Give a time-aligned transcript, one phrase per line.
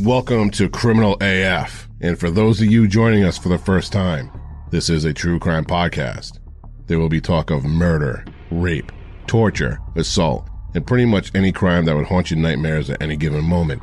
[0.00, 1.88] Welcome to Criminal AF.
[2.00, 4.30] And for those of you joining us for the first time,
[4.70, 6.38] this is a true crime podcast.
[6.86, 8.92] There will be talk of murder, rape,
[9.26, 13.42] torture, assault, and pretty much any crime that would haunt your nightmares at any given
[13.42, 13.82] moment.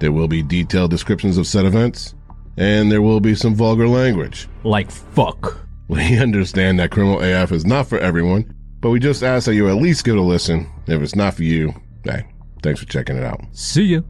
[0.00, 2.16] There will be detailed descriptions of said events,
[2.56, 4.48] and there will be some vulgar language.
[4.64, 5.56] Like fuck.
[5.86, 9.68] We understand that Criminal AF is not for everyone, but we just ask that you
[9.68, 10.68] at least give it a listen.
[10.88, 12.26] If it's not for you, hey,
[12.60, 13.40] thanks for checking it out.
[13.52, 14.00] See ya.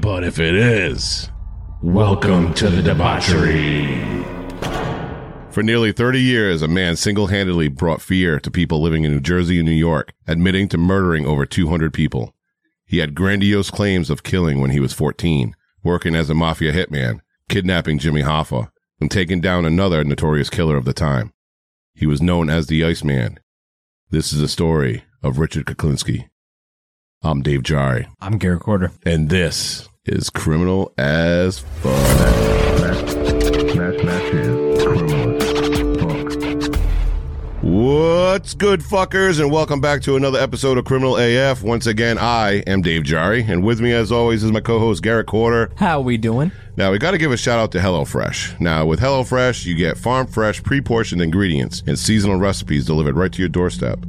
[0.00, 1.30] But if it is,
[1.80, 4.02] welcome to the debauchery.
[5.50, 9.20] For nearly 30 years, a man single handedly brought fear to people living in New
[9.20, 12.34] Jersey and New York, admitting to murdering over 200 people.
[12.84, 17.20] He had grandiose claims of killing when he was 14, working as a mafia hitman,
[17.48, 21.32] kidnapping Jimmy Hoffa, and taking down another notorious killer of the time.
[21.94, 23.38] He was known as the Iceman.
[24.10, 26.30] This is the story of Richard Kuklinski.
[27.26, 28.06] I'm Dave Jari.
[28.20, 28.92] I'm Garrett Quarter.
[29.06, 31.94] And this is Criminal as Fuck.
[37.62, 41.62] What's good, fuckers, and welcome back to another episode of Criminal AF.
[41.62, 45.26] Once again, I am Dave Jari, and with me, as always, is my co-host Garrett
[45.26, 45.70] Quarter.
[45.76, 46.52] How we doing?
[46.76, 48.60] Now, we got to give a shout out to HelloFresh.
[48.60, 53.32] Now, with HelloFresh, you get farm fresh, pre portioned ingredients and seasonal recipes delivered right
[53.32, 54.04] to your doorstep.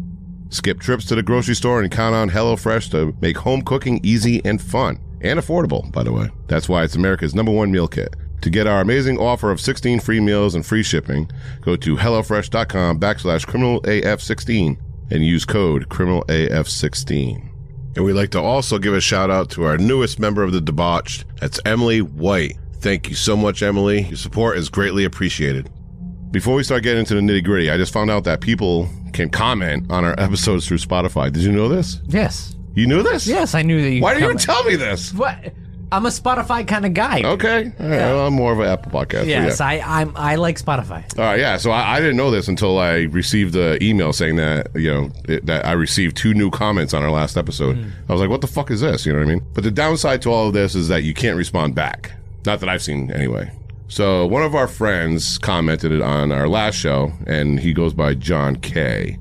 [0.56, 4.42] Skip trips to the grocery store and count on HelloFresh to make home cooking easy
[4.45, 4.97] and fun.
[5.20, 6.30] And affordable, by the way.
[6.47, 8.16] That's why it's America's number one meal kit.
[8.39, 13.02] To get our amazing offer of 16 free meals and free shipping, go to HelloFresh.com
[13.02, 14.78] backslash criminalaf16
[15.12, 17.50] and use code criminalaf16.
[17.97, 20.62] And we'd like to also give a shout out to our newest member of the
[20.62, 21.25] debauched.
[21.41, 22.58] That's Emily White.
[22.75, 24.03] Thank you so much, Emily.
[24.03, 25.69] Your support is greatly appreciated.
[26.35, 29.29] Before we start getting into the nitty gritty, I just found out that people can
[29.29, 31.31] comment on our episodes through Spotify.
[31.31, 32.01] Did you know this?
[32.07, 32.57] Yes.
[32.73, 33.25] You knew this?
[33.25, 34.63] Yes, I knew that you Why could didn't you comment.
[34.63, 35.13] tell me this?
[35.13, 35.53] What?
[35.94, 37.22] I'm a Spotify kind of guy.
[37.23, 37.72] Okay.
[37.79, 37.97] All right.
[38.00, 39.28] Well, I'm more of an Apple podcast.
[39.28, 39.62] Yes.
[39.62, 41.06] I I'm I like Spotify.
[41.18, 41.56] All right, yeah.
[41.56, 45.12] So I, I didn't know this until I received the email saying that you know
[45.29, 47.78] it, that I received two new comments on our last episode.
[47.78, 47.90] Hmm.
[48.09, 49.46] I was like, "What the fuck is this?" You know what I mean?
[49.53, 52.12] But the downside to all of this is that you can't respond back.
[52.46, 53.53] Not that I've seen anyway.
[53.88, 58.16] So one of our friends commented it on our last show, and he goes by
[58.16, 59.19] John K.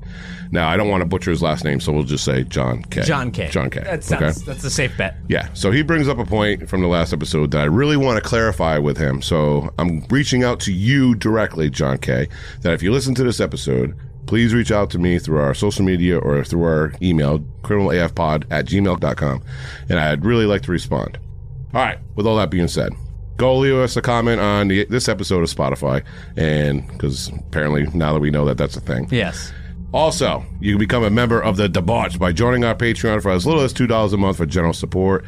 [0.51, 3.01] Now I don't want to butcher his last name, so we'll just say John K.
[3.01, 3.49] John K.
[3.49, 3.81] John K.
[3.81, 5.17] That sounds that's a safe bet.
[5.27, 5.49] Yeah.
[5.53, 8.27] So he brings up a point from the last episode that I really want to
[8.27, 9.21] clarify with him.
[9.21, 12.27] So I'm reaching out to you directly, John K.
[12.61, 13.95] That if you listen to this episode,
[14.27, 18.65] please reach out to me through our social media or through our email, criminalafpod at
[18.65, 19.43] gmail.com.
[19.89, 21.19] And I'd really like to respond.
[21.73, 21.99] All right.
[22.15, 22.93] With all that being said,
[23.37, 26.03] go leave us a comment on the, this episode of Spotify.
[26.37, 29.07] And because apparently now that we know that that's a thing.
[29.11, 29.51] Yes.
[29.93, 33.45] Also, you can become a member of the Debauch by joining our Patreon for as
[33.45, 35.23] little as $2 a month for general support.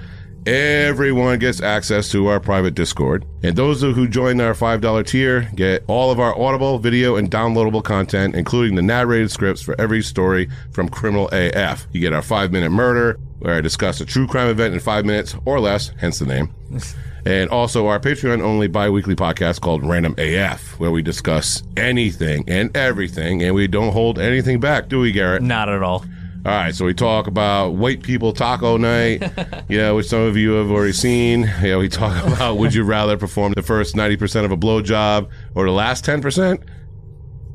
[0.46, 3.26] Everyone gets access to our private Discord.
[3.44, 7.84] And those who join our $5 tier get all of our audible, video, and downloadable
[7.84, 11.88] content, including the narrated scripts for every story from Criminal AF.
[11.92, 15.06] You get our 5 minute murder, where I discuss a true crime event in 5
[15.06, 16.54] minutes or less, hence the name.
[17.28, 22.46] And also our Patreon only bi weekly podcast called Random AF, where we discuss anything
[22.48, 25.42] and everything, and we don't hold anything back, do we, Garrett?
[25.42, 26.06] Not at all.
[26.46, 29.30] All right, so we talk about white people taco night,
[29.68, 31.52] yeah, which some of you have already seen.
[31.62, 35.66] Yeah, we talk about would you rather perform the first 90% of a blowjob or
[35.66, 36.64] the last 10%?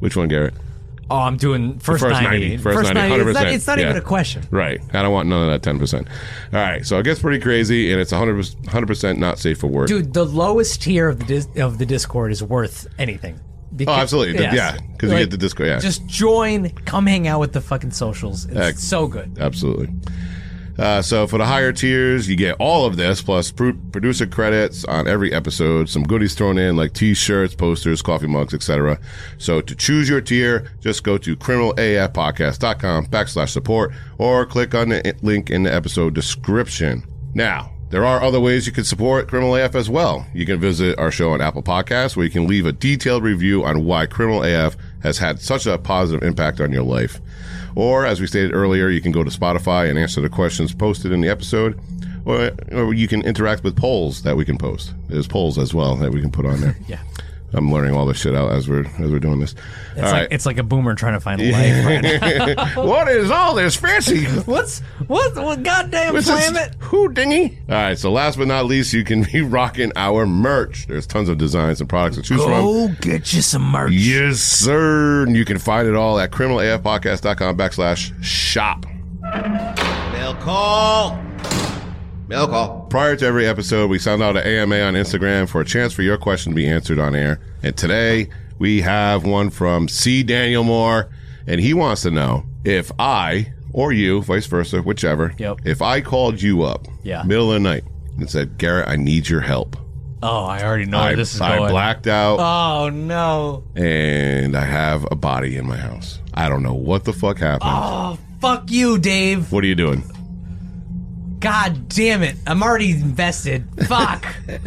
[0.01, 0.53] Which one, Garrett?
[1.13, 2.49] Oh, I'm doing first, first 90.
[2.49, 3.85] 90, first 90, It's not, 100%, it's not yeah.
[3.91, 4.43] even a question.
[4.51, 4.81] Right.
[4.95, 5.95] I don't want none of that 10%.
[5.95, 6.07] All
[6.53, 9.89] right, so it gets pretty crazy, and it's 100%, 100% not safe for work.
[9.89, 13.39] Dude, the lowest tier of the dis- of the Discord is worth anything.
[13.87, 14.41] oh, absolutely.
[14.41, 14.55] yes.
[14.55, 15.69] Yeah, because you get the Discord.
[15.69, 15.81] yeah.
[15.81, 18.47] Just join, come hang out with the fucking socials.
[18.47, 19.37] It's so good.
[19.39, 19.91] Absolutely.
[20.79, 24.85] Uh, so for the higher tiers, you get all of this plus pro- producer credits
[24.85, 28.99] on every episode, some goodies thrown in like t-shirts, posters, coffee mugs, etc.
[29.39, 35.15] So to choose your tier, just go to criminalafpodcast.com backslash support or click on the
[35.23, 37.05] link in the episode description.
[37.35, 40.27] Now, there are other ways you can support Criminal AF as well.
[40.33, 43.65] You can visit our show on Apple Podcasts where you can leave a detailed review
[43.65, 47.21] on why Criminal AF has had such a positive impact on your life.
[47.75, 51.13] Or, as we stated earlier, you can go to Spotify and answer the questions posted
[51.13, 51.79] in the episode.
[52.25, 54.93] or, or you can interact with polls that we can post.
[55.09, 56.77] There's polls as well that we can put on there.
[56.87, 57.01] Yeah.
[57.55, 59.55] I'm learning all this shit out as we're as we're doing this.
[59.93, 60.29] It's all like right.
[60.31, 62.83] it's like a boomer trying to find life right now.
[62.87, 64.25] what is all this fancy?
[64.25, 66.75] What's what what goddamn What's this planet?
[66.81, 67.59] Who dingy?
[67.69, 67.99] All right.
[67.99, 70.87] So last but not least, you can be rocking our merch.
[70.87, 72.53] There's tons of designs and products to choose from.
[72.53, 73.93] Go get you some merch.
[73.93, 75.25] Yes, sir.
[75.25, 78.87] And you can find it all at criminalafpodcast.com backslash shop.
[79.23, 81.23] Mail call.
[82.33, 82.87] Mail call.
[82.89, 86.01] Prior to every episode, we send out an AMA on Instagram for a chance for
[86.03, 87.41] your question to be answered on air.
[87.63, 90.23] And today we have one from C.
[90.23, 91.11] Daniel Moore,
[91.47, 95.61] and he wants to know if I or you, vice versa, whichever, Yep.
[95.65, 97.23] if I called you up, Yeah.
[97.23, 97.85] middle of the night,
[98.19, 99.77] and said, Garrett, I need your help.
[100.23, 101.71] Oh, I already know I, where this is I going.
[101.71, 103.65] blacked out Oh no.
[103.77, 106.19] and I have a body in my house.
[106.33, 107.71] I don't know what the fuck happened.
[107.75, 109.53] Oh fuck you, Dave.
[109.53, 110.03] What are you doing?
[111.43, 112.37] God damn it.
[112.47, 113.67] I'm already invested.
[113.87, 114.25] Fuck.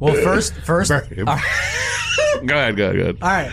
[0.00, 1.00] well, first, first, all
[2.46, 3.22] Go ahead, go ahead, go ahead.
[3.22, 3.52] right.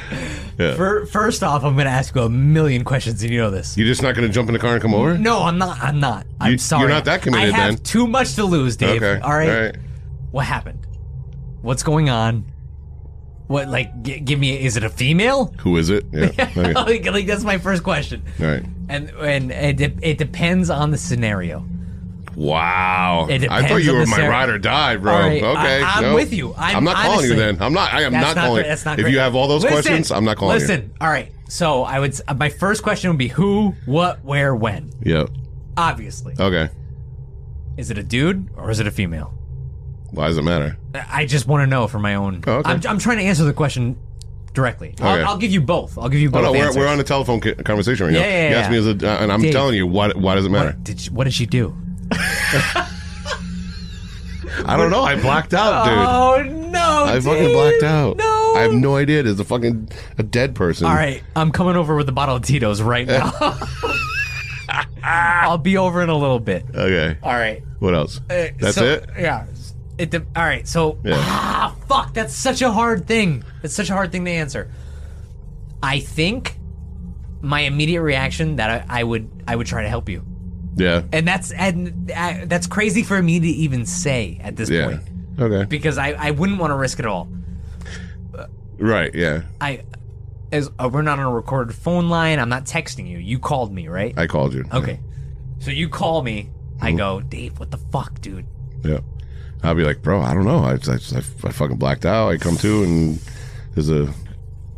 [0.58, 0.76] Yeah.
[0.76, 3.78] Fir- First off, I'm going to ask you a million questions, and you know this.
[3.78, 5.18] You're just not going to jump in the car and come over?
[5.18, 5.80] No, I'm not.
[5.82, 6.26] I'm not.
[6.40, 6.82] I'm You- sorry.
[6.82, 7.84] you're not that committed I have then.
[7.84, 9.02] too much to lose, Dave.
[9.02, 9.22] Okay.
[9.22, 9.50] All right.
[9.50, 9.76] All right.
[10.32, 10.86] What happened?
[11.62, 12.51] What's going on?
[13.52, 14.02] What like?
[14.04, 14.58] G- give me.
[14.64, 15.54] Is it a female?
[15.60, 16.06] Who is it?
[16.12, 16.26] Yeah.
[16.58, 16.74] Okay.
[16.74, 18.24] Like, like that's my first question.
[18.40, 18.64] right.
[18.90, 21.66] And and it, de- it depends on the scenario.
[22.36, 23.28] Wow.
[23.30, 25.12] It I thought you on were the my ser- ride or die, bro.
[25.14, 25.84] All right, Okay.
[25.84, 26.16] I- I'm no.
[26.16, 26.54] with you.
[26.58, 27.62] I'm not calling you then.
[27.62, 27.94] I'm not.
[27.94, 28.62] I am That's not calling.
[28.64, 28.68] great.
[28.70, 29.12] That's not if great.
[29.14, 30.94] you have all those Listen, questions, I'm not calling Listen.
[31.02, 31.32] All right.
[31.50, 32.12] So I would.
[32.12, 34.92] s- My first question would be who, what, where, when.
[35.04, 35.16] you.
[35.18, 35.26] Yeah.
[35.78, 36.70] Obviously, Okay.
[37.78, 39.34] is it a dude or is it a female?
[40.12, 40.78] Why does it matter?
[40.94, 42.44] I just want to know for my own.
[42.46, 42.70] Oh, okay.
[42.72, 43.98] I'm, I'm trying to answer the question
[44.54, 44.90] directly.
[44.90, 45.04] Okay.
[45.04, 45.98] I'll, I'll give you both.
[45.98, 46.44] I'll give you Oh both.
[46.44, 46.76] no, we're, answers.
[46.78, 48.20] we're on a telephone co- conversation right now.
[48.20, 48.80] Yeah, yeah, you asked yeah.
[48.82, 49.54] me as a, uh, and I'm Dave.
[49.54, 50.16] telling you what.
[50.18, 50.72] Why does it matter?
[50.72, 51.76] What did she, what did she do?
[54.66, 55.04] I don't know.
[55.04, 55.94] I blacked out, dude.
[55.98, 57.06] Oh no!
[57.06, 58.18] I fucking blacked out.
[58.18, 58.54] No.
[58.56, 59.24] I have no idea.
[59.24, 60.88] There's a fucking a dead person.
[60.88, 63.32] All right, I'm coming over with a bottle of Tito's right now.
[65.04, 66.66] I'll be over in a little bit.
[66.76, 67.18] Okay.
[67.24, 67.64] All right.
[67.80, 68.20] What else?
[68.30, 69.10] Uh, That's so- it.
[69.18, 69.46] Yeah.
[70.02, 70.68] It de- all right.
[70.68, 71.14] So Yeah.
[71.18, 72.14] ah, fuck.
[72.14, 73.44] That's such a hard thing.
[73.64, 74.72] It's such a hard thing to answer.
[75.84, 76.58] I think
[77.42, 80.24] my immediate reaction that I, I would I would try to help you,
[80.76, 81.04] Yeah.
[81.12, 84.86] and that's and uh, that's crazy for me to even say at this Yeah.
[84.88, 85.02] point
[85.40, 85.66] Okay.
[85.66, 87.28] because I I wouldn't want to risk it all.
[88.78, 89.14] Right.
[89.14, 89.44] Yeah.
[89.60, 89.84] I
[90.52, 92.40] as uh, we're not on a recorded phone line.
[92.40, 93.18] I'm not texting you.
[93.20, 94.18] You called me, right?
[94.18, 94.66] I called you.
[94.74, 95.00] Okay.
[95.60, 96.50] So you call me.
[96.78, 96.86] Mm-hmm.
[96.86, 97.60] I go, Dave.
[97.60, 98.46] What the fuck, dude?
[98.84, 99.00] Yeah.
[99.64, 100.60] I'll be like, bro, I don't know.
[100.60, 102.30] I, I, I, I fucking blacked out.
[102.30, 103.20] I come to and
[103.76, 104.12] there's a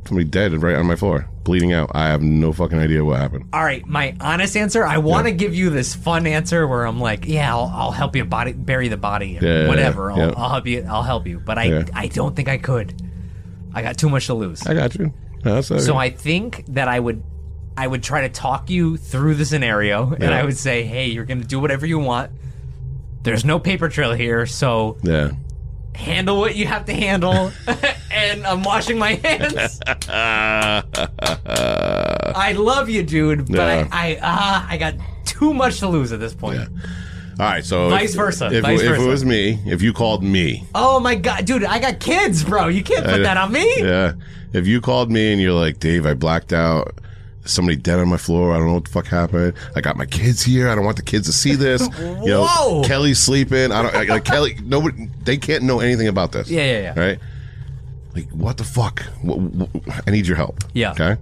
[0.05, 1.89] somebody dead right on my floor, bleeding out.
[1.93, 3.45] I have no fucking idea what happened.
[3.53, 4.83] All right, my honest answer.
[4.85, 5.37] I want to Yeah.
[5.37, 8.89] give you this fun answer where I'm like, yeah, I'll, I'll help you body bury
[8.89, 10.11] the body, or Yeah, yeah, whatever.
[10.15, 10.23] yeah.
[10.27, 10.85] I'll, I'll help you.
[10.89, 11.39] I'll help you.
[11.39, 11.83] But I Yeah.
[11.93, 13.01] I don't think I could.
[13.73, 14.67] I got too much to lose.
[14.67, 15.13] I got you.
[15.45, 17.23] No, that's So I think that I would
[17.75, 20.37] I would try to talk you through the scenario, and Yeah.
[20.39, 22.31] I would say, hey, you're gonna do whatever you want.
[23.23, 25.31] There's no paper trail here, so yeah.
[25.95, 27.51] handle what you have to handle.
[28.11, 29.79] and I'm washing my hands.
[31.15, 33.87] I love you, dude, but Yeah.
[33.91, 36.59] I I uh, I got too much to lose at this point.
[36.59, 36.67] Yeah.
[37.39, 37.65] All right.
[37.65, 39.03] So Vice if- versa, If, vice if versa.
[39.03, 42.67] it was me, if you called me, Oh my god, dude, I got kids, bro.
[42.67, 43.65] You can't put I- that on me.
[43.79, 44.13] yeah.
[44.53, 46.99] If you called me and you're like, Dave, I blacked out.
[47.45, 48.53] Somebody dead on my floor.
[48.53, 49.53] I don't know what the fuck happened.
[49.75, 50.69] I got my kids here.
[50.69, 51.87] I don't want the kids to see this.
[52.23, 52.83] You know, Whoa.
[52.83, 53.71] Kelly's sleeping.
[53.73, 54.57] I don't like Kelly.
[54.63, 55.07] Nobody.
[55.23, 56.49] They can't know anything about this.
[56.49, 56.99] Yeah, yeah, yeah.
[56.99, 57.19] Right.
[58.15, 59.01] Like what the fuck?
[59.25, 60.63] Wh- wh- I need your help.
[60.73, 60.91] Yeah.
[60.91, 61.17] Okay.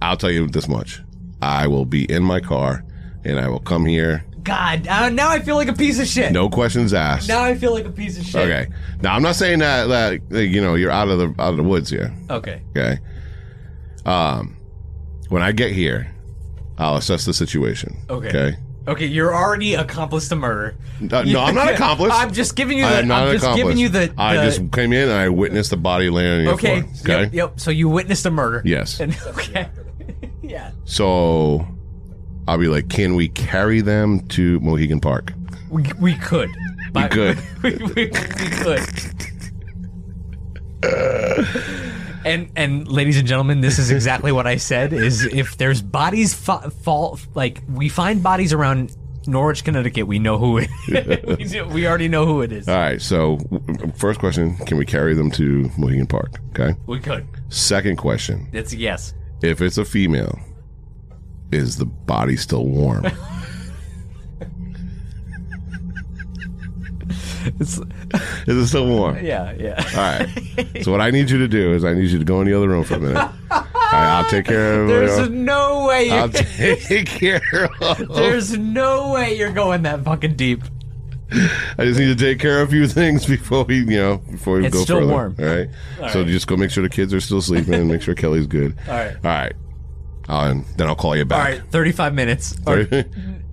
[0.00, 1.02] I'll tell you this much.
[1.42, 2.82] I will be in my car
[3.24, 4.24] and I will come here.
[4.42, 6.32] God, uh, now I feel like a piece of shit.
[6.32, 7.28] No questions asked.
[7.28, 8.42] Now I feel like a piece of shit.
[8.42, 8.68] Okay.
[9.02, 9.86] Now I'm not saying that
[10.30, 12.14] that you know you're out of the out of the woods here.
[12.30, 12.62] Okay.
[12.70, 12.98] Okay.
[14.06, 14.56] Um,
[15.28, 16.10] when I get here,
[16.78, 17.96] I'll assess the situation.
[18.10, 18.28] Okay.
[18.28, 18.56] Okay.
[18.86, 20.76] Okay, you're already accomplice to murder.
[21.10, 22.12] Uh, no, I'm not accomplice.
[22.14, 22.90] I'm just giving you the.
[22.90, 23.64] I am not I'm an just accomplice.
[23.64, 24.14] giving you the.
[24.18, 26.82] I the- just came in and I witnessed the body laying on your Okay.
[26.82, 27.16] floor.
[27.16, 27.22] Okay.
[27.24, 27.60] Yep, yep.
[27.60, 28.60] So you witnessed a murder.
[28.62, 29.00] Yes.
[29.00, 29.70] And, okay.
[30.42, 30.72] yeah.
[30.84, 31.66] So
[32.46, 35.32] I'll be like, can we carry them to Mohegan Park?
[35.70, 36.50] We, we could.
[36.92, 37.38] But- could.
[37.62, 38.80] we, we, we could.
[42.24, 44.92] And and ladies and gentlemen, this is exactly what I said.
[44.92, 50.38] Is if there's bodies fa- fall like we find bodies around Norwich, Connecticut, we know
[50.38, 50.68] who it.
[51.38, 52.68] we, do- we already know who it is.
[52.68, 53.00] All right.
[53.00, 53.38] So
[53.96, 56.40] first question: Can we carry them to Mohegan Park?
[56.50, 56.78] Okay.
[56.86, 57.26] we could.
[57.48, 59.14] Second question: It's a yes.
[59.42, 60.38] If it's a female,
[61.52, 63.06] is the body still warm?
[67.60, 67.78] It's,
[68.48, 69.24] Is it still warm?
[69.24, 69.82] yeah, yeah.
[69.94, 70.82] All right.
[70.84, 72.54] So what I need you to do is I need you to go in the
[72.54, 73.16] other room for a minute.
[73.16, 77.40] All right, I'll take care of There's uh, no way I'll take care
[77.80, 78.08] of.
[78.14, 80.62] There's no way you're going that fucking deep.
[81.32, 84.58] I just need to take care of a few things before we, you know, before
[84.58, 85.12] we It's go still further.
[85.12, 85.36] warm.
[85.38, 85.68] All right.
[86.12, 86.26] so right.
[86.28, 88.76] just go make sure the kids are still sleeping and make sure Kelly's good.
[88.88, 89.16] All right.
[89.16, 89.52] All right.
[90.28, 91.38] Uh, and then I'll call you back.
[91.38, 91.70] All right.
[91.70, 92.56] 35 minutes.
[92.66, 92.86] Or-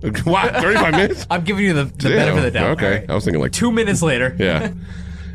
[0.24, 0.54] what?
[0.56, 1.26] Thirty-five minutes?
[1.30, 2.70] I'm giving you the, the benefit of the doubt.
[2.72, 2.86] Okay.
[2.86, 3.10] All right.
[3.10, 4.36] I was thinking like Two minutes later.
[4.42, 4.72] Yeah.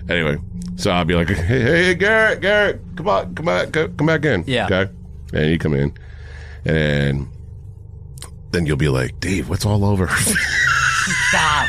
[0.10, 0.38] anyway,
[0.76, 4.26] so I'll be like, hey, hey, Garrett, Garrett, come on, come back, co- come back
[4.26, 4.44] in.
[4.48, 4.66] Yeah.
[4.66, 4.92] Okay.
[5.34, 5.94] And you come in,
[6.66, 7.28] and
[8.52, 10.08] then, you'll be like, Dave, what's all over?
[11.30, 11.68] Stop.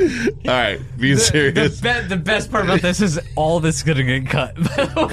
[0.00, 1.80] all right, being the, serious.
[1.80, 4.54] be- the best part about this is all this is going to get cut.
[4.56, 5.06] by the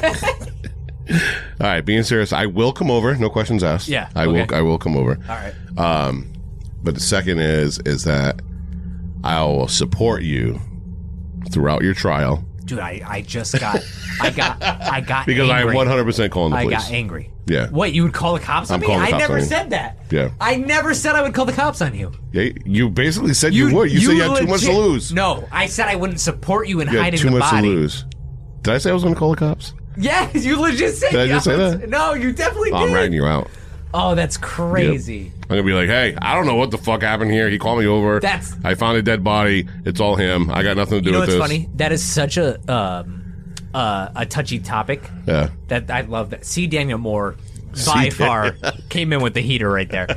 [0.54, 0.63] way.
[1.12, 1.18] All
[1.60, 2.32] right, being serious.
[2.34, 3.16] I will come over.
[3.16, 3.88] No questions asked.
[3.88, 4.46] Yeah, I okay.
[4.46, 4.56] will.
[4.56, 5.18] I will come over.
[5.30, 5.54] all right.
[5.78, 6.32] Um,
[6.82, 8.42] but the second is is that
[9.24, 10.60] I will support you
[11.52, 13.84] throughout your trial Dude, I, I just got,
[14.22, 15.76] I got, I got because I am angry.
[15.76, 16.84] one hundred percent calling the I police.
[16.84, 17.30] got angry.
[17.46, 17.70] Yeah.
[17.70, 18.96] What, you would call the cops on I'm me?
[18.96, 19.46] I never on you.
[19.46, 19.98] said that.
[20.10, 20.30] Yeah.
[20.40, 22.14] I never said I would call the cops on you.
[22.32, 23.92] Yeah, you basically said you, would.
[23.92, 25.12] You, said you had too much to lose.
[25.12, 27.68] No, I said I wouldn't support you in You had hiding too the much body.
[27.68, 28.06] to lose.
[28.62, 29.74] Did I say I was going to call the cops?
[29.98, 31.88] Yes, you legit said Did I just say that?
[31.90, 32.88] No, you definitely Oh, did.
[32.90, 33.50] I'm ratting you out.
[33.94, 35.32] Oh, that's crazy.
[35.44, 37.48] I'm gonna be like, hey, I don't know what the fuck happened here.
[37.50, 38.20] He called me over.
[38.20, 39.68] That's- I found a dead body.
[39.86, 40.50] It's all him.
[40.50, 41.58] I got nothing to do You know with what's this.
[41.60, 41.70] funny?
[41.76, 43.24] That is such a um,
[43.74, 45.08] uh, a touchy topic.
[45.28, 45.50] Yeah.
[45.68, 46.44] That I love that.
[46.46, 46.66] C.
[46.66, 47.36] Daniel Moore
[47.86, 48.52] by far
[48.90, 50.08] came in with the heater right there.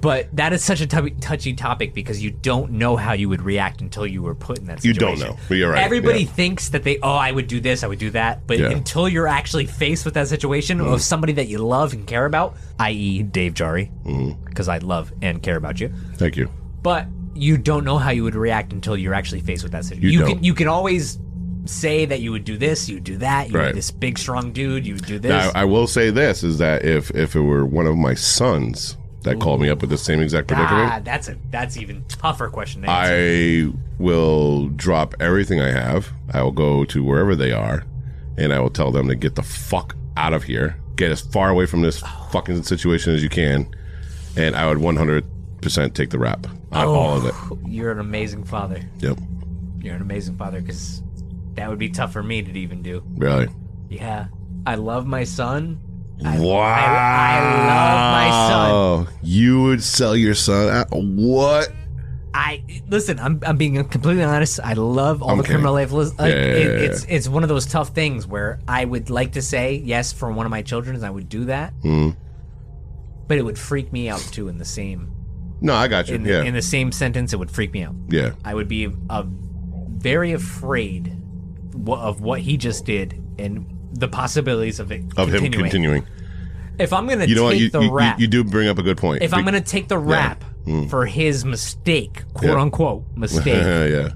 [0.00, 3.42] But that is such a tou- touchy topic because you don't know how you would
[3.42, 4.88] react until you were put in that situation.
[4.88, 5.26] You situation.
[5.28, 5.42] don't know.
[5.48, 5.82] But you're right.
[5.84, 6.30] Everybody Yeah.
[6.32, 8.46] thinks that they, oh, I would do this, I would do that.
[8.46, 8.66] But Yeah.
[8.68, 8.76] Mm.
[8.78, 12.56] until you're actually faced with that situation of somebody that you love and care about,
[12.80, 14.44] i.e., Dave Jari, Mm-hmm.
[14.44, 16.48] because I love and care about you Thank you.
[16.82, 20.02] but you don't know how you would react until you're actually faced with that situation.
[20.06, 20.28] You You, don't.
[20.36, 21.18] can you can always
[21.64, 23.74] say that you would do this, you would do that, you're Right.
[23.74, 25.30] this big strong dude, you would do this.
[25.30, 28.96] Now, I will say this: is that if if it were one of my sons
[29.22, 32.48] that called me up with the same exact predicament, God, that's a that's even tougher
[32.48, 32.88] question to.
[32.90, 36.08] I will drop everything I have.
[36.32, 37.84] I will go to wherever they are,
[38.36, 40.76] and I will tell them to get the fuck out of here.
[40.96, 42.00] Get as far away from this
[42.32, 43.68] fucking situation as you can,
[44.36, 47.34] and I would 100% take the rap on all of it.
[47.66, 48.80] You're an amazing father.
[48.98, 49.18] Yep,
[49.80, 51.01] You're an amazing father because
[51.54, 53.02] that would be tough for me to even do.
[53.16, 53.48] really.
[53.88, 54.26] Yeah,
[54.66, 55.78] I love my son.
[56.18, 56.30] wow,
[56.60, 58.70] I love my son.
[58.70, 60.86] Oh, you would sell your son out?
[60.90, 61.70] What?
[62.34, 63.18] I listen.
[63.18, 64.58] I'm, I'm being completely honest.
[64.64, 65.92] I love all I'm the criminal life.
[65.92, 69.32] Like, Yeah, yeah, it, it's it's one of those tough things where I would like
[69.32, 71.02] to say yes for one of my children.
[71.04, 72.16] I would do that, Mhm.
[73.28, 74.48] but it would freak me out too.
[74.48, 75.12] In the same
[75.60, 76.14] No, I got you.
[76.14, 77.94] in, yeah, in the same sentence, it would freak me out.
[78.08, 78.30] yeah.
[78.44, 81.12] I would be uh, very afraid
[81.88, 85.52] of what he just did and the possibilities of it Of continuing.
[85.52, 86.06] him continuing.
[86.78, 87.58] If I'm gonna You know take what?
[87.58, 89.22] You, the you, rap, you do bring up a good point.
[89.22, 90.44] if I'm gonna take the rap
[90.88, 92.54] for his mistake, quote Mm.
[92.56, 92.62] Yeah.
[92.62, 93.62] unquote mistake.
[93.62, 94.08] yeah.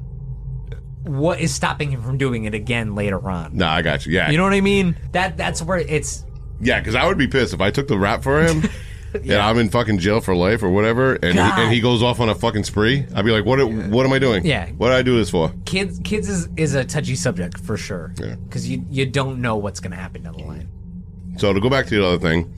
[1.05, 3.57] what is stopping him from doing it again later on?
[3.57, 4.13] No, I got you.
[4.13, 4.31] Yeah.
[4.31, 4.97] You know what I mean?
[5.13, 6.25] That that's where it's
[6.61, 8.63] Yeah, because I would be pissed if I took the rap for him
[9.15, 11.59] and I'm in fucking jail for life or whatever, and he, God.
[11.59, 13.07] and he goes off on a fucking spree.
[13.15, 13.59] I'd be like, what?
[13.65, 14.45] What am I doing?
[14.45, 14.69] Yeah.
[14.73, 15.53] What did I do this for?
[15.65, 16.01] kids.
[16.05, 18.13] Kids is, is a touchy subject for sure.
[18.19, 18.35] Yeah.
[18.35, 20.69] Because you you don't know what's gonna happen down the line.
[21.39, 22.53] So to go back to the other thing,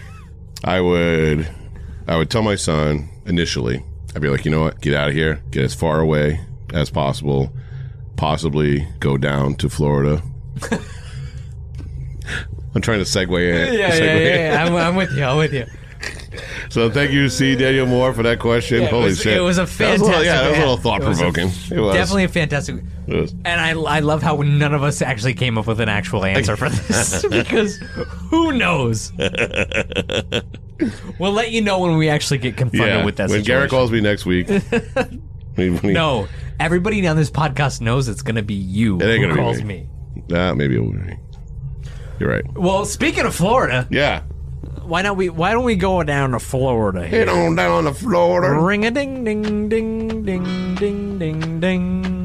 [0.64, 1.48] I would,
[2.08, 3.84] I would tell my son initially.
[4.14, 4.80] I'd be like, you know what?
[4.80, 5.40] Get out of here.
[5.50, 6.40] Get as far away
[6.72, 7.52] as possible.
[8.16, 10.22] Possibly go down to Florida.
[12.78, 13.74] I'm trying to segue in.
[13.90, 14.56] segue in.
[14.56, 15.24] I'm, I'm with you.
[15.24, 15.66] I'm with you.
[16.68, 17.56] So thank you, C.
[17.56, 18.82] Daniel Moore, for that question.
[18.82, 19.36] Yeah, it Holy was- shit!
[19.36, 21.76] it was a That little- yeah, that was a little fantastic- thought provoking.
[21.76, 22.76] It was Definitely a fantastic.
[23.08, 23.32] Was.
[23.44, 26.56] And I, I love how none of us actually came up with an actual answer
[26.56, 27.78] for this because
[28.30, 29.12] who knows?
[31.18, 33.04] we'll let you know when we actually get confronted Yeah.
[33.04, 33.46] with that when situation.
[33.46, 34.46] Garrett calls me next week.
[35.56, 36.28] when he- no,
[36.60, 39.40] everybody on this podcast knows it's going to be you It ain't who gonna be
[39.40, 39.64] calls me.
[39.64, 39.88] me.
[40.28, 41.16] Nah, maybe it will be.
[42.18, 42.44] You're right.
[42.54, 44.22] Well, speaking of Florida, Yeah.
[44.82, 47.06] why don't we why don't we go down to Florida?
[47.06, 48.60] Head on down to Florida.
[48.60, 52.17] Ring a ding ding ding ding ding ding ding.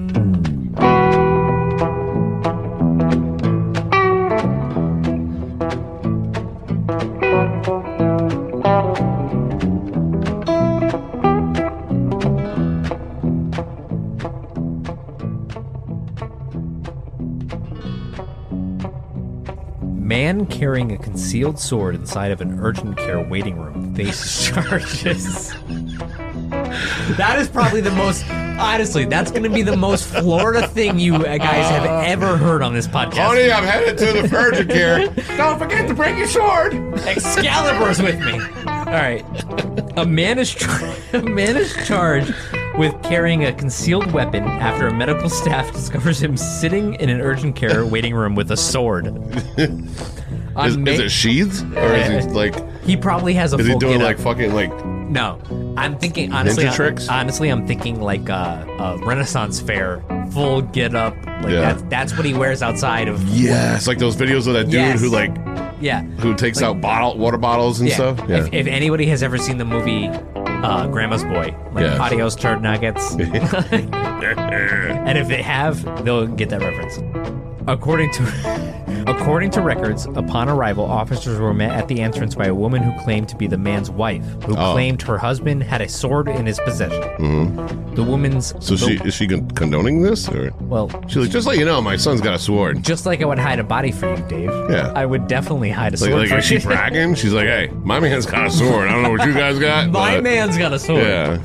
[20.63, 25.49] Carrying a concealed sword inside of an urgent care waiting room faces charges.
[27.17, 28.25] That is probably the most.
[28.29, 32.61] Honestly, that's going to be the most Florida thing you guys have uh, ever heard
[32.61, 33.27] on this podcast.
[33.27, 35.07] Honey, I'm headed to the urgent care.
[35.37, 36.73] Don't forget to bring your sword.
[37.05, 38.39] Excalibur's with me.
[38.65, 39.25] All right.
[39.97, 42.33] A man is char- a man is charged
[42.77, 47.55] with carrying a concealed weapon after a medical staff discovers him sitting in an urgent
[47.55, 49.05] care waiting room with a sword.
[50.55, 52.81] On Is, May- is it sheathed or is he like?
[52.83, 54.71] he probably has a Is he doing like fucking like?
[54.85, 55.39] No,
[55.77, 56.65] I'm thinking honestly.
[56.65, 57.07] Ninja tricks?
[57.09, 61.15] Honestly, I'm thinking like a, a Renaissance fair, full get up.
[61.25, 61.61] Like Yeah.
[61.61, 63.21] that's that's what he wears outside of.
[63.29, 65.01] Yes, like those videos of that dude Yes.
[65.01, 65.31] who like
[65.81, 66.03] Yeah.
[66.03, 67.95] who takes out bottle water bottles and Yeah.
[67.95, 68.19] stuff.
[68.29, 68.37] Yeah.
[68.45, 71.99] If, if anybody has ever seen the movie uh, Grandma's Boy, like Yes.
[71.99, 76.99] Adios Turd Nuggets, and if they have, they'll get that reference.
[77.67, 78.23] According to
[79.07, 82.97] according to records, upon arrival, officers were met at the entrance by a woman who
[83.03, 84.73] claimed to be the man's wife, who Oh.
[84.73, 87.01] claimed her husband had a sword in his possession.
[87.95, 88.61] The woman's Mm-hmm.
[88.61, 90.51] so she is she con- condoning this or?
[90.61, 92.83] well, She's like, just let you know, my son's got a sword.
[92.83, 94.49] just like I would hide a body for you, Dave.
[94.69, 94.91] Yeah.
[94.95, 96.61] I would definitely hide a Like, sword like for is she you.
[96.61, 97.15] bragging?
[97.23, 98.87] She's like, hey, my man's got a sword.
[98.87, 99.89] I don't know what you guys got.
[99.89, 101.03] My but- man's got a sword.
[101.03, 101.41] Yeah.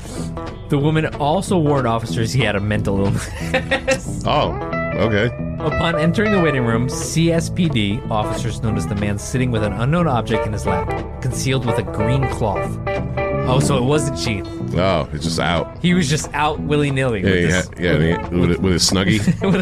[0.69, 4.23] The woman also warned officers he had a mental illness.
[4.25, 4.51] Oh,
[4.95, 5.29] okay.
[5.59, 10.45] Upon entering the waiting room, CSPD officers noticed the man sitting with an unknown object
[10.47, 10.87] in his lap,
[11.21, 12.77] concealed with a green cloth.
[12.87, 14.47] Oh, so it wasn't sheath.
[14.75, 15.77] Oh, it's just out.
[15.81, 18.89] He was just out willy nilly Yeah, with, yeah, and he- with, a- with his
[18.89, 19.19] snuggie.
[19.41, 19.55] with,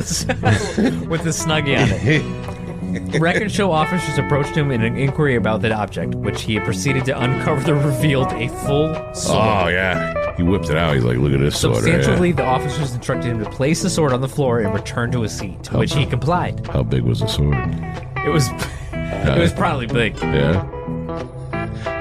[1.04, 2.48] a, with a snuggie on it.
[3.20, 7.20] Records show officers approached him in an inquiry about that object, which he proceeded to
[7.20, 9.38] uncover that revealed a full sword.
[9.38, 10.96] oh yeah, he whipped it out.
[10.96, 11.84] He's like, look at this sword.
[11.84, 15.22] Substantially, the officers instructed him to place the sword on the floor and return to
[15.22, 16.66] his seat, to which he complied.
[16.68, 17.56] How big was the sword?
[18.26, 18.50] It was,
[18.92, 20.18] it was probably big.
[20.22, 20.74] Yeah.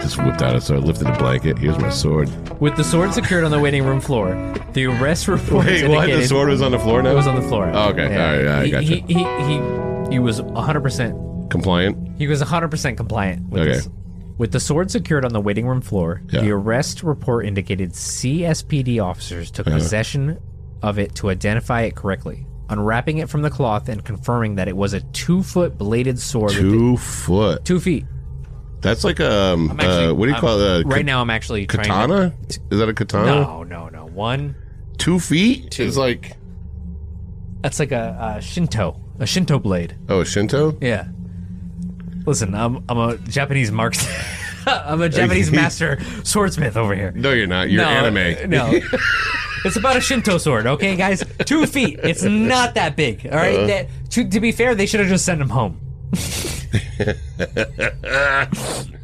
[0.00, 1.58] Just whipped out a sword, lifted a blanket.
[1.58, 2.30] Here's my sword.
[2.60, 4.34] With the sword secured on the waiting room floor,
[4.72, 6.06] the arrest report Wait, what?
[6.06, 7.10] The sword was on the floor now?
[7.10, 7.70] it was on the floor.
[7.74, 8.04] Oh, okay.
[8.04, 8.86] All right, yeah, I he, gotcha.
[8.86, 9.58] He, he, he,
[10.10, 11.50] he was 100%.
[11.50, 12.18] Compliant.
[12.18, 13.72] He was 100% compliant with Okay.
[13.72, 13.88] this.
[14.38, 16.42] With the sword secured on the waiting room floor, Yeah.
[16.42, 19.76] the arrest report indicated CSPD officers took Uh-huh.
[19.76, 20.38] possession
[20.82, 24.76] of it to identify it correctly, unwrapping it from the cloth and confirming that it
[24.76, 26.52] was a two-foot bladed sword.
[26.52, 27.64] Two foot.
[27.64, 28.04] two feet.
[28.82, 29.70] That's like um.
[29.72, 30.84] Actually- uh, what do you I'm- call it?
[30.86, 32.34] Uh, right now, I'm actually to- Katana?
[32.70, 33.26] Is that a katana?
[33.26, 34.04] No, no, no.
[34.06, 34.54] One.
[34.98, 36.36] Two feet is like
[37.62, 39.96] That's like a, a Shinto, a Shinto blade.
[40.08, 40.76] oh a Shinto.
[40.80, 41.08] Yeah.
[42.26, 44.06] Listen, I'm I'm a Japanese marks.
[44.66, 47.12] I'm a Japanese master swordsmith over here.
[47.12, 47.70] No, you're not.
[47.70, 48.50] You're no, anime.
[48.50, 48.72] No.
[49.64, 51.22] it's about a Shinto sword, okay, guys?
[51.44, 52.00] Two feet.
[52.02, 53.26] It's not that big.
[53.26, 53.56] All right.
[53.56, 53.66] Uh-huh.
[53.68, 55.80] That- to, to be fair, they should have just sent him home.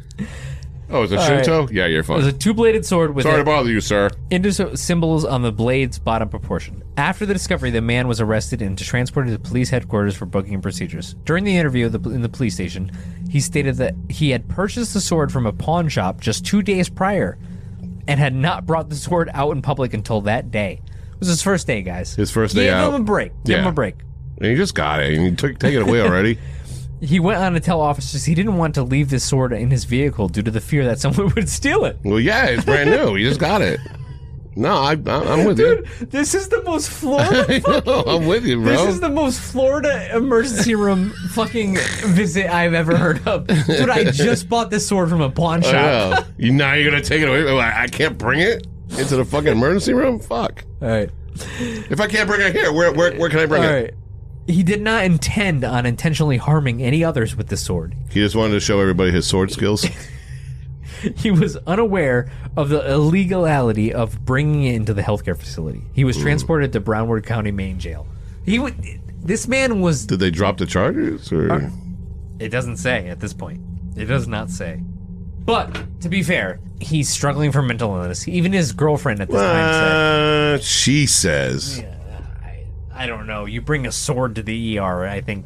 [0.93, 1.43] Oh, it's a All right.
[1.43, 1.67] Shinto.
[1.71, 4.11] Yeah, you're It was a two-bladed sword with Sorry to bother you, sir.
[4.29, 6.83] Into symbols on the blade's bottom proportion.
[6.97, 11.15] After the discovery, the man was arrested and transported to police headquarters for booking procedures.
[11.25, 12.91] During the interview the- in the police station,
[13.27, 16.89] he stated that he had purchased the sword from a pawn shop just two days
[16.89, 17.39] prior
[18.07, 20.79] and had not brought the sword out in public until that day.
[21.13, 22.13] It was his first day, guys.
[22.13, 22.93] His first day Give out.
[22.93, 23.31] him a break.
[23.45, 23.95] Give him a break.
[24.37, 25.13] And you just got it.
[25.13, 26.37] And you took take it away already.
[27.03, 29.83] He went on to tell officers he didn't want to leave this sword in his
[29.83, 31.97] vehicle due to the fear that someone would steal it.
[32.03, 33.15] well, yeah, it's brand new.
[33.15, 33.79] He just got it.
[34.55, 35.83] No, I, I I'm with you.
[35.99, 37.59] This is the most Florida
[38.07, 38.65] I'm with you, bro.
[38.71, 43.47] This is the most Florida emergency room fucking visit I've ever heard of.
[43.47, 46.27] Dude, I just bought this sword from a pawn shop.
[46.37, 47.59] You now you're gonna take it away.
[47.59, 50.19] I I can't bring it into the fucking emergency room.
[50.19, 50.63] Fuck.
[50.83, 51.09] All right.
[51.59, 53.73] If I can't bring it here, where where, where can I bring All it?
[53.73, 53.93] right.
[54.47, 57.95] He did not intend on intentionally harming any others with the sword.
[58.09, 59.85] He just wanted to show everybody his sword skills.
[61.17, 65.83] He was unaware of the illegality of bringing it into the healthcare facility.
[65.93, 68.07] He was transported to Broward County Main Jail.
[68.45, 68.75] He would.
[69.21, 70.05] This man was.
[70.05, 71.71] Did they drop the charges or?
[72.39, 73.61] It doesn't say at this point.
[73.95, 74.81] It does not say.
[75.45, 78.27] But to be fair, he's struggling for mental illness.
[78.27, 80.55] Even his girlfriend at this time said.
[80.55, 81.83] Uh, she says.
[82.93, 83.45] I don't know.
[83.45, 85.05] You bring a sword to the ER.
[85.05, 85.45] I think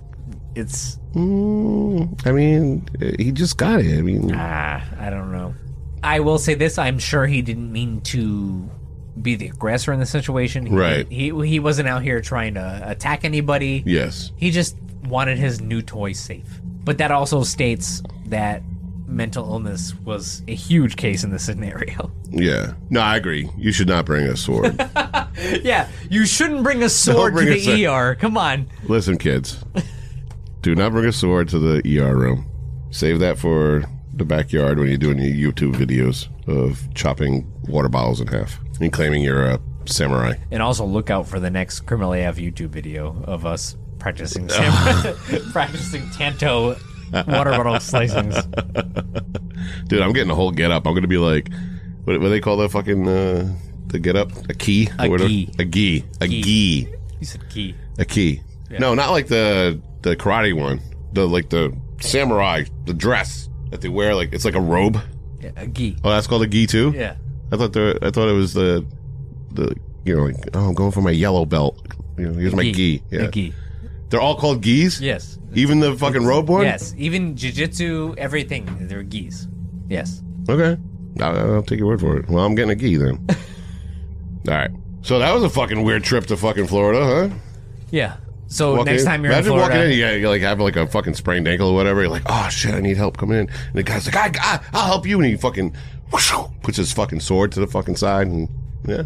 [0.56, 3.98] it's Mm, I mean, he just got it.
[3.98, 4.84] I mean, ah.
[5.00, 5.56] I don't know.
[6.04, 8.70] I will say this: I'm sure he didn't mean to
[9.22, 10.68] be the aggressor in the situation.
[10.68, 11.08] He- Right.
[11.12, 13.84] He he wasn't out here trying to attack anybody.
[13.86, 14.32] yes.
[14.36, 16.62] He just wanted his new toy safe.
[16.84, 18.62] But that also states that
[19.08, 22.12] mental illness was a huge case in this scenario.
[22.30, 22.74] Yeah.
[22.90, 23.50] No, I agree.
[23.58, 24.76] You should not bring a sword.
[25.64, 28.12] yeah, you shouldn't bring a sword bring to the sword.
[28.12, 28.16] ER.
[28.16, 28.70] Come on.
[28.84, 29.64] Listen, kids.
[30.62, 32.46] Do not bring a sword to the ER room.
[32.92, 38.20] Save that for the backyard when you're doing your YouTube videos of chopping water bottles
[38.20, 38.60] in half.
[38.82, 40.34] and claiming you're a samurai.
[40.52, 45.14] And also look out for the next Criminal AF YouTube video of us practicing samurai,
[45.52, 46.76] practicing Tanto
[47.12, 48.36] water bottle slicings.
[49.88, 50.86] Dude, I'm getting a whole get up.
[50.88, 51.50] I'm gonna be like,
[52.04, 53.56] what, what do they call that fucking uh,
[53.88, 54.32] the get up?
[54.50, 54.90] A key?
[55.00, 55.50] A gi.
[55.60, 56.06] A gi.
[56.22, 56.88] A gi.
[57.20, 57.76] You said key.
[57.98, 58.42] A key.
[58.70, 60.82] No, not like the the karate one.
[61.14, 64.14] The like the samurai, the dress that they wear.
[64.14, 65.00] Like it's like a robe.
[65.40, 65.98] Yeah, a gi.
[66.04, 66.92] Oh, that's called a gi too.
[66.96, 67.16] Yeah.
[67.52, 68.86] I thought the I thought it was the
[69.54, 71.82] the you know like oh I'm going for my yellow belt.
[72.18, 73.04] You know, here's my gi.
[73.10, 73.54] Yeah, A gi.
[74.10, 75.00] They're all called geese?
[75.02, 75.38] Yes.
[75.54, 76.64] Even the fucking robe one.
[76.64, 76.94] Yes.
[76.98, 79.48] Even jiu-jitsu, everything, they're geese.
[79.90, 80.22] Yes.
[80.50, 80.78] Okay.
[81.22, 82.30] I'll, I'll take your word for it.
[82.30, 83.26] Well, I'm getting a gi then.
[84.48, 84.72] All right.
[85.02, 87.36] So that was a fucking weird trip to fucking Florida, huh?
[87.92, 88.18] Yeah.
[88.48, 90.60] So Walking next in- time you're in imagine Florida, walking in, yeah, you like have
[90.60, 92.02] like a fucking sprained ankle or whatever.
[92.02, 93.50] You're like, oh shit, I need help coming in.
[93.50, 95.18] And the guy's like, I, I, I'll help you.
[95.18, 95.76] And he fucking
[96.12, 96.32] whoosh,
[96.64, 98.48] puts his fucking sword to the fucking side, and
[98.88, 99.04] yeah,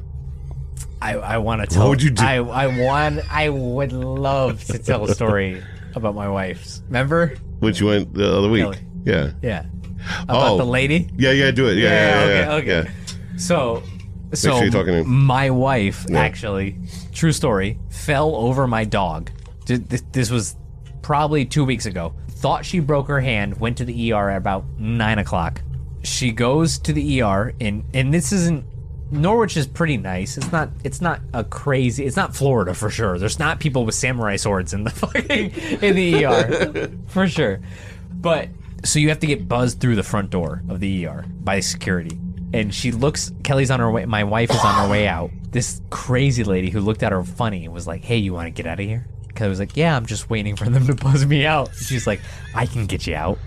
[1.02, 1.84] I, I want to tell.
[1.84, 2.24] What would you do?
[2.24, 3.22] I, I want.
[3.32, 5.62] I would love to tell a story
[5.96, 6.82] about my wife's.
[6.88, 7.36] Remember?
[7.60, 8.64] which went the other week.
[8.64, 8.78] Kelly.
[9.06, 9.32] Yeah.
[9.42, 9.66] Yeah.
[10.24, 10.58] About Oh.
[10.58, 11.10] the lady.
[11.16, 11.78] Yeah, yeah, do it.
[11.78, 12.52] Yeah, yeah, yeah.
[12.54, 12.90] okay, yeah, okay.
[12.90, 13.38] yeah.
[13.38, 13.84] So,
[14.34, 16.78] so sure my wife actually,
[17.12, 19.30] true story, fell over my dog.
[19.66, 20.56] Th- th- This was
[21.04, 22.14] probably two weeks ago.
[22.30, 23.60] Thought she broke her hand.
[23.60, 25.62] Went to the ER at about nine o'clock.
[26.04, 28.66] She goes to the ER, and and this isn't.
[29.12, 30.38] Norwich is pretty nice.
[30.38, 30.70] It's not.
[30.84, 32.06] It's not a crazy.
[32.06, 33.20] It's not Florida for sure.
[33.20, 37.60] There's not people with samurai swords in the fucking in the ER for sure.
[38.14, 38.50] But
[38.84, 42.18] so you have to get buzzed through the front door of the ER by security.
[42.54, 45.32] And she looks Kelly's on her way my wife is on her way out.
[45.52, 48.66] This crazy lady who looked at her funny and was like, Hey, you wanna get
[48.66, 49.06] out of here?
[49.36, 51.74] Kelly was like, Yeah, I'm just waiting for them to buzz me out.
[51.76, 52.22] She's like,
[52.56, 53.38] I can get you out.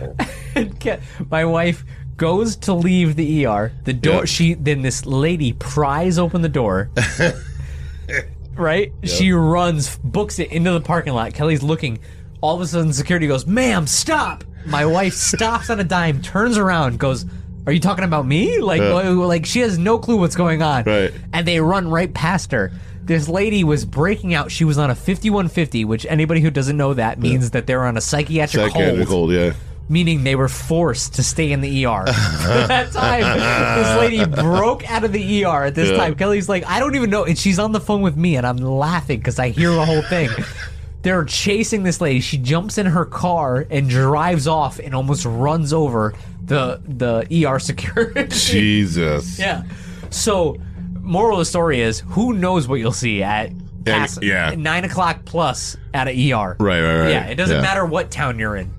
[0.54, 1.84] And Ke- my wife
[2.16, 3.72] goes to leave the ER.
[3.84, 4.24] The door Yeah.
[4.26, 6.90] she then this lady pries open the door.
[8.54, 8.92] right?
[9.02, 11.34] She runs, books it into the parking lot.
[11.34, 11.98] Kelly's looking.
[12.40, 16.58] All of a sudden, security goes, "Ma'am, stop!" My wife stops on a dime, turns
[16.58, 17.24] around, goes,
[17.66, 20.84] "Are you talking about me?" Like, like she has no clue what's going on.
[20.84, 21.12] Right.
[21.32, 22.72] And they run right past her.
[23.04, 24.52] This lady was breaking out.
[24.52, 27.96] She was on a 5150, which anybody who doesn't know that means that they're on
[27.96, 29.52] a psychiatric, Psychiatric hold hold, yeah.
[29.88, 32.04] Meaning they were forced to stay in the ER.
[32.06, 32.06] at
[32.68, 35.96] that time, this lady broke out of the ER at this Yeah.
[35.96, 36.14] time.
[36.14, 37.24] Kelly's like, I don't even know.
[37.24, 40.02] And she's on the phone with me, and I'm laughing because I hear the whole
[40.02, 40.30] thing.
[41.02, 42.20] They're chasing this lady.
[42.20, 46.14] She jumps in her car and drives off and almost runs over
[46.44, 48.26] the the ER security.
[48.28, 49.36] Jesus.
[49.38, 49.64] yeah.
[50.10, 50.58] So,
[51.00, 53.50] moral of the story is, who knows what you'll see at
[53.84, 54.54] past yeah.
[54.56, 56.56] nine o'clock plus at an ER.
[56.60, 57.10] Right, right, right.
[57.10, 57.62] Yeah, it doesn't Yeah.
[57.62, 58.72] matter what town you're in.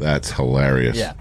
[0.00, 0.96] That's hilarious.
[0.96, 1.12] Yeah.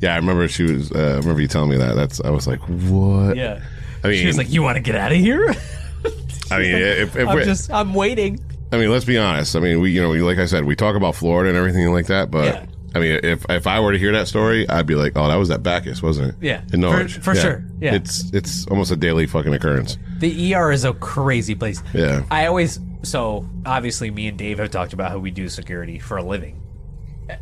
[0.00, 0.92] Yeah, I remember she was.
[0.92, 1.94] Uh, I remember you telling me that.
[1.94, 2.20] That's.
[2.20, 3.36] I was like, what?
[3.36, 3.62] Yeah.
[4.04, 5.48] I mean, She was like, "You want to get out of here?"
[6.50, 8.38] I mean, if, if I'm just, I'm waiting.
[8.72, 9.56] I mean, let's be honest.
[9.56, 11.90] I mean, we, you know, we, like I said, we talk about Florida and everything
[11.92, 12.66] like that, but Yeah.
[12.94, 15.36] I mean, if if I were to hear that story, I'd be like, oh, that
[15.36, 16.34] was that Backus, wasn't it?
[16.40, 16.62] Yeah.
[16.72, 17.64] in Norwich, For- for sure.
[17.80, 17.94] Yeah.
[17.94, 19.98] it's it's almost a daily fucking occurrence.
[20.18, 21.82] The ER is a crazy place.
[21.94, 22.24] Yeah.
[22.30, 26.16] I always, so obviously, me and Dave have talked about how we do security for
[26.18, 26.60] a living.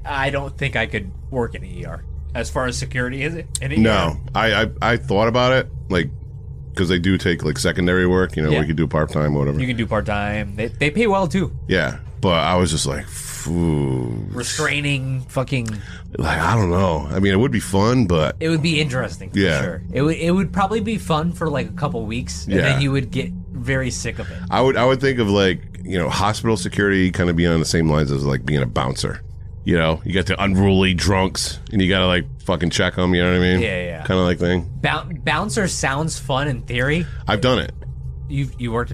[0.05, 3.47] I don't think I could work in ER as far as security is it?
[3.63, 4.17] In No?
[4.35, 6.11] I, I I thought about it, like,
[6.71, 8.37] because they do take like secondary work.
[8.37, 8.61] You know, Yeah.
[8.61, 9.61] we could do part time, whatever.
[9.61, 10.57] You can do part time.
[10.57, 11.53] They, they pay well too.
[11.69, 14.27] yeah, but I was just like, Phew.
[14.33, 15.67] Restraining, fucking.
[16.19, 17.07] like I don't know.
[17.11, 19.61] I mean, it would be fun, but It would be interesting for Yeah.
[19.63, 19.83] sure.
[19.93, 20.17] It would.
[20.17, 22.63] It would probably be fun for like a couple weeks, and Yeah.
[22.63, 24.39] then you would get very sick of it.
[24.51, 27.61] I would I would think of like you know hospital security kind of being on
[27.61, 29.21] the same lines as like being a bouncer.
[29.65, 33.15] You know, you got the unruly drunks, and you gotta like fucking check them.
[33.15, 33.61] You know what I mean?
[33.61, 34.05] Yeah, yeah.
[34.05, 34.71] Kind of like thing.
[34.83, 37.07] Boun bouncer sounds fun in theory.
[37.27, 37.73] I've done it.
[38.29, 38.93] You you worked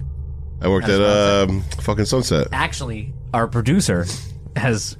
[0.61, 2.47] I worked at a um, fucking Sunset.
[2.51, 4.05] actually our producer
[4.55, 4.97] has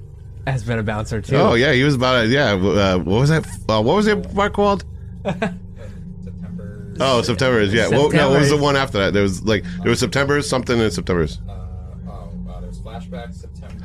[0.48, 1.36] has been a bouncer too.
[1.36, 2.32] Oh yeah, he was about it.
[2.32, 3.46] Yeah, uh, what was that?
[3.70, 4.84] Uh, what was it part called?
[5.24, 6.94] September.
[7.00, 7.88] Oh, September is yeah.
[7.90, 9.14] Well, no, what was the one after that?
[9.14, 11.40] There was like there was September something in September's.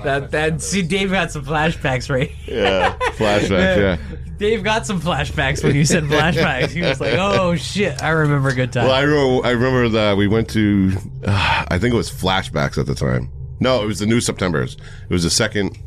[0.04, 2.32] That that see Dave got some flashbacks right.
[2.46, 3.50] Yeah, flashbacks.
[3.50, 3.96] Yeah.
[4.38, 6.70] Dave got some flashbacks when you said flashbacks.
[6.70, 9.46] He was like, "Oh shit, I remember a good time." Well, I remember.
[9.46, 10.92] I remember that we went to.
[11.24, 13.30] Uh, I think it was flashbacks at the time.
[13.60, 14.74] No, it was the new September's.
[14.74, 15.78] It was the second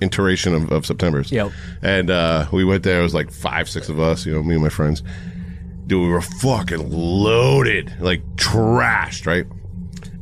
[0.00, 1.32] iteration of, of September's.
[1.32, 1.50] Yep.
[1.82, 3.00] And uh, we went there.
[3.00, 4.24] It was like five, six of us.
[4.24, 5.02] You know, me and my friends.
[5.88, 9.46] Dude, we were fucking loaded, like trashed, right?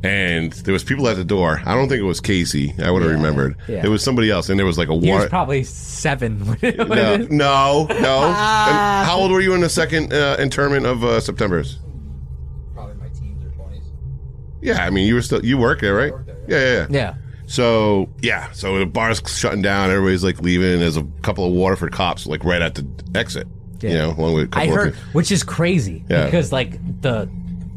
[0.03, 1.61] And there was people at the door.
[1.65, 2.73] I don't think it was Casey.
[2.81, 3.57] I would have remembered.
[3.67, 3.85] yeah.
[3.85, 6.57] It was somebody else, and there was like a He was probably seven.
[6.63, 7.85] no, no, no.
[7.89, 11.79] And how old were you in the second uh, internment of uh, September's?
[12.73, 13.83] Probably my teens or twenties.
[14.61, 16.13] Yeah, I mean, you were still you work there, right?
[16.47, 16.87] Yeah, yeah, yeah.
[16.89, 17.13] yeah.
[17.47, 19.89] So yeah, so the bar's shutting down.
[19.89, 20.79] Everybody's like leaving.
[20.79, 23.47] There's a couple of Waterford cops like right at the exit.
[23.81, 26.25] You know, along with a couple I of heard, pe- which is crazy Yeah.
[26.25, 27.29] because like the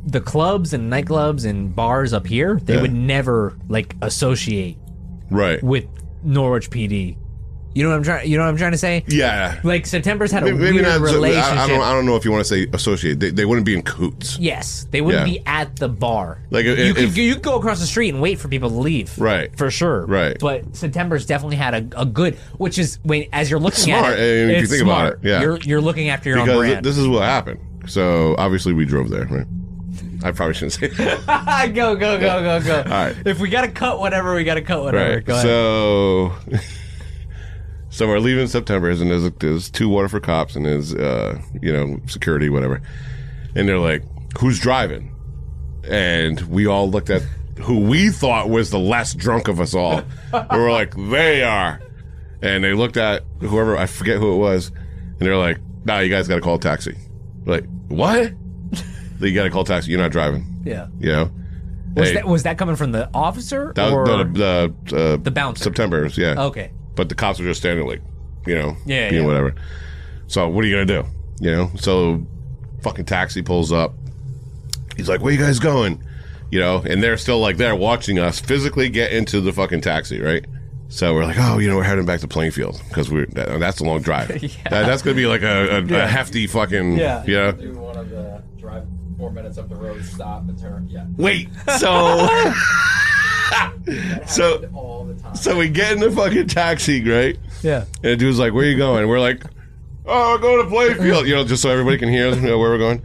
[0.04, 2.82] the clubs and nightclubs and bars up here, they Yeah.
[2.82, 4.76] would never like associate
[5.30, 5.62] right.
[5.62, 5.84] with
[6.22, 7.16] Norwich PD.
[7.74, 8.28] You know what I'm trying?
[8.30, 9.02] You know what I'm trying to say?
[9.08, 9.58] Yeah.
[9.64, 11.56] Like September's had a weird so- relationship.
[11.56, 11.80] I, I don't.
[11.80, 13.18] I don't know if you want to say associate.
[13.18, 14.38] They, they wouldn't be in coots.
[14.38, 15.32] Yes, they wouldn't Yeah.
[15.38, 16.42] be at the bar.
[16.50, 18.76] Like, you, if- could, you could go across the street and wait for people to
[18.76, 19.18] leave.
[19.18, 19.56] Right.
[19.56, 20.04] for sure.
[20.04, 20.36] Right.
[20.38, 24.18] But September's definitely had a, a good, which is when as you're looking Smart, at
[24.18, 25.24] it, and if you it's think about smart.
[25.24, 25.40] it, yeah.
[25.40, 26.84] you're you're looking after your own Because brand.
[26.84, 27.58] this is what happened.
[27.86, 29.46] So obviously we drove there, right?
[30.24, 31.72] I probably shouldn't say that.
[31.74, 32.76] go go go go go.
[32.82, 33.16] All right.
[33.26, 35.14] If we gotta cut whatever, we gotta cut whatever.
[35.16, 35.24] Right.
[35.24, 35.42] Go ahead.
[35.44, 36.32] So,
[37.90, 42.00] so we're leaving September, and there's there's two Waterford cops and there's uh you know
[42.06, 42.80] security whatever,
[43.54, 44.02] and they're like,
[44.38, 45.14] "Who's driving?"
[45.84, 47.22] And we all looked at
[47.60, 51.80] who we thought was the less drunk of us all, and we're like, "They are,"
[52.40, 56.08] and they looked at whoever I forget who it was, and they're like, "Nah, you
[56.08, 56.96] guys got to call a taxi."
[57.44, 58.32] We're like, what?
[59.28, 59.90] You got to call taxi.
[59.90, 60.62] You're not driving.
[60.64, 60.86] yeah.
[61.00, 61.30] You know.
[61.94, 65.16] Was Hey, that was that coming from the officer that or was the the, uh,
[65.18, 65.62] the bouncer?
[65.64, 66.34] September's, yeah.
[66.38, 66.70] Okay.
[66.94, 68.00] But the cops were just standing like,
[68.46, 69.26] you know, Yeah, being yeah.
[69.28, 69.54] whatever.
[70.26, 71.04] So what are you gonna do?
[71.40, 71.70] You know?
[71.76, 72.26] So
[72.82, 73.92] fucking taxi pulls up.
[74.96, 76.02] He's like, Where you guys going?
[76.50, 80.18] You know, and they're still like there watching us physically get into the fucking taxi,
[80.20, 80.44] right?
[80.88, 83.80] So we're like, oh, you know, we're heading back to Plainfield because we're that, that's
[83.80, 84.28] a long drive.
[84.70, 87.22] That- that's gonna be like a, a, a hefty fucking Yeah.
[87.26, 87.52] yeah.
[87.52, 87.62] Do
[89.22, 90.88] one of the drive four minutes up the road, stop and turn.
[90.88, 91.06] Yeah.
[91.16, 92.28] Wait, so
[94.26, 95.34] so all the time.
[95.34, 97.38] so we get in the fucking taxi, right?
[97.62, 97.84] Yeah.
[97.96, 99.44] And the dude's like, "Where you going?" We're like,
[100.06, 102.70] "Oh, we're going to Plainfield," you know, just so everybody can hear you know, where
[102.70, 103.02] we're going.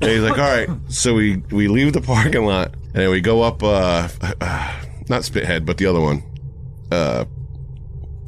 [0.00, 3.20] And he's like, "All right." So we we leave the parking lot and then we
[3.20, 4.08] go up, uh,
[4.40, 6.22] uh not Spithead, but the other one,
[6.90, 7.24] uh,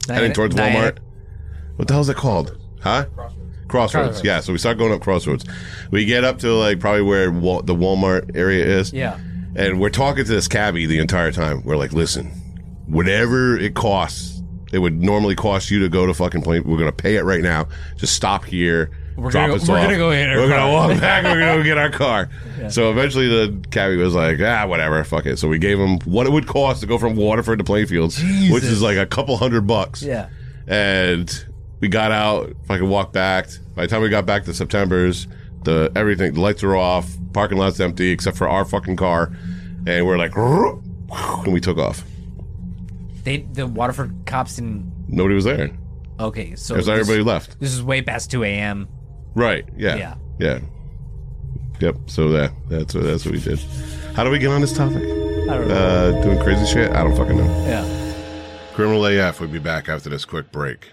[0.08, 0.98] heading towards Walmart.
[1.76, 2.58] What the hell is it called?
[2.80, 3.06] Huh?
[3.74, 4.22] Crossroads.
[4.22, 4.38] Yeah.
[4.40, 5.44] So we start going up Crossroads.
[5.90, 8.92] We get up to like probably where Wal- the Walmart area is.
[8.92, 9.18] Yeah.
[9.56, 11.62] And we're talking to this cabbie the entire time.
[11.64, 12.30] We're like, listen,
[12.86, 16.62] whatever it costs, it would normally cost you to go to fucking plane.
[16.64, 17.66] We're gonna pay it right now.
[17.96, 18.90] Just stop here.
[19.16, 19.84] We're drop gonna us go- we're off.
[19.86, 21.24] gonna go get our We're gonna car." walk back.
[21.24, 22.28] We're gonna go get our car.
[22.70, 25.38] So eventually, the cabbie was like, ah, whatever, fuck it.
[25.38, 28.14] So we gave him what it would cost to go from Waterford to Plainfield,
[28.50, 30.02] which is like a couple hundred bucks.
[30.02, 30.28] Yeah.
[30.66, 31.44] And
[31.84, 32.48] we got out.
[32.48, 33.46] If I could walk back.
[33.74, 35.28] By the time we got back to September's,
[35.64, 39.30] the everything, the lights were off, parking lot's empty except for our fucking car,
[39.86, 42.02] and we're like, and we took off.
[43.24, 44.90] They the Waterford cops didn't.
[45.08, 45.72] Nobody was there.
[46.18, 47.60] Okay, so this, everybody left.
[47.60, 48.88] this is way past two a.m.
[49.34, 49.68] Right.
[49.76, 49.96] Yeah.
[49.96, 50.14] Yeah.
[50.38, 50.60] Yeah.
[51.80, 51.96] Yep.
[52.06, 53.58] So that that's what that's what we did.
[54.14, 55.02] How do we get on this topic?
[55.02, 55.74] I don't know.
[55.74, 56.92] Uh, doing crazy shit?
[56.92, 57.44] I don't fucking know.
[57.66, 57.84] yeah.
[58.72, 60.92] Criminal AF will be back after this quick break.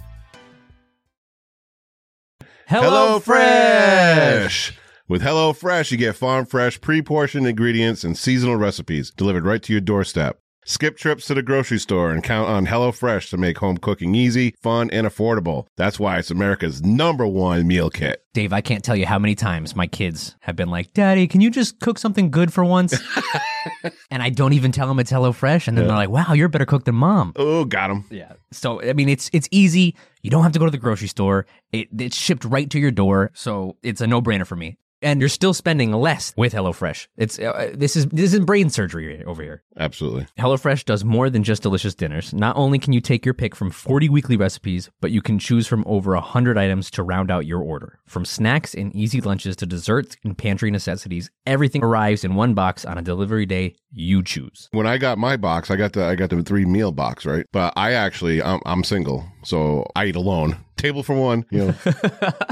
[2.71, 4.77] Hello, Fresh.
[5.09, 9.73] With Hello Fresh, you get farm fresh, pre-portioned ingredients and seasonal recipes delivered right to
[9.73, 10.39] your doorstep.
[10.63, 14.55] Skip trips to the grocery store and count on HelloFresh to make home cooking easy,
[14.61, 15.65] fun, and affordable.
[15.75, 18.23] That's why it's America's number one meal kit.
[18.33, 21.41] Dave, I can't tell you how many times my kids have been like, Daddy, can
[21.41, 22.97] you just cook something good for once?
[24.11, 25.67] and I don't even tell them it's HelloFresh.
[25.67, 27.33] And then they're like, wow, you're a better cook than mom.
[27.35, 28.05] Oh, got him.
[28.11, 28.33] Yeah.
[28.51, 29.95] So, I mean, it's it's easy.
[30.21, 31.45] You don't have to go to the grocery store.
[31.71, 33.31] It, it's shipped right to your door.
[33.33, 34.77] So it's a no brainer for me.
[35.01, 37.07] And you're still spending less with HelloFresh.
[37.17, 39.63] It's uh, this is this is brain surgery over here.
[39.77, 40.27] Absolutely.
[40.37, 42.33] HelloFresh does more than just delicious dinners.
[42.33, 45.67] Not only can you take your pick from 40 weekly recipes, but you can choose
[45.67, 47.99] from over 100 items to round out your order.
[48.05, 52.85] From snacks and easy lunches to desserts and pantry necessities, everything arrives in one box
[52.85, 54.69] on a delivery day you choose.
[54.71, 57.45] When I got my box, I got the I got the three meal box, right?
[57.51, 61.45] But I actually I'm, I'm single, so I eat alone table for one.
[61.49, 61.75] You know,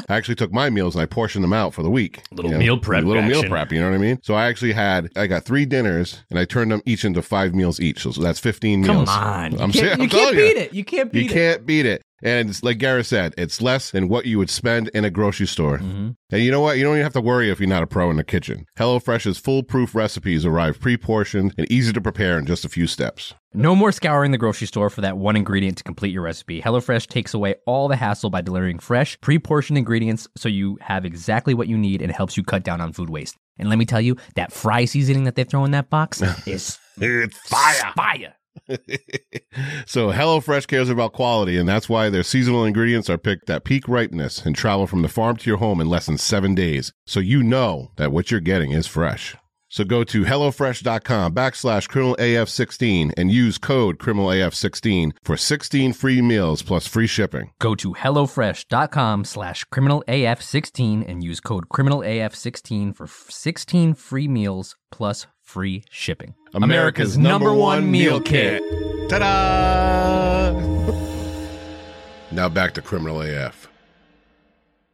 [0.07, 2.21] I actually took my meals and I portioned them out for the week.
[2.31, 3.71] Little you know, meal prep little meal prep.
[3.71, 4.19] You know what I mean?
[4.23, 7.53] So I actually had I got three dinners and I turned them each into five
[7.55, 8.01] meals each.
[8.01, 9.09] So, so that's fifteen Come meals.
[9.09, 9.53] on.
[9.59, 10.61] I'm can't, saying, you I'm can't beat you.
[10.61, 10.73] it.
[10.73, 11.23] You can't You beat it.
[11.23, 12.01] You can't beat it.
[12.21, 15.47] And it's like Garrett said, it's less than what you would spend in a grocery
[15.47, 15.77] store.
[15.77, 16.09] Mm-hmm.
[16.31, 16.77] And you know what?
[16.77, 18.65] You don't even have to worry if you're not a pro in the kitchen.
[18.77, 23.33] HelloFresh's foolproof recipes arrive pre-portioned and easy to prepare in just a few steps.
[23.53, 26.61] No more scouring the grocery store for that one ingredient to complete your recipe.
[26.61, 31.05] HelloFresh takes away all the hassle by delivering fresh, pre portioned ingredients so you have
[31.05, 33.37] exactly what you need and helps you cut down on food waste.
[33.57, 36.77] And let me tell you, that fry seasoning that they throw in that box is
[37.01, 37.93] It's fire.
[37.95, 38.35] fire.
[39.85, 43.87] so HelloFresh cares about quality, and that's why their seasonal ingredients are picked at peak
[43.87, 46.91] ripeness and travel from the farm to your home in less than seven days.
[47.05, 49.35] So you know that what you're getting is fresh.
[49.71, 56.87] So go to HelloFresh.com backslash criminalaf16 and use code criminalaf16 for 16 free meals plus
[56.87, 57.51] free shipping.
[57.59, 65.83] Go to HelloFresh.com slash criminalaf16 and use code criminalaf16 for 16 free meals plus free
[65.89, 66.35] shipping.
[66.53, 68.61] America's number one meal kit.
[69.09, 70.51] Ta-da!
[72.31, 73.67] now back to Criminal AF.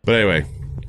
[0.05, 0.45] But anyway,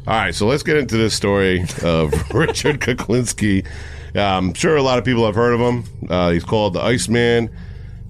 [0.07, 3.67] all right, so let's get into this story of Richard Kuklinski.
[4.15, 5.85] I'm sure a lot of people have heard of him.
[6.09, 7.51] Uh, he's called the Iceman.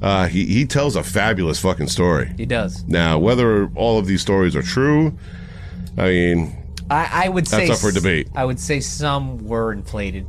[0.02, 2.34] Uh, he, he tells a fabulous fucking story.
[2.36, 2.84] He does.
[2.86, 5.16] Now, whether all of these stories are true,
[5.96, 8.28] I mean, I, I would say That's up for debate.
[8.34, 10.26] I would say some were inflated.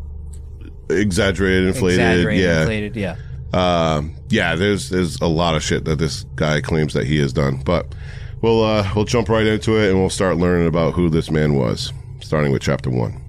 [0.89, 2.59] Exaggerated, inflated, exaggerated, yeah.
[2.61, 3.15] inflated, yeah.
[3.53, 7.31] Um, yeah, there's there's a lot of shit that this guy claims that he has
[7.31, 7.93] done, but
[8.41, 11.53] we'll uh, we'll jump right into it and we'll start learning about who this man
[11.53, 13.21] was, starting with chapter one.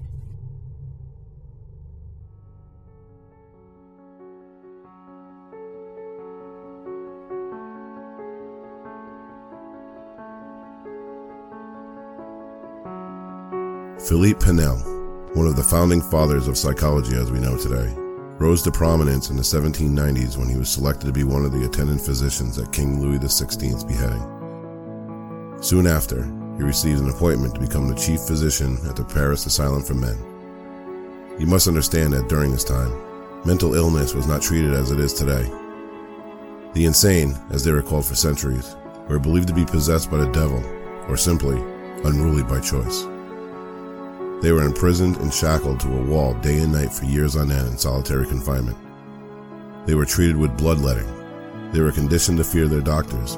[14.09, 14.98] Philippe Pinel,
[15.33, 17.93] one of the founding fathers of psychology as we know today,
[18.39, 21.65] rose to prominence in the 1790s when he was selected to be one of the
[21.65, 25.57] attendant physicians at King Louis XVI's beheading.
[25.61, 26.23] Soon after,
[26.57, 30.17] he received an appointment to become the chief physician at the Paris Asylum for Men.
[31.39, 32.91] You must understand that during this time,
[33.45, 35.47] mental illness was not treated as it is today.
[36.73, 38.75] The insane, as they were called for centuries,
[39.07, 40.63] were believed to be possessed by the devil,
[41.07, 41.61] or simply
[42.03, 43.05] unruly by choice.
[44.41, 47.67] They were imprisoned and shackled to a wall day and night for years on end
[47.67, 48.77] in solitary confinement.
[49.85, 51.71] They were treated with bloodletting.
[51.73, 53.37] They were conditioned to fear their doctors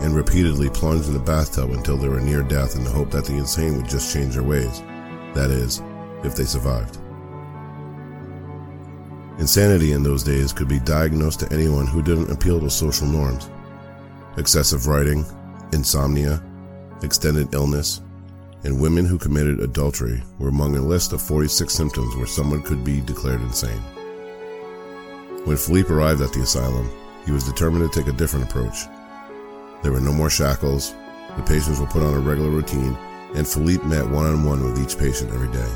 [0.00, 3.24] and repeatedly plunged in the bathtub until they were near death in the hope that
[3.24, 4.80] the insane would just change their ways.
[5.34, 5.80] That is,
[6.24, 6.98] if they survived.
[9.38, 13.48] Insanity in those days could be diagnosed to anyone who didn't appeal to social norms.
[14.36, 15.24] Excessive writing,
[15.72, 16.42] insomnia,
[17.02, 18.02] extended illness,
[18.64, 22.84] and women who committed adultery were among a list of 46 symptoms where someone could
[22.84, 23.82] be declared insane.
[25.44, 26.88] When Philippe arrived at the asylum,
[27.26, 28.76] he was determined to take a different approach.
[29.82, 30.94] There were no more shackles,
[31.36, 32.96] the patients were put on a regular routine,
[33.34, 35.68] and Philippe met one on one with each patient every day.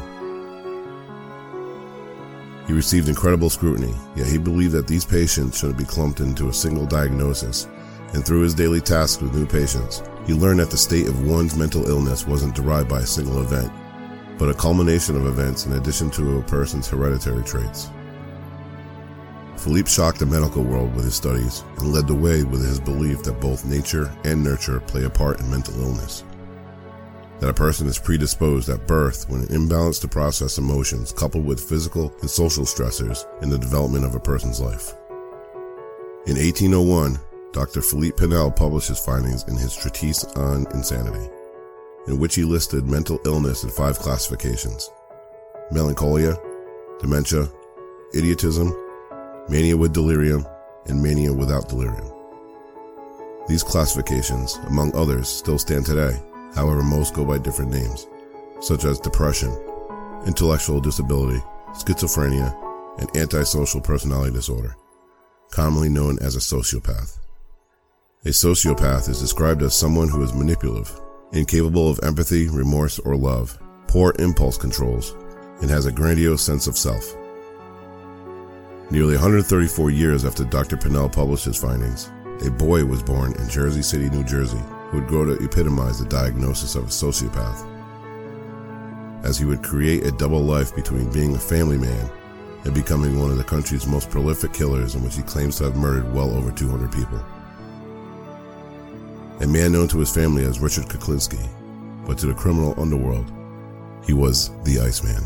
[2.66, 6.55] He received incredible scrutiny, yet he believed that these patients shouldn't be clumped into a
[6.55, 7.68] single diagnosis,
[8.12, 11.57] and through his daily tasks with new patients, he learned that the state of one's
[11.57, 13.73] mental illness wasn't derived by a single event,
[14.39, 17.91] but a culmination of events in addition to a person's hereditary traits.
[19.57, 23.23] Philippe shocked the medical world with his studies and led the way with his belief
[23.23, 26.25] that both nature and nurture play a part in mental illness.
[27.41, 31.69] That a person is predisposed at birth when an imbalance to process emotions coupled with
[31.69, 34.95] physical and social stressors in the development of a person's life.
[36.27, 37.19] In 1801,
[37.57, 37.81] Dr.
[37.81, 41.27] Philippe Pinel published his findings in his treatise on insanity,
[42.07, 44.90] in which he listed mental illness in five classifications
[45.71, 46.37] melancholia,
[47.01, 47.49] dementia,
[48.14, 48.77] idiotism,
[49.49, 50.45] mania with delirium,
[50.85, 52.12] and mania without delirium.
[53.49, 56.21] These classifications, among others, still stand today,
[56.55, 58.07] however, most go by different names,
[58.61, 59.51] such as depression,
[60.27, 61.42] intellectual disability,
[61.73, 62.55] schizophrenia,
[62.99, 64.77] and antisocial personality disorder,
[65.51, 67.16] commonly known as a sociopath.
[68.27, 71.00] A sociopath is described as someone who is manipulative,
[71.31, 75.15] incapable of empathy, remorse, or love, poor impulse controls,
[75.61, 77.15] and has a grandiose sense of self.
[78.90, 80.77] Nearly 134 years after Dr.
[80.77, 82.11] Pinel published his findings,
[82.44, 84.59] a boy was born in Jersey City, New Jersey,
[84.90, 87.65] who would grow to epitomize the diagnosis of a sociopath,
[89.25, 92.11] as he would create a double life between being a family man
[92.65, 95.77] and becoming one of the country's most prolific killers in which he claims to have
[95.77, 97.25] murdered well over 200 people.
[99.41, 101.39] A man known to his family as Richard Kuklinski,
[102.07, 103.31] but to the criminal underworld,
[104.05, 105.23] he was the Iceman.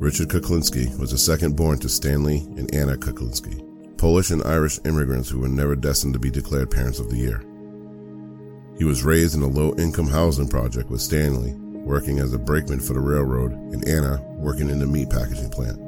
[0.00, 3.62] Richard Kuklinski was the second born to Stanley and Anna Kuklinski,
[3.98, 7.42] Polish and Irish immigrants who were never destined to be declared Parents of the Year.
[8.78, 12.78] He was raised in a low income housing project with Stanley working as a brakeman
[12.78, 15.78] for the railroad and Anna working in the meat packaging plant.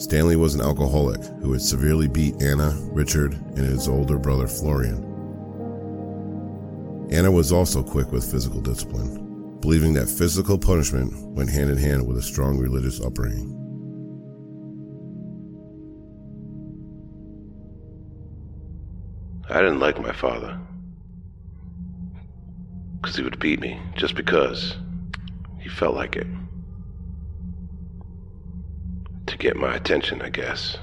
[0.00, 5.04] Stanley was an alcoholic who had severely beat Anna, Richard, and his older brother Florian.
[7.10, 12.06] Anna was also quick with physical discipline, believing that physical punishment went hand in hand
[12.06, 13.63] with a strong religious upbringing.
[19.54, 20.58] I didn't like my father.
[23.00, 24.74] Because he would beat me just because
[25.60, 26.26] he felt like it.
[29.28, 30.76] To get my attention, I guess.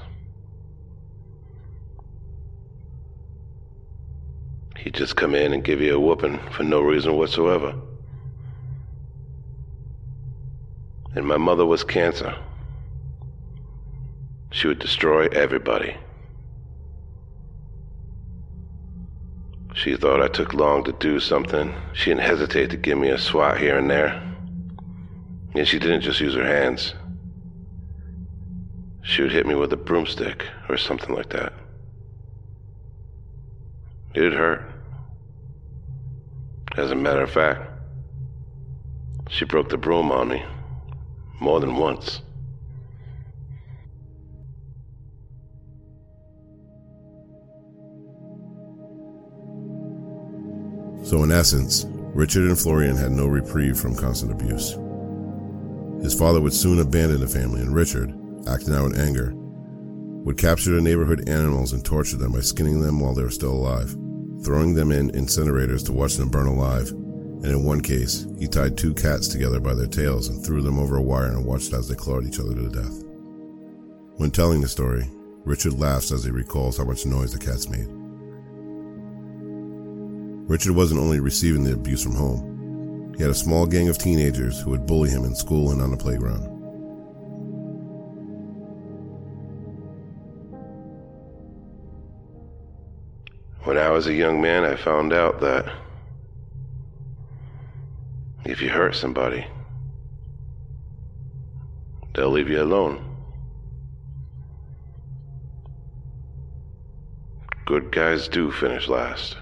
[4.78, 7.74] He'd just come in and give you a whooping for no reason whatsoever.
[11.14, 12.34] And my mother was cancer.
[14.50, 15.94] She would destroy everybody.
[19.74, 21.74] She thought I took long to do something.
[21.92, 24.22] She didn't hesitate to give me a swat here and there.
[25.54, 26.94] And she didn't just use her hands.
[29.02, 31.52] She would hit me with a broomstick or something like that.
[34.14, 34.70] It hurt.
[36.76, 37.62] As a matter of fact,
[39.28, 40.44] she broke the broom on me
[41.40, 42.20] more than once.
[51.12, 51.84] So, in essence,
[52.14, 54.78] Richard and Florian had no reprieve from constant abuse.
[56.02, 58.14] His father would soon abandon the family, and Richard,
[58.48, 62.98] acting out in anger, would capture the neighborhood animals and torture them by skinning them
[62.98, 63.94] while they were still alive,
[64.42, 68.78] throwing them in incinerators to watch them burn alive, and in one case, he tied
[68.78, 71.88] two cats together by their tails and threw them over a wire and watched as
[71.88, 73.04] they clawed each other to death.
[74.16, 75.10] When telling the story,
[75.44, 78.01] Richard laughs as he recalls how much noise the cats made.
[80.48, 84.60] Richard wasn't only receiving the abuse from home, he had a small gang of teenagers
[84.60, 86.48] who would bully him in school and on the playground.
[93.64, 95.72] When I was a young man, I found out that
[98.44, 99.46] if you hurt somebody,
[102.14, 103.08] they'll leave you alone.
[107.64, 109.36] Good guys do finish last.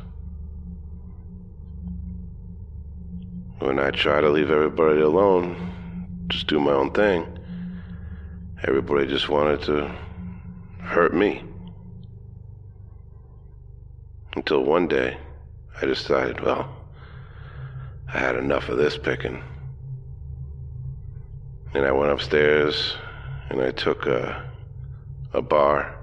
[3.60, 7.26] When I try to leave everybody alone, just do my own thing,
[8.62, 9.94] everybody just wanted to
[10.78, 11.44] hurt me.
[14.34, 15.18] Until one day,
[15.78, 16.74] I decided, well,
[18.08, 19.42] I had enough of this picking.
[21.74, 22.96] And I went upstairs
[23.50, 24.42] and I took a,
[25.34, 25.94] a bar,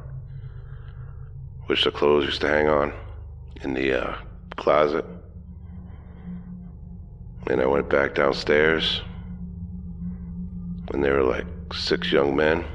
[1.65, 2.93] which the clothes used to hang on,
[3.63, 4.15] in the uh,
[4.57, 5.05] closet.
[7.49, 9.01] And I went back downstairs,
[10.93, 12.65] and there were like six young men,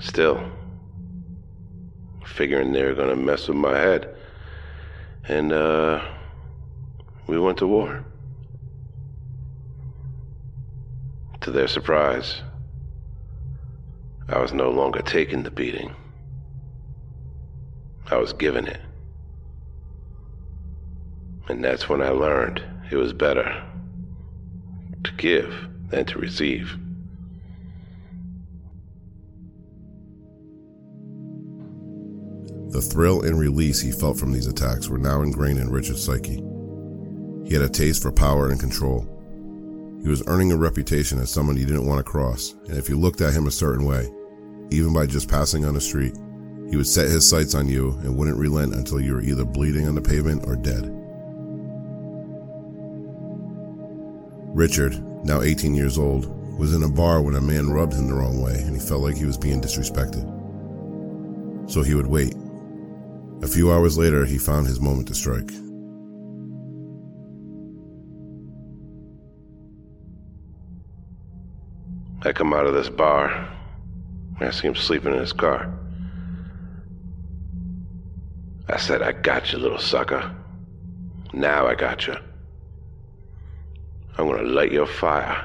[0.00, 0.42] still
[2.24, 4.12] figuring they were gonna mess with my head.
[5.28, 6.04] And, uh,
[7.28, 8.04] we went to war.
[11.42, 12.42] To their surprise,
[14.28, 15.94] I was no longer taking the beating.
[18.10, 18.80] I was given it.
[21.48, 23.64] And that's when I learned it was better
[25.02, 25.50] to give
[25.88, 26.76] than to receive.
[32.68, 36.42] The thrill and release he felt from these attacks were now ingrained in Richard's psyche.
[37.46, 39.08] He had a taste for power and control.
[40.02, 42.98] He was earning a reputation as someone you didn't want to cross, and if you
[42.98, 44.10] looked at him a certain way,
[44.70, 46.14] even by just passing on the street,
[46.68, 49.88] he would set his sights on you and wouldn't relent until you were either bleeding
[49.88, 51.01] on the pavement or dead.
[54.54, 56.26] Richard, now 18 years old,
[56.58, 59.00] was in a bar when a man rubbed him the wrong way and he felt
[59.00, 60.28] like he was being disrespected.
[61.70, 62.34] So he would wait.
[63.42, 65.50] A few hours later, he found his moment to strike.
[72.24, 73.48] I come out of this bar.
[74.38, 75.72] I see him sleeping in his car.
[78.68, 80.30] I said, I got you, little sucker.
[81.32, 82.16] Now I got you.
[84.18, 85.44] I'm gonna light your fire.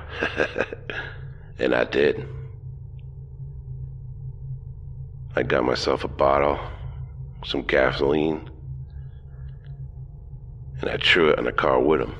[1.59, 2.27] and I did.
[5.35, 6.59] I got myself a bottle,
[7.45, 8.49] some gasoline,
[10.81, 12.15] and I threw it in the car with him.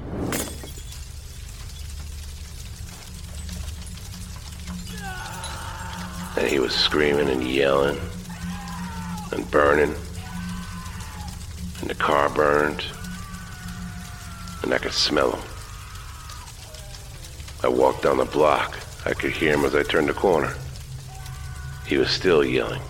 [6.38, 8.00] And he was screaming and yelling
[9.32, 9.96] and burning.
[11.82, 12.86] And the car burned.
[14.64, 15.57] And I could smell him.
[17.64, 18.78] I walked down the block.
[19.06, 20.54] I could hear him as I turned the corner.
[21.86, 22.82] He was still yelling.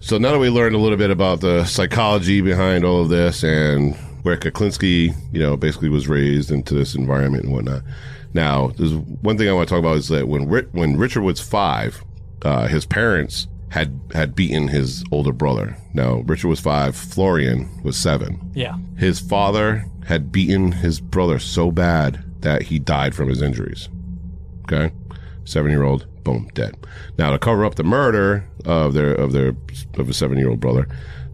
[0.00, 3.42] So now that we learned a little bit about the psychology behind all of this
[3.42, 7.82] and where Kuklinski, you know, basically was raised into this environment and whatnot.
[8.34, 11.40] Now, there's one thing I want to talk about is that when when Richard was
[11.40, 12.04] five,
[12.42, 15.76] uh, his parents had had beaten his older brother.
[15.94, 18.52] Now, Richard was five, Florian was seven.
[18.54, 18.76] Yeah.
[18.96, 23.88] His father had beaten his brother so bad that he died from his injuries.
[24.62, 24.94] Okay,
[25.44, 26.76] seven year old, boom, dead.
[27.18, 29.56] Now to cover up the murder of their of their
[29.98, 30.86] of a seven year old brother,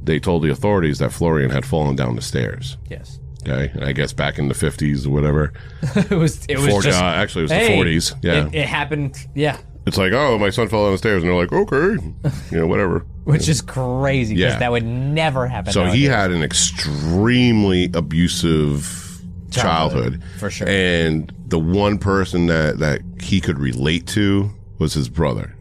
[0.03, 2.79] they told the authorities that Florian had fallen down the stairs.
[2.89, 3.21] Yes.
[3.47, 5.53] Okay, and I guess back in the fifties or whatever.
[5.83, 6.47] it was.
[6.47, 7.01] It was just.
[7.01, 8.15] uh, actually, it was hey, the forties.
[8.23, 9.27] Yeah, It, it happened.
[9.35, 9.59] Yeah.
[9.87, 12.03] It's like, oh, my son fell down the stairs, and they're like, okay,
[12.51, 13.01] you know, whatever.
[13.25, 14.59] Which is crazy because Yeah.
[14.59, 15.73] that would never happen.
[15.73, 16.09] So he nowadays.
[16.09, 20.69] had an extremely abusive childhood, Childhood, for sure.
[20.69, 25.55] And the one person that that he could relate to was his brother.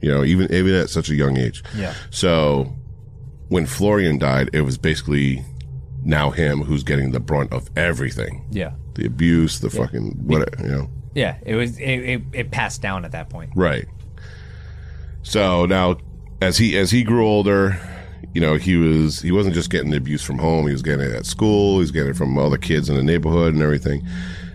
[0.00, 1.62] You know, even even at such a young age.
[1.76, 1.94] Yeah.
[2.10, 2.74] So
[3.48, 5.44] when Florian died, it was basically
[6.04, 8.44] now him who's getting the brunt of everything.
[8.50, 8.72] Yeah.
[8.94, 10.88] The abuse, the fucking what you know.
[11.14, 11.36] Yeah.
[11.44, 11.78] It was.
[11.78, 13.52] It, it, it passed down at that point.
[13.54, 13.86] Right.
[15.22, 15.96] So now,
[16.40, 17.80] as he as he grew older,
[18.34, 20.66] you know, he was he wasn't just getting abuse from home.
[20.66, 21.74] He was getting it at school.
[21.74, 24.06] He was getting it from other kids in the neighborhood and everything.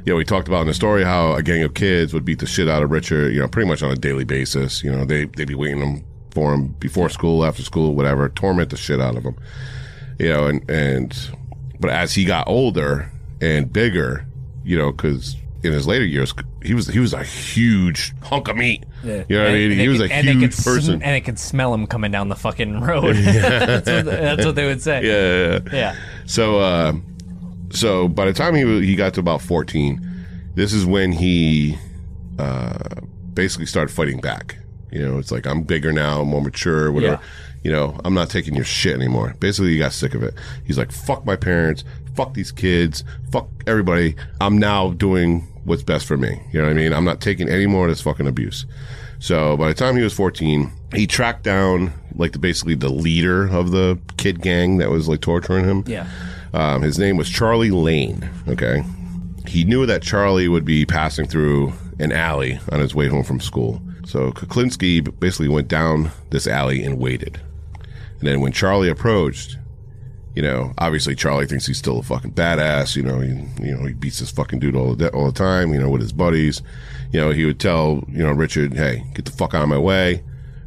[0.05, 2.39] You know, we talked about in the story how a gang of kids would beat
[2.39, 3.33] the shit out of Richard.
[3.33, 4.83] You know, pretty much on a daily basis.
[4.83, 8.69] You know, they they'd be waiting him for him before school, after school, whatever, torment
[8.69, 9.35] the shit out of him.
[10.19, 11.17] You know, and and
[11.79, 14.25] but as he got older and bigger,
[14.63, 16.33] you know, because in his later years,
[16.63, 18.85] he was he was a huge hunk of meat.
[19.03, 19.23] Yeah.
[19.27, 19.79] You know what I And- mean?
[19.79, 20.93] He was could- a huge sm- person.
[20.95, 23.15] and they could smell him coming down the fucking road.
[23.15, 25.03] that's, what, that's what they would say.
[25.05, 25.95] yeah, yeah, Yeah.
[26.25, 26.93] So, uh,
[27.71, 29.99] so by the time he he got to about fourteen,
[30.55, 31.77] this is when he
[32.37, 32.77] uh,
[33.33, 34.57] basically started fighting back.
[34.91, 37.21] You know, it's like I'm bigger now, more mature, whatever.
[37.21, 37.29] Yeah.
[37.61, 39.35] You know, I'm not taking your shit anymore.
[39.39, 40.33] Basically, he got sick of it.
[40.65, 41.83] He's like, "Fuck my parents,
[42.15, 44.15] fuck these kids, fuck everybody.
[44.39, 46.93] I'm now doing what's best for me." You know what I mean?
[46.93, 48.65] I'm not taking any more of this fucking abuse.
[49.19, 53.47] So by the time he was 14, he tracked down like the basically the leader
[53.47, 55.83] of the kid gang that was like torturing him.
[55.85, 56.07] Yeah.
[56.53, 58.27] Um, his name was Charlie Lane.
[58.47, 58.83] Okay.
[59.45, 63.39] He knew that Charlie would be passing through an alley on his way home from
[63.39, 63.81] school.
[64.05, 67.39] So Kuklinski basically went down this alley and waited.
[68.19, 69.57] And then when Charlie approached,
[70.35, 72.95] you know, obviously Charlie thinks he's still a fucking badass.
[72.95, 73.29] You know, he,
[73.65, 75.73] you know, he beats this fucking dude all the all the time.
[75.73, 76.61] You know, with his buddies.
[77.11, 79.77] You know, he would tell you know Richard, "Hey, get the fuck out of my
[79.79, 80.23] way."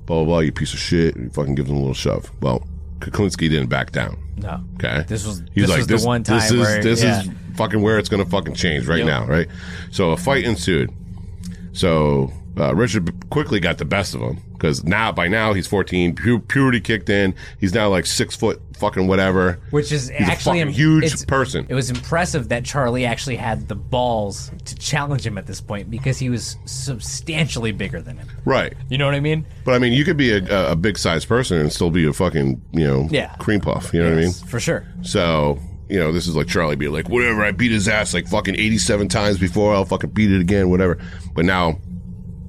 [0.07, 0.39] Blah blah blah.
[0.41, 1.15] You piece of shit.
[1.15, 2.31] And he fucking gives him a little shove.
[2.41, 2.67] Well,
[2.99, 4.19] Kuklinski didn't back down.
[4.37, 4.63] No.
[4.75, 5.05] Okay.
[5.07, 7.21] This was- He's this like was the this, one This is where- this yeah.
[7.23, 9.07] is fucking where it's gonna fucking change right Yep.
[9.07, 9.47] now, right?
[9.93, 10.91] So a fight ensued.
[11.73, 16.14] So uh, Richard quickly got the best of him because now by now he's 14,
[16.14, 17.35] pu- puberty kicked in.
[17.59, 19.59] He's now like six foot fucking whatever.
[19.70, 21.66] Which is He's actually a im- huge person.
[21.68, 25.91] It was impressive that Charlie actually had the balls to challenge him at this point
[25.91, 28.29] because he was substantially bigger than him.
[28.45, 28.75] Right.
[28.91, 29.47] You know what I mean?
[29.64, 32.12] But I mean, you could be a, a big sized person and still be a
[32.12, 33.35] fucking you know Yeah.
[33.37, 33.95] cream puff.
[33.95, 34.33] You know what I mean?
[34.33, 34.85] For sure.
[35.03, 35.59] So,
[35.93, 38.55] you know, this is like Charlie being like, whatever, I beat his ass like fucking
[38.57, 40.99] 87 times before, I'll fucking beat it again, whatever.
[41.34, 41.78] But now,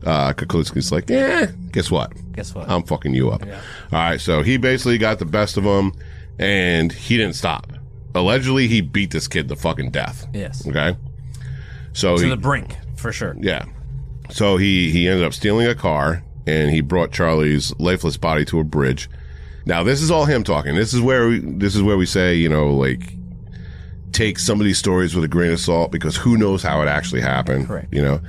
[0.06, 2.14] uh, Kuklinski's like, yeah, guess what?
[2.32, 2.70] Guess what?
[2.70, 3.44] I'm fucking you up.
[3.44, 3.50] All
[3.92, 5.92] right, so he basically got the best of him,
[6.40, 7.74] and he didn't stop.
[8.16, 10.26] Allegedly, he beat this kid to fucking death.
[10.34, 10.66] Yes.
[10.66, 10.96] Okay?
[11.92, 13.36] So, To he, the brink, for sure.
[13.40, 13.66] yeah.
[14.30, 18.60] So he, he ended up stealing a car, and he brought Charlie's lifeless body to
[18.60, 19.10] a bridge.
[19.66, 20.76] Now, this is all him talking.
[20.76, 23.14] This is where we, this is where we say, you know, like,
[24.14, 26.88] take some of these stories with a grain of salt because who knows how it
[26.88, 27.68] actually happened.
[27.68, 27.94] Correct.
[27.94, 28.22] You know?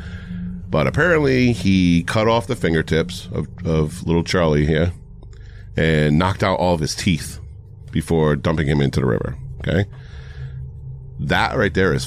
[0.70, 4.92] But apparently he cut off the fingertips of, of little Charlie here
[5.76, 7.38] and knocked out all of his teeth
[7.92, 9.36] before dumping him into the river.
[9.60, 9.84] Okay.
[11.20, 12.06] That right there is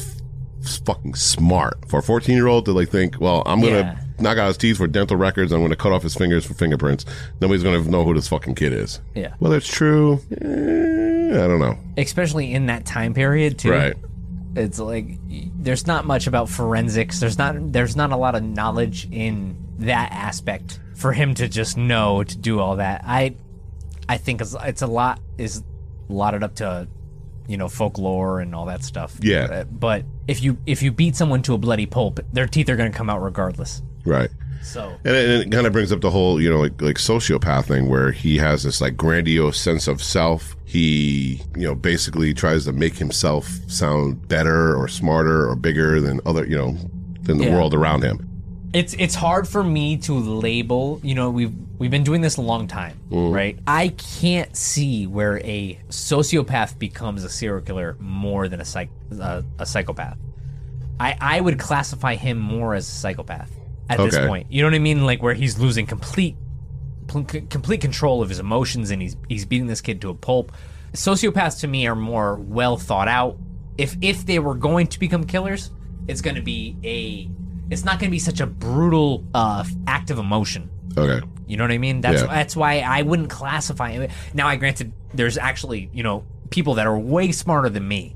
[0.64, 3.80] f- fucking smart for a 14 year old to like think, well, I'm going to
[3.80, 4.00] Yeah.
[4.20, 5.52] knock out his teeth for dental records.
[5.54, 7.06] I'm going to cut off his fingers for fingerprints.
[7.40, 9.00] Nobody's going to know who this fucking kid is.
[9.16, 9.34] Yeah.
[9.40, 11.78] Whether it's true, eh, Eh, I don't know.
[11.98, 13.72] especially in that time period too.
[13.72, 13.96] Right.
[14.56, 17.20] It's like there's not much about forensics.
[17.20, 21.78] There's not there's not a lot of knowledge in that aspect for him to just
[21.78, 23.04] know to do all that.
[23.06, 23.36] I
[24.10, 25.64] I think it's, it's a lot is
[26.10, 26.88] lauded up to
[27.48, 29.18] you know folklore and all that stuff.
[29.22, 29.64] Yeah.
[29.66, 32.92] But if you if you beat someone to a bloody pulp, their teeth are going
[32.92, 33.82] to come out regardless.
[34.06, 34.30] Right.
[34.68, 37.66] So And it, it kind of brings up the whole, you know, like like sociopath
[37.66, 40.56] thing, where he has this like grandiose sense of self.
[40.66, 46.20] He, you know, basically tries to make himself sound better or smarter or bigger than
[46.26, 46.76] other, you know,
[47.22, 47.54] than the Yeah.
[47.56, 48.24] world around him.
[48.74, 51.00] it's it's hard for me to label.
[51.02, 53.34] You know, we've we've been doing this a long time, Mm.
[53.34, 53.58] right?
[53.66, 53.90] I
[54.20, 58.90] can't see where a sociopath becomes a serial killer more than a psych
[59.20, 60.18] uh, a psychopath.
[61.00, 63.52] I I would classify him more as a psychopath
[63.90, 64.52] at this point.
[64.52, 65.06] You know what I mean?
[65.06, 66.36] Like where he's losing complete
[67.08, 70.52] pl- complete control of his emotions and he's he's beating this kid to a pulp.
[70.94, 73.38] Sociopaths to me are more well thought out.
[73.78, 75.72] If if they were going to become killers,
[76.08, 77.30] it's going to be a
[77.72, 80.70] it's not going to be such a brutal uh, act of emotion.
[80.98, 81.26] Okay.
[81.46, 82.02] You know what I mean?
[82.02, 82.28] That's Yeah.
[82.28, 84.10] that's why I wouldn't classify him.
[84.34, 88.16] Now, I granted, there's actually you know people that are way smarter than me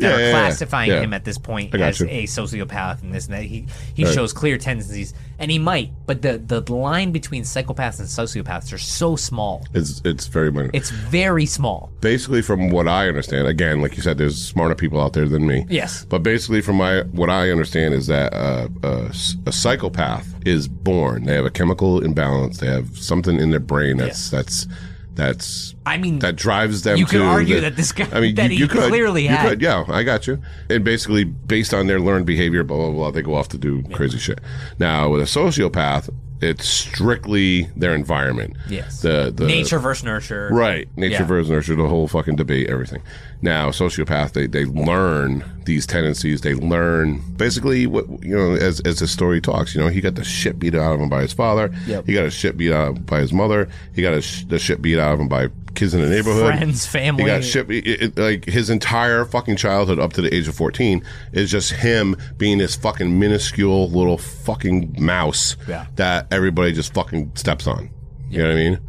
[0.00, 1.00] that Yeah, are yeah, classifying Yeah.
[1.00, 2.06] him at this point as you.
[2.08, 3.42] a sociopath and this and that.
[3.44, 4.14] He he Right.
[4.14, 8.78] shows clear tendencies, and he might, but the the line between psychopaths and sociopaths are
[8.78, 9.66] so small.
[9.74, 10.70] It's it's very minor.
[10.72, 11.90] It's very small.
[12.00, 15.46] basically, from what I understand, again, like you said, there's smarter people out there than
[15.46, 15.64] me.
[15.68, 16.04] Yes.
[16.08, 19.08] But basically, from my what I understand is that uh, uh,
[19.46, 21.24] a psychopath is born.
[21.24, 22.58] They have a chemical imbalance.
[22.58, 24.66] They have something in their brain that's that's
[25.14, 26.96] that's I mean, that drives them.
[26.96, 28.88] you could to argue the- that this guy- I mean, that you, he you could
[28.88, 29.48] clearly you had.
[29.48, 30.40] Could, yeah, I got you.
[30.70, 33.82] And basically, based on their learned behavior, blah blah blah, they go off to do
[33.92, 34.40] crazy shit.
[34.78, 36.08] Now, with a sociopath,
[36.42, 38.56] it's strictly their environment.
[38.68, 39.00] Yes.
[39.02, 40.48] The the nature versus nurture.
[40.52, 40.88] Right.
[40.96, 41.24] Nature Yeah.
[41.24, 43.02] versus nurture, the whole fucking debate, everything.
[43.40, 46.42] Now, sociopath, they, they learn these tendencies.
[46.42, 50.14] They learn basically what, you know, as, as the story talks, you know, he got
[50.14, 51.72] the shit beat out of him by his father.
[51.86, 52.06] Yep.
[52.06, 53.68] He got a shit beat out by his mother.
[53.94, 56.54] He got a sh- the shit beat out of him by kids in the neighborhood.
[56.54, 57.24] Friends, family.
[57.24, 60.54] He got shit it, it- like his entire fucking childhood up to the age of
[60.54, 65.86] 14 is just him being this fucking minuscule little fucking mouse Yeah.
[65.96, 67.90] that everybody just fucking steps on.
[68.30, 68.80] You know what I mean?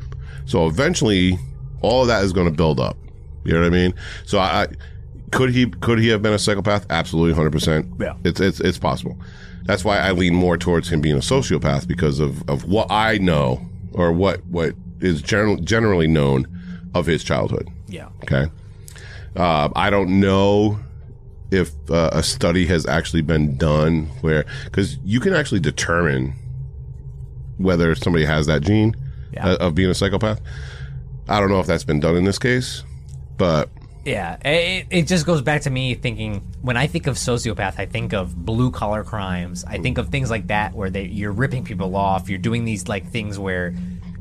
[0.46, 1.38] So eventually,
[1.82, 2.98] all of that is going to build up.
[3.44, 3.94] You know what I mean?
[4.26, 4.68] So I, I
[5.32, 6.86] could he could he have been a psychopath?
[6.90, 7.88] Absolutely, hundred percent.
[8.00, 8.16] Yeah.
[8.24, 9.18] it's it's it's possible.
[9.66, 13.18] That's why I lean more towards him being a sociopath because of of what I
[13.18, 13.62] know
[13.94, 16.48] or what what is general, generally known
[16.96, 17.70] of his childhood.
[17.88, 18.10] Yeah.
[18.24, 18.48] Okay.
[19.36, 20.80] Uh, I don't know
[21.52, 26.34] if uh, a study has actually been done where, because you can actually determine
[27.58, 28.96] whether somebody has that gene
[29.34, 29.48] Yeah.
[29.52, 30.42] uh, of being a psychopath.
[31.28, 32.84] I don't know if that's been done in this case,
[33.38, 33.70] but
[34.06, 37.86] Yeah, it, it just goes back to me thinking when I think of sociopath, I
[37.86, 39.64] think of blue collar crimes.
[39.66, 42.30] I think of things like that where they you're ripping people off.
[42.30, 43.74] You're doing these like things where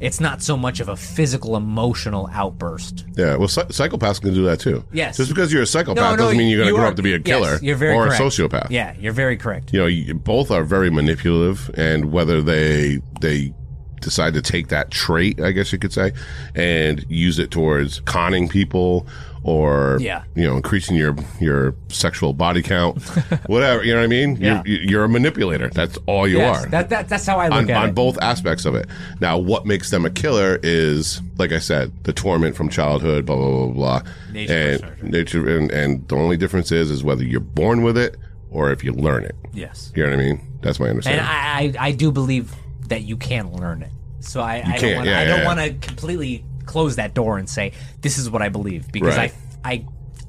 [0.03, 3.07] it's not so much of a physical emotional outburst.
[3.17, 4.85] yeah, well, psy- psychopaths can do that too.
[4.93, 5.17] Yes.
[5.17, 7.03] Just because you're a psychopath doesn't mean you're going to you grow are- up to
[7.03, 8.21] be a yes, killer very or correct.
[8.21, 8.71] a sociopath.
[8.71, 9.73] Yeah, you're very correct.
[9.73, 13.55] you know, you, both are very manipulative, and whether they they
[14.01, 16.13] decide to take that trait, I guess you could say,
[16.57, 19.07] and use it towards conning people
[19.45, 20.23] or Yeah.
[20.35, 23.03] you know increasing your your sexual body count,
[23.47, 23.83] whatever.
[23.85, 24.37] You know what I mean?
[24.37, 24.63] Yeah.
[24.65, 25.69] You're, you're a manipulator.
[25.69, 26.69] That's all you Yes, are.
[26.69, 27.95] That, that that's how I look on, at on it.
[27.95, 28.87] both aspects of it.
[29.21, 33.37] Now, what makes them a killer is, like I said, the torment from childhood, blah
[33.37, 37.41] blah blah blah, Nature and nature, and, and the only difference is is whether you're
[37.41, 38.17] born with it
[38.51, 39.35] or if you learn it.
[39.53, 40.47] yes, You know what I mean?
[40.61, 41.25] That's my and understanding.
[41.27, 42.55] I, I I do believe
[42.89, 43.91] that you can learn it.
[44.21, 45.47] So I, I don't want yeah, I don't yeah.
[45.47, 49.33] want to completely close that door and say this is what I believe because Right.
[49.65, 49.85] I I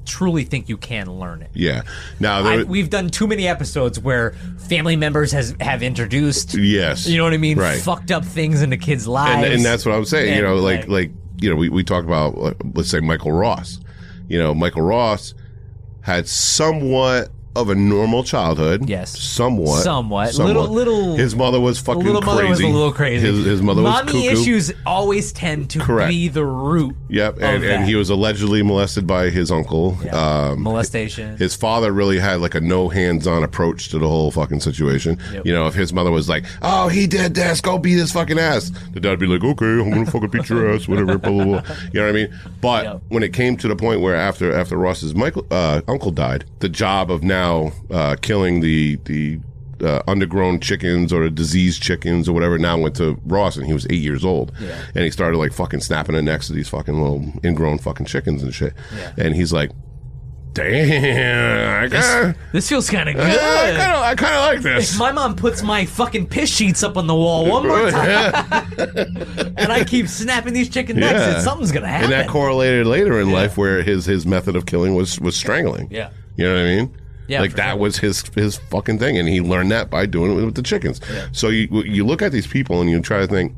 [0.06, 1.50] truly think you can learn it.
[1.54, 1.80] yeah.
[2.20, 4.32] Now, I, we've done too many episodes where
[4.68, 7.80] family members has have introduced, yes, you know what I mean, Right.
[7.80, 10.36] fucked up things into kids' lives, and, and that's what I'm saying.
[10.36, 11.10] you know, like like
[11.40, 12.36] you know, we we talked about
[12.76, 13.80] let's say Michael Ross.
[14.28, 15.34] You know, Michael Ross
[16.02, 18.88] had somewhat of a normal childhood.
[18.88, 19.18] Yes.
[19.18, 20.34] somewhat, Somewhat.
[20.36, 22.36] Little- little- His mother was fucking little crazy.
[22.36, 23.26] mother was a little crazy.
[23.26, 24.40] His, his mother was Mommy cuckoo.
[24.40, 26.08] issues always tend to Correct.
[26.10, 26.96] be the root.
[27.08, 29.96] Yep, and, and he was allegedly molested by his uncle.
[30.12, 31.36] Um, molestation.
[31.36, 35.18] his father really had like a no hands on approach to the whole fucking situation.
[35.32, 35.46] Yep.
[35.46, 38.38] You know, if his mother was like, "Oh, he did this, go beat his fucking
[38.38, 41.30] ass," the dad would be like, "Okay, I'm gonna fucking beat your ass, whatever." Blah
[41.30, 41.76] blah blah.
[41.92, 42.34] You know what I mean?
[42.60, 43.02] But Yep.
[43.08, 46.68] when it came to the point where after after Ross's Michael uh, uncle died, the
[46.68, 47.43] job of now
[47.90, 49.40] uh, killing the the
[49.80, 52.56] uh, undergrown chickens or diseased chickens or whatever.
[52.58, 54.78] Now went to Ross and he was eight years old, Yeah.
[54.94, 58.42] and he started like fucking snapping the necks of these fucking little ingrown fucking chickens
[58.42, 58.72] and shit.
[59.18, 59.70] And he's like,
[60.54, 63.24] "Damn, I This, kinda, this feels kind of good.
[63.24, 66.48] I kind of, I kind of like If this." my mom puts my fucking piss
[66.54, 68.34] sheets up on the wall one more time,
[69.58, 71.40] and I keep snapping these chicken necks, Yeah.
[71.40, 72.04] something's gonna happen.
[72.04, 75.88] And that correlated later in life where his his method of killing was was strangling.
[75.90, 76.10] Yeah.
[76.36, 76.96] You know what I mean?
[77.26, 77.78] Yeah, like that sure.
[77.78, 81.00] was his his fucking thing, and he learned that by doing it with the chickens.
[81.32, 83.54] So you you look at these people and you try to think,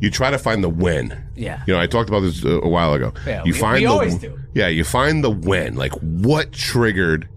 [0.00, 1.22] you try to find the when.
[1.34, 1.62] Yeah.
[1.66, 3.14] You know, I talked about this uh, a while ago.
[3.26, 4.38] Yeah, you we- find we the, always do.
[4.54, 7.28] Yeah, you find the when, like what triggered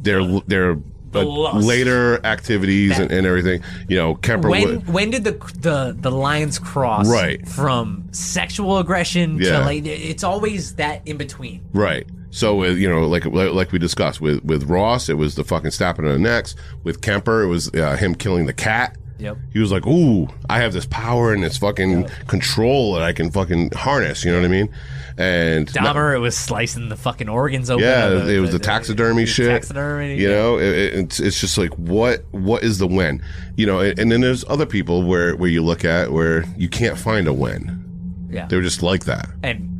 [0.00, 0.72] their their
[1.14, 1.66] uh, lust.
[1.66, 3.62] later activities That- and, and everything.
[3.88, 4.50] You know, Kemper.
[4.50, 7.46] when would- when did the the the lines cross Right.
[7.48, 9.60] from sexual aggression Yeah.
[9.60, 11.62] to like it's always that in between.
[11.72, 12.06] Right.
[12.34, 15.70] So with you know, like like we discussed with with Ross, it was the fucking
[15.70, 16.56] snapping of the necks.
[16.82, 18.96] With Kemper, it was uh, him killing the cat.
[19.18, 19.36] Yep.
[19.52, 23.30] He was like, "Ooh, I have this power and this fucking control that I can
[23.30, 24.68] fucking harness." You know what I mean?
[25.18, 27.84] And Dahmer, it was slicing the fucking organs open.
[27.84, 29.48] yeah, of it was the, taxidermy shit.
[29.48, 30.16] Taxidermy.
[30.18, 33.22] You know, it, it- it's it's just like what what is the when?
[33.56, 36.70] You know, and, and then there's other people where where you look at where you
[36.70, 37.78] can't find a when.
[38.30, 38.46] Yeah.
[38.46, 39.28] They're just like that.
[39.42, 39.71] And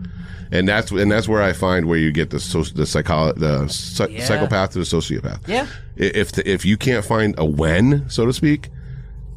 [0.52, 4.08] and that's and that's where I find where you get the so, the psycho the
[4.10, 4.24] Yeah.
[4.24, 5.48] psychopath to the sociopath.
[5.48, 5.66] Yeah.
[5.96, 8.68] If the, if you can't find a when, so to speak,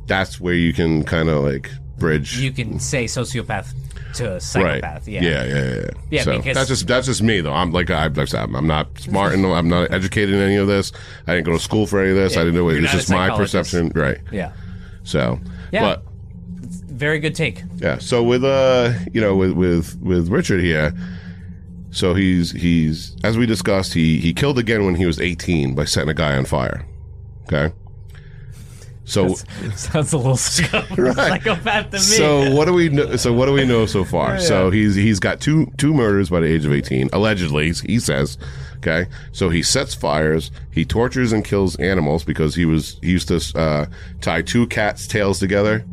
[0.08, 2.38] that's where you can kind of like bridge.
[2.38, 3.74] you can say sociopath
[4.16, 5.08] to psychopath.
[5.08, 5.08] Right.
[5.08, 5.22] Yeah.
[5.22, 5.44] Yeah.
[5.46, 5.64] Yeah.
[5.74, 5.90] Yeah.
[6.10, 7.54] Yeah, so because- that's just that's just me though.
[7.54, 10.42] I'm like I, like I said, I'm, I'm not smart and I'm not educated in
[10.42, 10.92] any of this.
[11.28, 12.36] I didn't go to school for any of this.
[12.36, 12.84] Yeah, I didn't know it.
[12.84, 13.92] It's just my perception.
[13.96, 14.20] Right.
[14.32, 14.52] Yeah.
[15.04, 15.40] So.
[15.72, 15.82] Yeah.
[15.82, 16.04] But
[16.96, 17.62] Very good take.
[17.78, 17.98] yeah.
[17.98, 20.94] So with uh, you know, with with with Richard here,
[21.92, 25.86] so he's he's as we discussed, he he killed again when he was 18 by
[25.86, 26.86] setting a guy on fire.
[27.44, 27.74] Okay.
[29.08, 29.28] So
[29.76, 32.00] Sounds a little psycho- psychopath to me.
[32.00, 33.16] so what do we know?
[33.18, 34.34] So what do we know so far?
[34.36, 34.40] Yeah.
[34.40, 37.72] So he's he's got two two murders by the age of 18, allegedly.
[37.74, 38.38] He says.
[38.78, 43.28] Okay, so he sets fires, he tortures and kills animals because he was he used
[43.30, 43.88] to uh,
[44.22, 45.84] tie two cats' tails together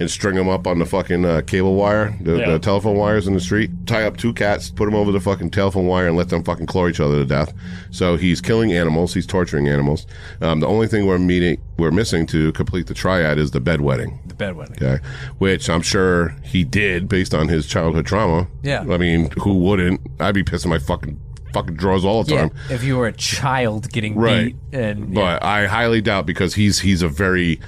[0.00, 2.50] and string them up on the fucking uh, cable wire, the, Yeah.
[2.52, 3.70] the telephone wires in the street.
[3.86, 6.66] Tie up two cats, put them over the fucking telephone wire, and let them fucking
[6.66, 7.52] claw each other to death.
[7.90, 10.06] So he's killing animals, he's torturing animals.
[10.40, 14.18] Um, the only thing we're meeting, we're missing to complete the triad is the bedwetting.
[14.28, 14.80] the bedwetting.
[14.80, 15.02] Okay,
[15.38, 18.46] which I'm sure he did based on his childhood trauma.
[18.62, 18.84] Yeah.
[18.88, 20.00] I mean, who wouldn't?
[20.20, 21.18] I'd be pissing my fucking
[21.52, 22.40] fucking drawers all the Yeah.
[22.42, 22.50] time.
[22.70, 24.54] If you were a child getting Right.
[24.70, 27.58] beat and But I highly doubt because he's he's a very,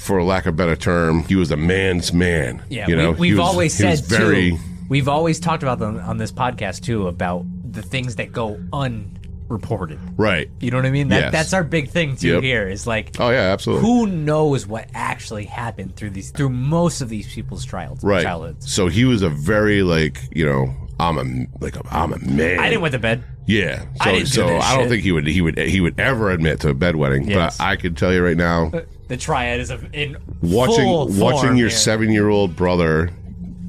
[0.00, 2.62] for lack of a better term, he was a man's man.
[2.70, 4.50] Yeah, you know, we, we've was- always said very.
[4.52, 4.58] too.
[4.88, 10.00] We've always talked about them on this podcast too about the things that go unreported.
[10.16, 10.50] Right.
[10.58, 11.08] You know what I mean?
[11.08, 11.32] That, Yes.
[11.32, 12.28] That's our big thing too.
[12.34, 12.42] Yep.
[12.42, 13.86] Here is like, Oh yeah, absolutely.
[13.86, 18.22] who knows what actually happened through these through most of these people's trials, right.
[18.22, 18.70] childhoods.
[18.72, 22.58] So he was a very like you know I'm a like a, I'm a man.
[22.58, 23.22] I didn't went to bed.
[23.46, 23.80] Yeah.
[23.80, 24.90] So I do so that I don't shit.
[24.90, 27.28] think he would he would he would ever admit to a bedwetting.
[27.28, 27.58] Yes.
[27.58, 31.56] But I could tell you right now, uh, The triad is a, in watching watching
[31.56, 33.10] your seven year old brother,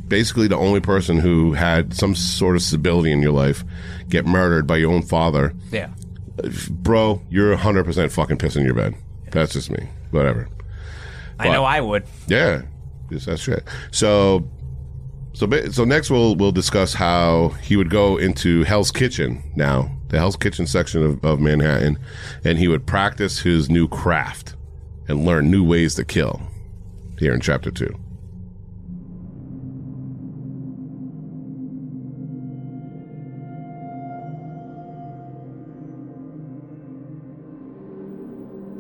[0.08, 3.64] basically the only person who had some sort of stability in your life,
[4.08, 5.56] get murdered by your own father.
[5.72, 5.89] Yeah.
[6.70, 8.94] Bro, you're hundred percent fucking pissing your bed.
[9.32, 9.89] That's just me.
[10.12, 10.48] Whatever.
[11.39, 12.04] I know I would.
[12.28, 12.62] Yeah,
[13.10, 13.64] that's shit.
[13.89, 14.48] So,
[15.34, 20.20] so so next we'll we'll discuss how he would go into Hell's Kitchen now, the
[20.20, 21.98] Hell's Kitchen section of, of Manhattan,
[22.44, 24.56] and he would practice his new craft
[25.08, 26.41] and learn new ways to kill.
[27.20, 27.95] Here in chapter two.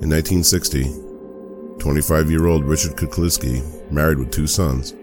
[0.01, 0.83] In 1960,
[1.79, 4.95] 25 year old Richard Kuklinski, married with two sons,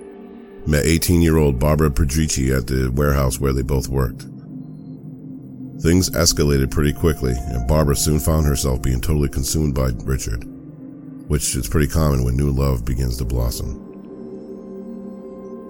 [0.66, 4.22] met 18 year old Barbara Pedrici at the warehouse where they both worked.
[5.80, 10.44] Things escalated pretty quickly, and Barbara soon found herself being totally consumed by Richard,
[11.28, 13.84] which is pretty common when new love begins to blossom.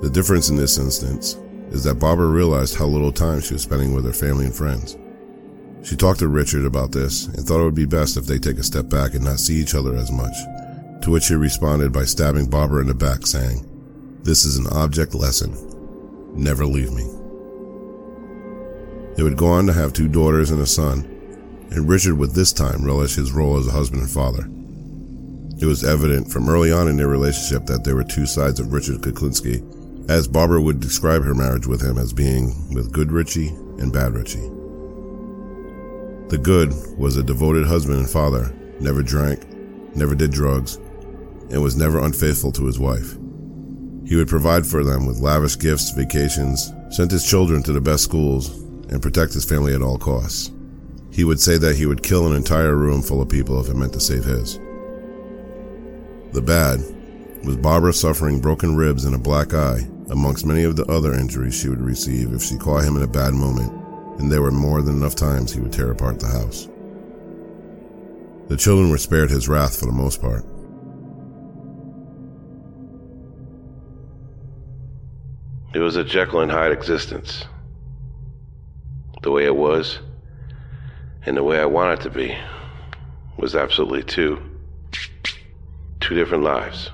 [0.00, 1.36] The difference in this instance
[1.70, 4.96] is that Barbara realized how little time she was spending with her family and friends.
[5.82, 8.58] She talked to Richard about this and thought it would be best if they take
[8.58, 10.34] a step back and not see each other as much.
[11.02, 13.66] To which he responded by stabbing Barbara in the back, saying,
[14.22, 15.54] This is an object lesson.
[16.34, 17.04] Never leave me.
[19.16, 21.04] They would go on to have two daughters and a son,
[21.70, 24.48] and Richard would this time relish his role as a husband and father.
[25.60, 28.72] It was evident from early on in their relationship that there were two sides of
[28.72, 33.48] Richard Kuklinski, as Barbara would describe her marriage with him as being with good Richie
[33.48, 34.48] and bad Richie.
[36.28, 39.42] The good was a devoted husband and father, never drank,
[39.96, 40.76] never did drugs,
[41.50, 43.16] and was never unfaithful to his wife.
[44.06, 48.04] He would provide for them with lavish gifts, vacations, sent his children to the best
[48.04, 48.50] schools,
[48.90, 50.52] and protect his family at all costs.
[51.10, 53.74] He would say that he would kill an entire room full of people if it
[53.74, 54.60] meant to save his.
[56.32, 56.80] The bad
[57.44, 61.54] was Barbara suffering broken ribs and a black eye, amongst many of the other injuries
[61.54, 63.72] she would receive if she caught him in a bad moment,
[64.20, 66.68] and there were more than enough times he would tear apart the house.
[68.48, 70.44] The children were spared his wrath for the most part.
[75.74, 77.44] It was a Jekyll and Hyde existence.
[79.22, 79.98] The way it was,
[81.24, 82.36] and the way I wanted it to be,
[83.36, 84.42] was absolutely two.
[86.08, 86.90] Two different lives.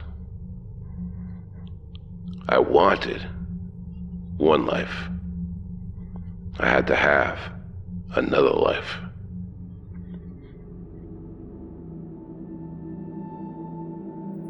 [2.49, 3.25] I wanted
[4.39, 4.93] one life.
[6.59, 7.39] I had to have
[8.17, 8.97] another life.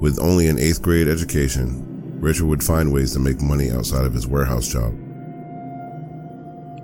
[0.01, 4.15] With only an eighth grade education, Richard would find ways to make money outside of
[4.15, 4.95] his warehouse job.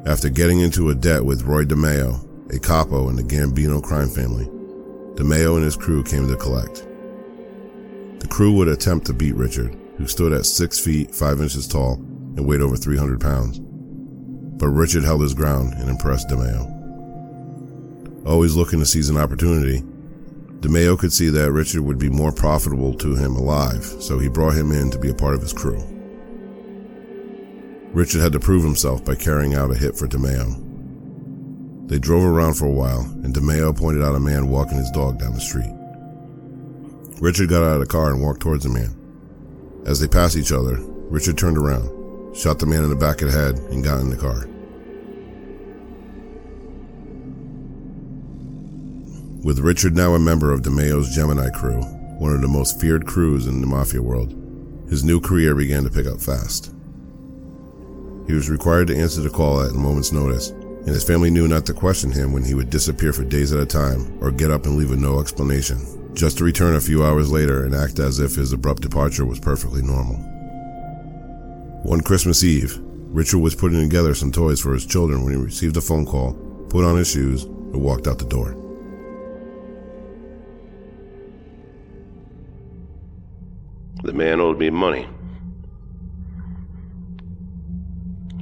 [0.07, 4.45] After getting into a debt with Roy DeMeo, a capo in the Gambino crime family,
[5.15, 6.85] DeMeo and his crew came to collect.
[8.21, 11.95] The crew would attempt to beat Richard, who stood at 6 feet 5 inches tall
[11.95, 13.59] and weighed over 300 pounds.
[13.59, 16.77] But Richard held his ground and impressed DeMeo.
[18.27, 19.83] Always looking to seize an opportunity,
[20.61, 24.55] DeMeo could see that Richard would be more profitable to him alive, so he brought
[24.55, 25.83] him in to be a part of his crew.
[27.93, 31.89] Richard had to prove himself by carrying out a hit for DeMeo.
[31.89, 35.19] They drove around for a while, and DeMeo pointed out a man walking his dog
[35.19, 35.73] down the street.
[37.21, 38.97] Richard got out of the car and walked towards the man.
[39.85, 40.79] As they passed each other,
[41.11, 44.09] Richard turned around, shot the man in the back of the head, and got in
[44.09, 44.47] the car.
[49.45, 51.83] With Richard now a member of DeMeo's Gemini crew,
[52.19, 54.35] one of the most feared crews in the mafia world,
[54.89, 56.73] his new career began to pick up fast.
[58.27, 61.49] He was required to answer the call at a moment's notice, and his family knew
[61.49, 64.51] not to question him when he would disappear for days at a time or get
[64.51, 67.99] up and leave with no explanation, just to return a few hours later and act
[67.99, 70.17] as if his abrupt departure was perfectly normal.
[71.83, 75.77] One Christmas Eve, Richard was putting together some toys for his children when he received
[75.77, 76.35] a phone call,
[76.69, 78.55] put on his shoes, and walked out the door.
[84.03, 85.09] The man owed me money.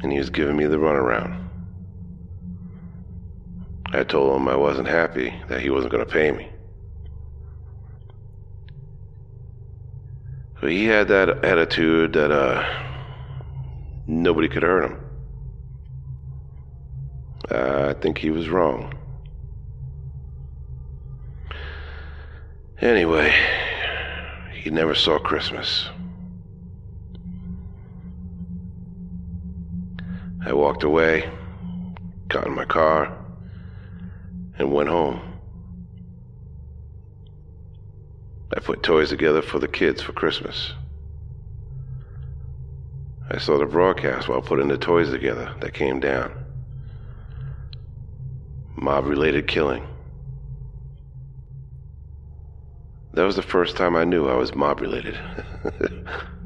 [0.03, 1.49] And he was giving me the runaround.
[3.93, 6.49] I told him I wasn't happy that he wasn't going to pay me.
[10.61, 12.65] He had that attitude that uh,
[14.07, 15.01] nobody could hurt him.
[17.51, 18.93] Uh, I think he was wrong.
[22.81, 23.33] Anyway,
[24.53, 25.89] he never saw Christmas.
[30.45, 31.31] I walked away,
[32.29, 33.17] got in my car,
[34.59, 35.28] and went home.
[38.55, 40.73] I put toys together for the kids for Christmas.
[43.31, 46.33] I saw the broadcast while putting the toys together that came down.
[48.75, 49.87] Mob related killing.
[53.13, 55.19] That was the first time I knew I was mob related.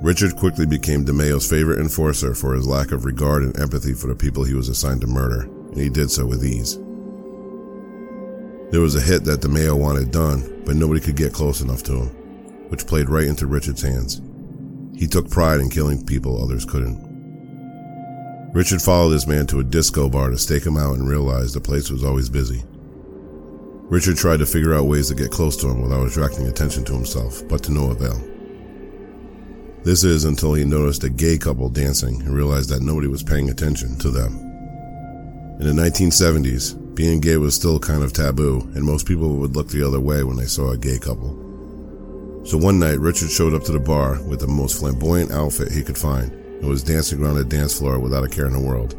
[0.00, 4.14] Richard quickly became DeMeo's favorite enforcer for his lack of regard and empathy for the
[4.14, 6.76] people he was assigned to murder, and he did so with ease.
[8.70, 11.94] There was a hit that DeMeo wanted done, but nobody could get close enough to
[11.94, 12.08] him,
[12.68, 14.22] which played right into Richard's hands.
[14.94, 17.08] He took pride in killing people others couldn't.
[18.52, 21.60] Richard followed this man to a disco bar to stake him out and realized the
[21.60, 22.62] place was always busy.
[23.90, 26.92] Richard tried to figure out ways to get close to him without attracting attention to
[26.92, 28.37] himself, but to no avail.
[29.84, 33.48] This is until he noticed a gay couple dancing and realized that nobody was paying
[33.48, 34.36] attention to them.
[35.60, 39.68] In the 1970s, being gay was still kind of taboo, and most people would look
[39.68, 41.30] the other way when they saw a gay couple.
[42.44, 45.82] So one night, Richard showed up to the bar with the most flamboyant outfit he
[45.82, 48.96] could find and was dancing around the dance floor without a care in the world.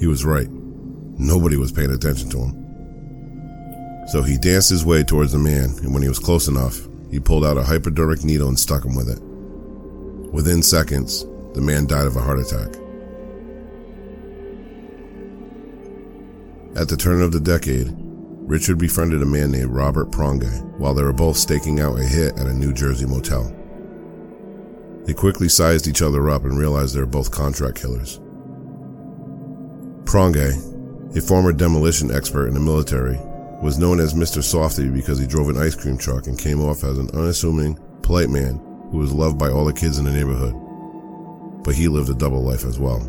[0.00, 0.48] He was right.
[0.50, 4.06] Nobody was paying attention to him.
[4.08, 7.20] So he danced his way towards the man, and when he was close enough, he
[7.20, 9.20] pulled out a hypodermic needle and stuck him with it.
[10.32, 12.76] Within seconds, the man died of a heart attack.
[16.76, 17.88] At the turn of the decade,
[18.46, 20.46] Richard befriended a man named Robert Pronge
[20.78, 23.52] while they were both staking out a hit at a New Jersey motel.
[25.04, 28.20] They quickly sized each other up and realized they were both contract killers.
[30.04, 30.54] Pronge,
[31.16, 33.18] a former demolition expert in the military,
[33.60, 34.44] was known as Mr.
[34.44, 38.30] Softy because he drove an ice cream truck and came off as an unassuming, polite
[38.30, 40.54] man who was loved by all the kids in the neighborhood.
[41.64, 43.00] But he lived a double life as well.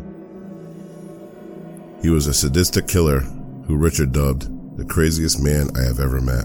[2.02, 3.20] He was a sadistic killer
[3.66, 6.44] who Richard dubbed the craziest man I have ever met.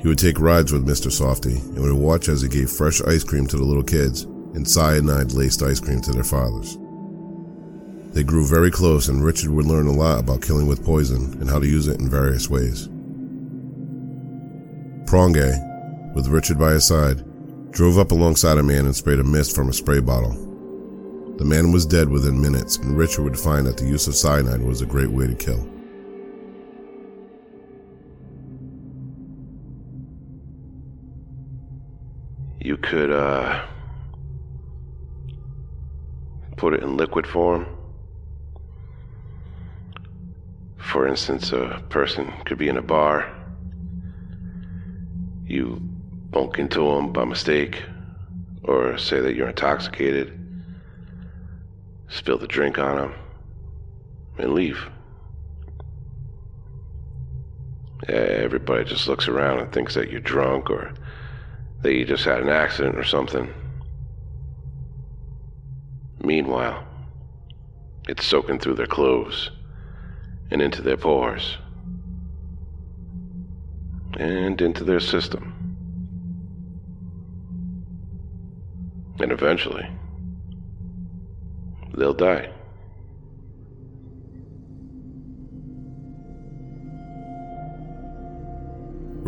[0.00, 1.10] He would take rides with Mr.
[1.10, 4.68] Softy and would watch as he gave fresh ice cream to the little kids and
[4.68, 6.78] cyanide laced ice cream to their fathers.
[8.14, 11.48] They grew very close, and Richard would learn a lot about killing with poison and
[11.48, 12.88] how to use it in various ways.
[15.06, 15.52] Pronge,
[16.14, 17.24] with Richard by his side,
[17.70, 20.32] drove up alongside a man and sprayed a mist from a spray bottle.
[21.38, 24.62] The man was dead within minutes, and Richard would find that the use of cyanide
[24.62, 25.68] was a great way to kill.
[32.60, 33.64] You could, uh,
[36.56, 37.66] put it in liquid form.
[40.76, 43.32] For instance, a person could be in a bar.
[45.46, 45.80] You
[46.30, 47.82] bump into them by mistake,
[48.62, 50.38] or say that you're intoxicated,
[52.08, 53.14] spill the drink on them,
[54.38, 54.88] and leave.
[58.08, 60.92] Yeah, everybody just looks around and thinks that you're drunk or
[61.82, 63.52] that you just had an accident or something.
[66.22, 66.84] Meanwhile,
[68.08, 69.50] it's soaking through their clothes
[70.50, 71.58] and into their pores
[74.18, 75.57] and into their system.
[79.20, 79.88] And eventually,
[81.96, 82.50] they'll die.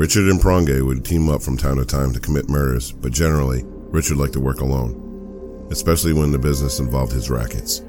[0.00, 3.64] Richard and Pronge would team up from time to time to commit murders, but generally,
[3.66, 7.82] Richard liked to work alone, especially when the business involved his rackets.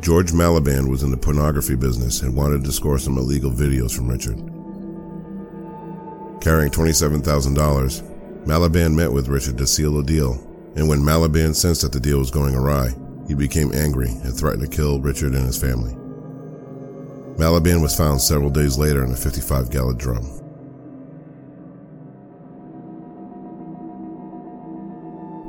[0.00, 4.08] George Malliband was in the pornography business and wanted to score some illegal videos from
[4.08, 4.36] Richard.
[6.40, 8.09] Carrying $27,000,
[8.46, 10.32] Malliband met with Richard to seal a deal,
[10.74, 12.90] and when Malliband sensed that the deal was going awry,
[13.28, 15.94] he became angry and threatened to kill Richard and his family.
[17.38, 20.24] Malliband was found several days later in a 55 gallon drum.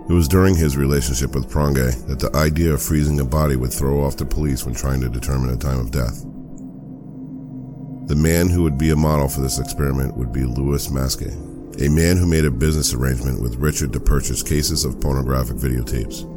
[0.10, 3.72] It was during his relationship with Pronge that the idea of freezing a body would
[3.72, 6.26] throw off the police when trying to determine a time of death.
[8.08, 11.90] The man who would be a model for this experiment would be Louis Masgay, a
[11.90, 16.28] man who made a business arrangement with Richard to purchase cases of pornographic videotapes.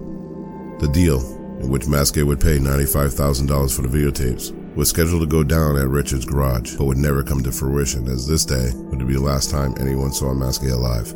[0.80, 1.20] The deal,
[1.60, 5.88] in which Masgay would pay $95,000 for the videotapes, was scheduled to go down at
[5.88, 9.50] Richard's garage, but would never come to fruition as this day would be the last
[9.50, 11.14] time anyone saw Masgay alive.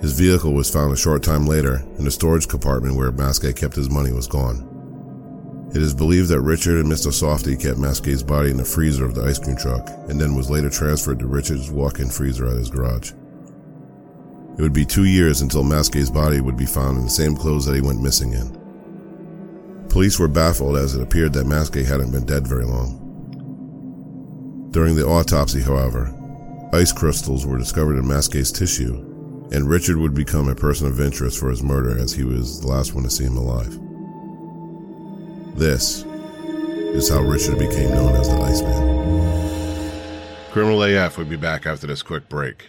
[0.00, 3.74] His vehicle was found a short time later, and the storage compartment where Masgay kept
[3.74, 4.67] his money was gone.
[5.74, 7.12] It is believed that Richard and Mr.
[7.12, 10.48] Softy kept Masgay's body in the freezer of the ice cream truck, and then was
[10.48, 13.12] later transferred to Richard's walk-in freezer at his garage.
[14.56, 17.66] It would be two years until Masgay's body would be found in the same clothes
[17.66, 19.86] that he went missing in.
[19.90, 23.04] Police were baffled as it appeared that Masgay hadn't been dead very long.
[24.70, 26.14] During the autopsy, however,
[26.72, 28.94] ice crystals were discovered in Masgay's tissue,
[29.52, 32.68] and Richard would become a person of interest for his murder as he was the
[32.68, 33.78] last one to see him alive.
[35.58, 36.04] This
[36.94, 38.78] is how Richard became known as the Iceman.
[40.52, 42.68] Criminal AF will be back after this quick break.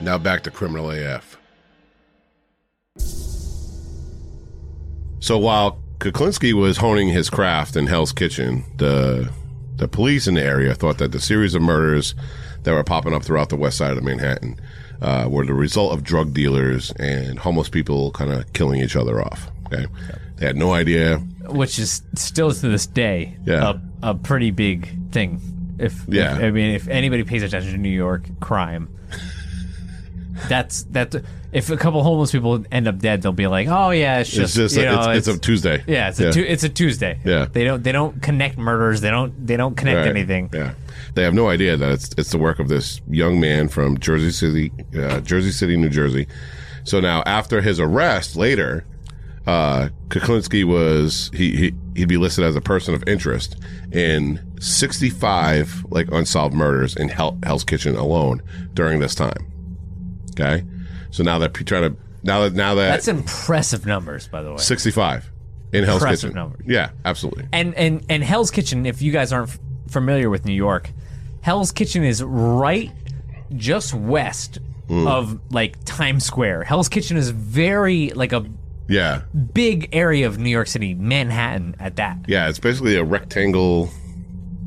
[0.00, 1.36] Now back to Criminal AF.
[5.20, 9.30] So while Kuklinski was honing his craft in Hell's Kitchen, the
[9.76, 12.14] the police in the area thought that the series of murders
[12.64, 14.58] that were popping up throughout the west side of Manhattan
[15.00, 19.22] uh, were the result of drug dealers and homeless people kind of killing each other
[19.22, 19.50] off.
[19.66, 19.86] Okay,
[20.36, 21.16] they had no idea.
[21.48, 23.74] Which is still to this day Yeah.
[24.02, 25.40] a, a pretty big thing.
[25.78, 26.36] If, Yeah.
[26.36, 28.88] if- I mean, if anybody pays attention to New York crime,
[30.48, 31.14] That's that.
[31.52, 34.54] If a couple homeless people end up dead, they'll be like, "Oh yeah, it's just,
[34.54, 35.82] just you a- know, it's- it's a Tuesday.
[35.86, 36.30] Yeah, it's a Yeah.
[36.30, 37.18] Tu- it's a Tuesday.
[37.24, 37.46] Yeah.
[37.52, 39.00] they don't they don't connect murders.
[39.00, 40.08] They don't they don't connect Right.
[40.08, 40.50] anything.
[40.54, 40.72] Yeah,
[41.14, 44.30] they have no idea that it's it's the work of this young man from Jersey
[44.30, 46.26] City, uh, Jersey City, New Jersey.
[46.84, 48.84] So now, after his arrest later,
[49.46, 53.56] uh, Kuklinski was he, he he'd be listed as a person of interest
[53.90, 58.40] in 65 like unsolved murders in Hell, Hell's Kitchen alone
[58.74, 59.46] during this time.
[60.32, 60.64] Okay,
[61.10, 64.58] so now that trying to now that now that That's impressive numbers, by the way.
[64.58, 65.30] 65
[65.72, 66.34] in Hell's Impressive Kitchen.
[66.36, 66.62] numbers.
[66.66, 67.46] Yeah, absolutely.
[67.52, 69.58] And and and Hell's Kitchen, if you guys aren't f-
[69.88, 70.90] familiar with New York,
[71.42, 72.90] Hell's Kitchen is right
[73.56, 74.58] just west
[74.88, 75.08] Mm.
[75.08, 76.64] of like Times Square.
[76.64, 78.44] Hell's Kitchen is very like a
[78.88, 79.22] Yeah,
[79.54, 82.18] big area of New York City, Manhattan at that.
[82.26, 82.48] yeah.
[82.48, 83.88] It's basically a rectangle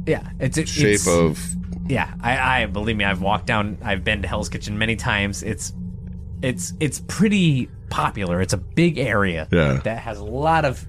[0.08, 1.56] Yeah, it's a shape it's- of
[1.88, 3.04] Yeah, I, I believe me.
[3.04, 3.78] I've walked down.
[3.84, 5.44] I've been to Hell's Kitchen many times.
[5.44, 5.74] It's
[6.42, 8.42] it's it's pretty popular.
[8.42, 9.48] It's a big area.
[9.52, 9.80] Yeah.
[9.84, 10.86] that has a lot of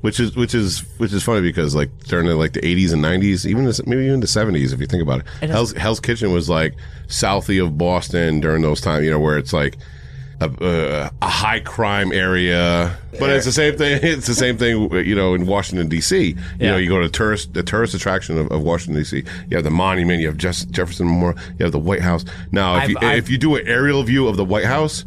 [0.00, 3.02] which is which is which is funny because like during the, like the 80s and
[3.02, 5.72] 90s even the, maybe even the 70s if you think about it, It has- Hell's,
[5.72, 6.76] Hell's Kitchen was like
[7.08, 9.76] southie of Boston during those times you know where it's like
[10.40, 14.88] a, a, a high crime area but it's the same thing it's the same thing
[15.04, 16.70] you know in Washington DC you Yeah.
[16.72, 19.70] know you go to tourist the tourist attraction of, of Washington DC you have the
[19.70, 22.98] monument you have Jeff, Jefferson Memorial you have the White House now if I've- you
[23.00, 25.04] I've- if you do an aerial view of the White House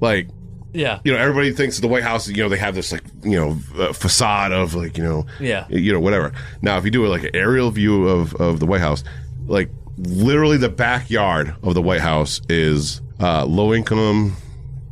[0.00, 0.28] like
[0.72, 1.00] yeah.
[1.04, 3.58] you know, everybody thinks the White House, you know, they have this like, you know,
[3.82, 5.64] uh, facade of like, you know, Yeah.
[5.70, 6.32] you know, whatever.
[6.60, 9.02] Now, if you do like an aerial view of, of the White House,
[9.46, 14.36] like literally the backyard of the White House is uh, low income,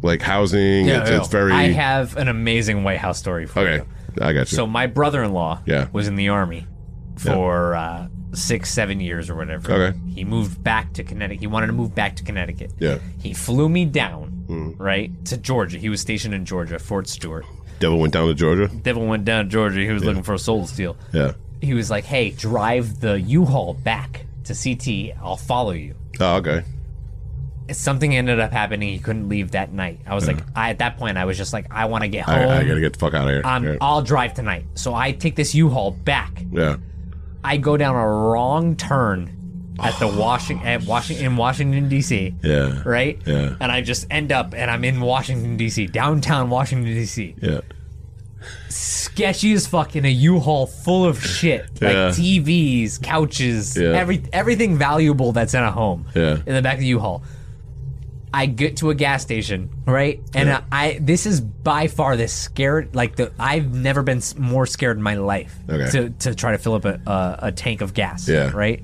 [0.03, 0.87] like housing.
[0.89, 1.53] it's, no, it's very.
[1.53, 4.23] I have an amazing White House story for okay, you.
[4.25, 4.57] I got you.
[4.57, 5.89] So my brother-in-law Yeah.
[5.93, 6.67] was in the army
[7.17, 9.73] for uh, six, seven years or whatever.
[9.73, 9.99] Okay.
[10.15, 11.41] He moved back to Connecticut.
[11.41, 12.73] He wanted to move back to Connecticut.
[12.79, 12.99] Yeah.
[13.21, 14.75] He flew me down, Mm.
[14.79, 15.79] right, to Georgia.
[15.79, 17.47] He was stationed in Georgia, Fort Stewart.
[17.81, 18.69] Devil went down to Georgia.
[18.69, 19.81] Devil went down to Georgia.
[19.81, 20.97] He was looking for a soul to steal.
[21.13, 21.33] Yeah.
[21.63, 25.13] He was like, "Hey, drive the U-Haul back to CT.
[25.23, 26.63] I'll follow you." Oh, okay.
[27.73, 28.91] Something ended up happening.
[28.91, 30.01] He couldn't leave that night.
[30.07, 32.25] I was like, I, at that point, I was just like, I want to get
[32.27, 32.35] home.
[32.35, 33.43] I, I gotta get the fuck out of here.
[33.45, 33.77] Um, yeah.
[33.81, 34.67] I'll drive tonight.
[34.75, 36.45] So I take this U-Haul back.
[36.53, 36.77] yeah.
[37.43, 42.35] I go down a wrong turn at the Washington at Washington in Washington D.C.
[42.43, 42.83] Yeah.
[42.85, 43.21] Right.
[43.27, 43.57] Yeah.
[43.61, 45.87] And I just end up and I'm in Washington D.C.
[45.87, 47.35] downtown Washington D.C.
[47.41, 47.61] Yeah.
[48.69, 52.09] Sketchy as fuck in a U-Haul full of shit like Yeah.
[52.11, 53.91] TVs, couches, Yeah.
[53.91, 56.07] every everything valuable that's in a home.
[56.15, 56.39] Yeah.
[56.47, 57.23] In the back of the U-Haul.
[58.37, 60.21] I get to a gas station, right?
[60.35, 60.63] And Yeah.
[60.73, 65.03] I this is by far the scared like the I've never been more scared in
[65.05, 65.89] my life Okay.
[65.93, 68.29] to to try to fill up a, a a tank of gas.
[68.29, 68.51] Yeah.
[68.53, 68.83] Right.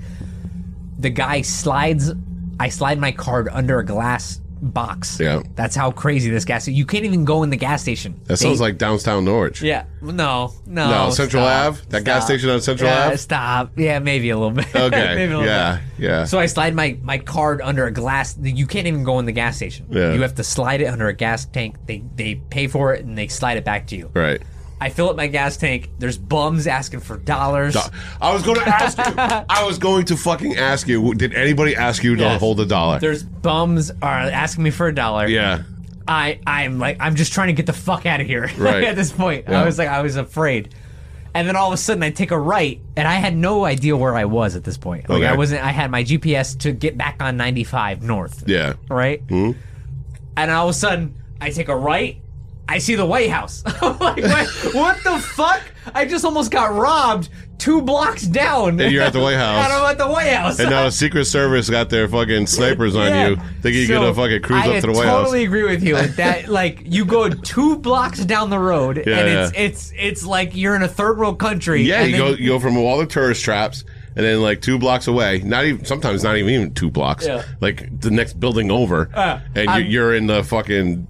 [0.99, 2.11] The guy slides.
[2.59, 5.19] I slide my card under a glass box.
[5.19, 5.41] Yeah.
[5.55, 6.67] That's how crazy this gas.
[6.67, 8.19] You can't even go in the gas station.
[8.25, 9.61] That sounds like downtown Norwich.
[9.61, 9.85] Yeah.
[10.01, 10.53] No.
[10.65, 10.89] No.
[10.89, 11.81] No, Central stop, Ave?
[11.89, 13.17] That gas station on Central yeah, Ave?
[13.17, 13.77] Stop.
[13.77, 14.67] Yeah, maybe a little bit.
[14.81, 15.15] Okay.
[15.15, 15.79] maybe a little yeah.
[15.97, 16.03] bit.
[16.05, 16.25] Yeah.
[16.25, 18.37] So I slide my, my card under a glass.
[18.41, 19.87] You can't even go in the gas station.
[19.89, 20.13] Yeah.
[20.13, 21.77] You have to slide it under a gas tank.
[21.85, 24.09] They they pay for it and they slide it back to you.
[24.13, 24.41] right.
[24.81, 25.89] I fill up my gas tank.
[25.99, 27.75] There's bums asking for dollars.
[27.75, 27.81] Do-
[28.19, 29.03] I was going to ask you.
[29.17, 31.13] I was going to fucking ask you.
[31.13, 32.39] Did anybody ask you to Yes.
[32.39, 32.99] hold a dollar?
[32.99, 35.27] There's bums are asking me for a dollar.
[35.27, 35.63] yeah.
[36.07, 38.49] I I'm like I'm just trying to get the fuck out of here.
[38.57, 38.83] Right.
[38.83, 39.61] at this point, Yeah.
[39.61, 40.73] I was like I was afraid,
[41.35, 43.95] and then all of a sudden I take a right, and I had no idea
[43.95, 45.07] where I was at this point.
[45.07, 45.27] Like Okay.
[45.27, 45.63] I wasn't.
[45.63, 48.43] I had my GPS to get back on 95 north.
[48.47, 48.73] Yeah.
[48.89, 49.21] Right.
[49.29, 49.51] Hmm?
[50.35, 52.19] And all of a sudden I take a right.
[52.71, 53.63] I see the White House.
[53.81, 55.61] I'm like, what, what the fuck?
[55.93, 58.79] I just almost got robbed two blocks down.
[58.79, 59.65] And you're at the White House.
[59.65, 60.57] and I'm at the White House.
[60.59, 63.27] And now Secret Service got their fucking snipers on Yeah.
[63.27, 65.47] you, thinking you're So, gonna fucking cruise I up to the White totally House.
[65.47, 65.95] agree with you.
[65.95, 69.43] That like you go two blocks down the road, Yeah, and yeah.
[69.47, 71.81] it's it's it's like you're in a third world country.
[71.83, 73.83] Yeah, and you then go you go from all the tourist traps,
[74.15, 77.43] and then like two blocks away, not even sometimes not even even two blocks, Yeah.
[77.59, 81.07] like the next building over, Uh, and I'm- you're, you're in the fucking.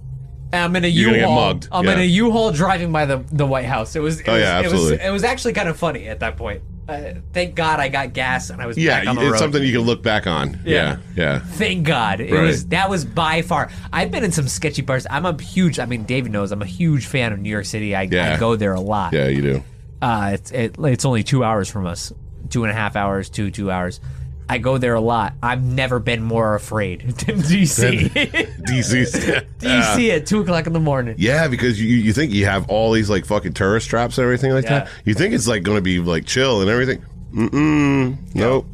[0.52, 1.36] I'm in a You're gonna get U-Haul.
[1.54, 1.92] mugged, I'm yeah.
[1.94, 3.96] in a U-Haul driving by the the White House.
[3.96, 4.20] It was.
[4.20, 5.06] It Oh, was, yeah, It was, absolutely.
[5.06, 6.62] it was actually kind of funny at that point.
[6.88, 9.38] Uh, thank God I got gas and I was Yeah, back on the it's road.
[9.38, 10.58] something you can look back on.
[10.64, 11.38] Yeah, yeah.
[11.38, 12.20] Thank God.
[12.20, 12.42] It Right.
[12.42, 13.70] was that was by far.
[13.92, 15.06] I've been in some sketchy parts.
[15.08, 15.78] I'm a huge.
[15.78, 16.50] I mean, David knows.
[16.52, 17.94] I'm a huge fan of New York City.
[17.94, 18.34] I, Yeah.
[18.34, 19.12] I go there a lot.
[19.12, 19.62] Yeah, you do.
[20.02, 22.12] Uh, it's it, it's only two hours from us,
[22.50, 24.00] two and a half hours, two two hours.
[24.52, 25.32] I go there a lot.
[25.42, 28.10] I've never been more afraid than DC.
[28.66, 29.46] DC.
[29.58, 31.14] DC at two o'clock in the morning.
[31.18, 34.52] Yeah, because you you think you have all these like fucking tourist traps and everything
[34.52, 34.80] like Yeah.
[34.80, 34.88] that.
[35.06, 37.02] You think it's like going to be like chill and everything.
[37.32, 38.16] Mm-mm.
[38.34, 38.66] Nope.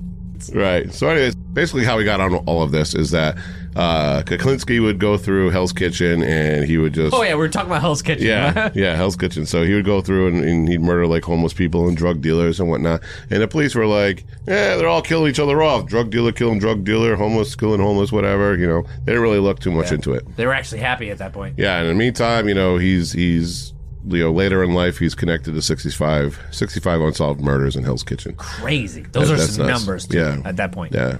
[0.53, 0.93] Right.
[0.93, 3.37] So, anyways, basically how we got on all of this is that
[3.79, 7.49] uh, Kuklinski would go through Hell's Kitchen and he would just Oh yeah, we are
[7.49, 8.27] talking about Hell's Kitchen.
[8.27, 9.47] yeah, yeah, Hell's Kitchen.
[9.47, 12.59] So he would go through and, and he'd murder like homeless people and drug dealers
[12.59, 13.03] and whatnot.
[13.31, 15.87] And the police were like, "Yeah, they're all killing each other off.
[15.87, 19.61] Drug dealer killing drug dealer, homeless killing homeless, whatever." You know, they didn't really look
[19.61, 20.25] too much into it.
[20.37, 21.55] They were actually happy at that point.
[21.57, 23.73] Yeah, and in the meantime, you know, he's he's
[24.09, 28.35] you know later in life he's connected to 65, 65 unsolved murders in Hell's Kitchen.
[28.37, 29.03] Crazy.
[29.13, 29.81] Those That- are some nuts.
[29.81, 30.07] numbers.
[30.09, 30.41] Too, Yeah.
[30.45, 30.95] At that point.
[30.95, 31.19] Yeah.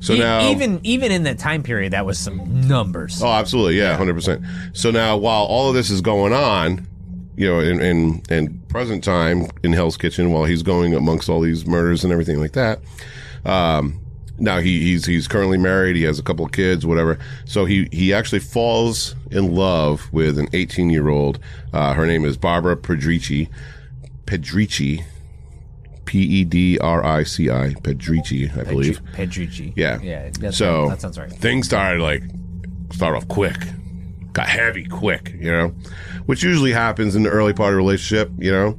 [0.00, 3.22] So E- now even even in that time period, that was some numbers.
[3.22, 3.78] Oh, absolutely.
[3.78, 4.44] Yeah, hundred percent.
[4.72, 6.86] So now, while all of this is going on,
[7.36, 11.40] you know, in, in in present time in Hell's Kitchen, while he's going amongst all
[11.40, 12.80] these murders and everything like that,
[13.44, 13.98] um,
[14.38, 15.96] now he, he's he's currently married.
[15.96, 17.18] He has a couple of kids, whatever.
[17.46, 21.38] So he he actually falls in love with an 18 year old.
[21.72, 23.48] Uh, her name is Barbara Pedrici.
[24.26, 25.04] Pedrici.
[26.06, 27.74] P E D R I C I.
[27.82, 29.02] Pedrici, I believe.
[29.12, 29.72] Pedrici.
[29.76, 29.98] Yeah.
[30.00, 30.30] Yeah.
[30.40, 31.30] that- so that sounds right.
[31.30, 32.22] Things started like
[32.92, 33.56] start off quick,
[34.32, 35.68] got heavy quick, you know,
[36.26, 38.30] which usually happens in the early part of a relationship.
[38.38, 38.78] You know,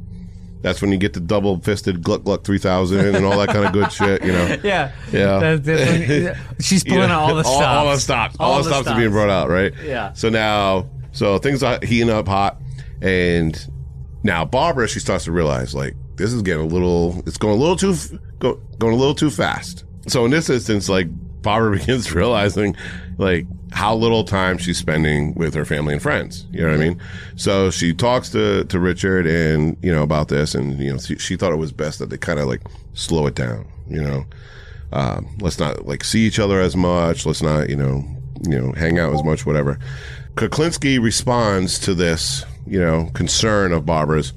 [0.61, 3.65] that's when you get the double fisted gluck gluck three thousand and all that kind
[3.65, 4.23] of good shit.
[4.23, 4.57] You know.
[4.63, 4.91] Yeah.
[5.11, 6.35] Yeah.
[6.59, 7.59] She's You pulling know, out all the stops.
[7.61, 8.35] All, all the stops.
[8.39, 9.73] All, All the the stops are being brought out, right?
[9.83, 10.13] Yeah.
[10.13, 12.59] So now, so things are heating up hot,
[13.01, 13.55] and
[14.23, 17.57] now Barbara, she starts to realize like this is getting a little, it's going a
[17.57, 17.95] little too,
[18.39, 19.85] go, going a little too fast.
[20.07, 21.07] So in this instance, like
[21.41, 22.75] Barbara begins realizing
[23.17, 26.45] like how little time she's spending with her family and friends.
[26.51, 27.01] You know what I mean?
[27.35, 31.17] So she talks to to Richard and you know about this, and you know she,
[31.17, 32.61] she thought it was best that they kind of like
[32.93, 33.67] slow it down.
[33.89, 34.25] You know,
[34.91, 37.25] um, let's not like see each other as much.
[37.25, 38.03] Let's not, you know,
[38.43, 39.79] you know, hang out as much, whatever.
[40.35, 44.33] Kuklinski responds to this, you know, concern of Barbara's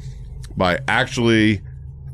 [0.56, 1.60] by actually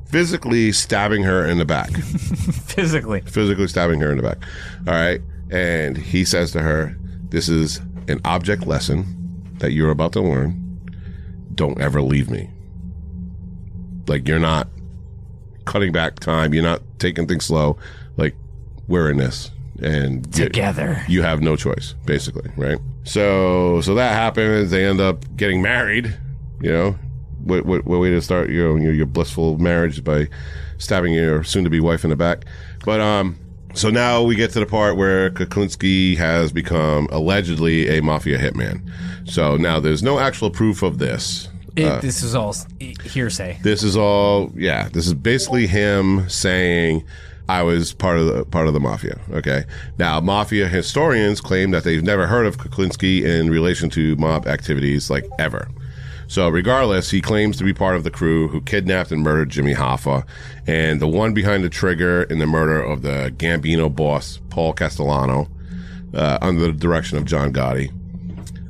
[0.06, 1.90] physically stabbing her in the back.
[1.96, 3.20] Physically.
[3.22, 4.38] physically stabbing her in the back.
[4.86, 5.20] All right.
[5.50, 6.96] And he says to her,
[7.30, 10.62] This is an object lesson that you're about to learn.
[11.54, 12.50] Don't ever leave me.
[14.06, 14.68] Like, you're not
[15.64, 16.54] cutting back time.
[16.54, 17.76] You're not taking things slow.
[18.16, 18.34] Like,
[18.86, 19.50] we're in this.
[19.82, 21.02] And you- Together.
[21.08, 22.78] you have no choice, basically, right?
[23.04, 24.70] So, so that happens.
[24.70, 26.14] They end up getting married.
[26.60, 26.98] You know,
[27.46, 30.28] what what, what way to start your your, your blissful marriage by
[30.78, 32.44] stabbing your soon-to-be wife in the back?
[32.84, 33.38] But um,
[33.74, 38.80] so now we get to the part where Kuklinski has become allegedly a mafia hitman.
[39.28, 41.48] So now there's no actual proof of this.
[41.76, 43.58] It, Uh, this is all hearsay.
[43.62, 44.88] this is all, yeah.
[44.92, 47.04] This is basically him saying,
[47.50, 49.64] "I was part of the part of the mafia." Okay.
[49.98, 55.10] Now, mafia historians claim that they've never heard of Kuklinski in relation to mob activities,
[55.10, 55.68] like ever.
[56.28, 59.74] So, regardless, he claims to be part of the crew who kidnapped and murdered Jimmy
[59.74, 60.26] Hoffa,
[60.66, 65.48] and the one behind the trigger in the murder of the Gambino boss Paul Castellano,
[66.14, 67.92] uh, under the direction of John Gotti.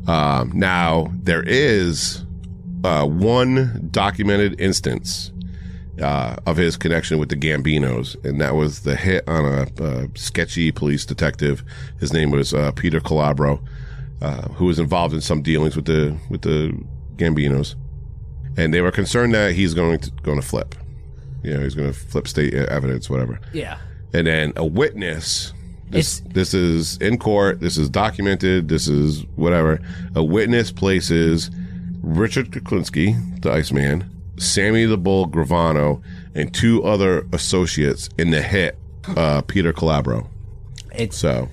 [0.09, 2.25] Um, now, there is
[2.85, 5.33] uh, one documented instance
[6.01, 10.07] uh, of his connection with the Gambinos, and that was the hit on a, uh
[10.15, 11.65] sketchy police detective.
[12.01, 13.61] His name was uh, Peter Calabro,
[14.21, 16.79] uh, who was involved in some dealings with the with the
[17.17, 17.75] Gambinos,
[18.57, 20.75] and they were concerned that he's going to going to flip.
[21.43, 23.41] You know, he's going to flip state evidence, whatever.
[23.53, 23.79] Yeah.
[24.13, 25.53] And then a witness.
[25.89, 27.61] This, this is in court.
[27.61, 28.69] This is documented.
[28.69, 29.81] This is whatever.
[30.17, 31.49] A witness places
[32.03, 36.03] Richard Kuklinski, the Iceman, Sammy the Bull Gravano,
[36.35, 38.79] and two other associates in the hit,
[39.17, 40.27] uh, Peter Calabro.
[40.93, 41.49] It's So,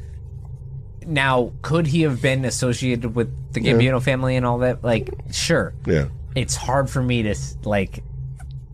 [1.08, 3.74] now could he have been associated with the Yeah.
[3.74, 4.84] Gambino family and all that?
[4.84, 5.74] Like, sure.
[5.86, 6.06] yeah.
[6.36, 8.04] It's hard for me to like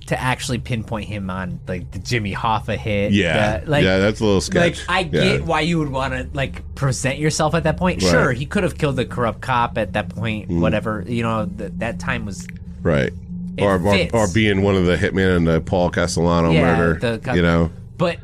[0.08, 3.12] to actually pinpoint him on like the Jimmy Hoffa hit.
[3.12, 3.60] Yeah.
[3.60, 4.88] the- like, yeah, that's a little sketch.
[4.88, 4.90] Like.
[4.90, 5.24] I Yeah.
[5.38, 8.02] get why you would want to like present yourself at that point.
[8.02, 8.10] Right.
[8.10, 10.50] Sure, he could have killed the corrupt cop at that point.
[10.50, 10.62] Mhm.
[10.62, 12.48] Whatever you know, th- that time was
[12.82, 13.12] Right.
[13.60, 17.20] Or, or, or being one of the hitmen in the Paul Castellano Yeah, murder.
[17.20, 17.70] the- you know?
[17.98, 18.18] But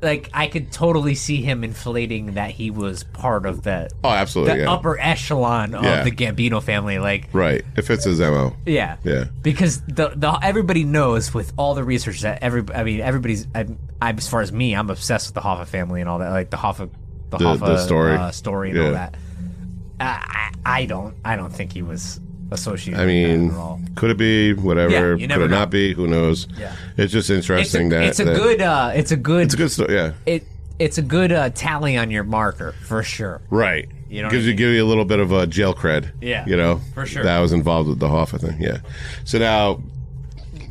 [0.00, 4.54] like I could totally see him inflating that he was part of the Oh, absolutely.
[4.54, 4.70] the yeah.
[4.72, 6.02] upper echelon of Yeah.
[6.04, 6.98] the Gambino family.
[6.98, 7.64] Like right.
[7.76, 8.54] It fits his MO.
[8.64, 9.24] yeah, Yeah.
[9.42, 13.66] because the the everybody knows with all the research that every I mean everybody's I,
[14.00, 16.50] I as far as me I'm obsessed with the Hoffa family and all that like
[16.50, 16.88] the Hoffa
[17.30, 18.14] the, The- Hoffa the story.
[18.16, 18.84] uh, story and Yeah.
[18.86, 19.14] all that.
[20.00, 22.20] I I don't I don't think he was
[22.50, 23.00] associated.
[23.00, 23.52] I mean,
[23.94, 25.16] could it be whatever?
[25.16, 25.58] Yeah, could it know.
[25.58, 25.92] not be?
[25.94, 26.46] Who knows?
[26.58, 26.74] Yeah.
[26.96, 29.54] It's just It's interesting a, that it's a that- good uh it's a good It's
[29.54, 29.94] a good story.
[29.94, 30.12] Yeah.
[30.26, 30.44] it
[30.78, 33.40] it's a good uh, tally on your marker for sure.
[33.50, 33.88] Right.
[34.08, 34.56] You know Gives you mean?
[34.58, 36.12] give you a little bit of a jail cred.
[36.20, 37.24] Yeah, You know, for sure.
[37.24, 38.62] That was involved with the Hoffa thing.
[38.62, 38.78] Yeah.
[39.24, 39.82] So now,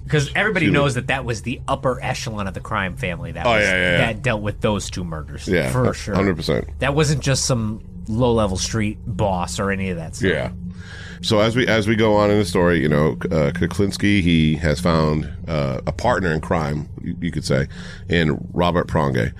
[0.05, 0.71] Because everybody me.
[0.71, 3.33] knows that that was the upper echelon of the crime family.
[3.33, 5.45] That Oh, was, yeah, yeah, that dealt with those two murders.
[5.45, 6.79] Yeah, for sure, 100%.
[6.79, 10.29] That wasn't just some low level street boss or any of that stuff.
[10.31, 10.51] Yeah.
[11.21, 14.55] So as we as we go on in the story, you know, uh, Kuklinski he
[14.55, 17.67] has found uh, a partner in crime, you, you could say,
[18.09, 19.33] in Robert Pronge.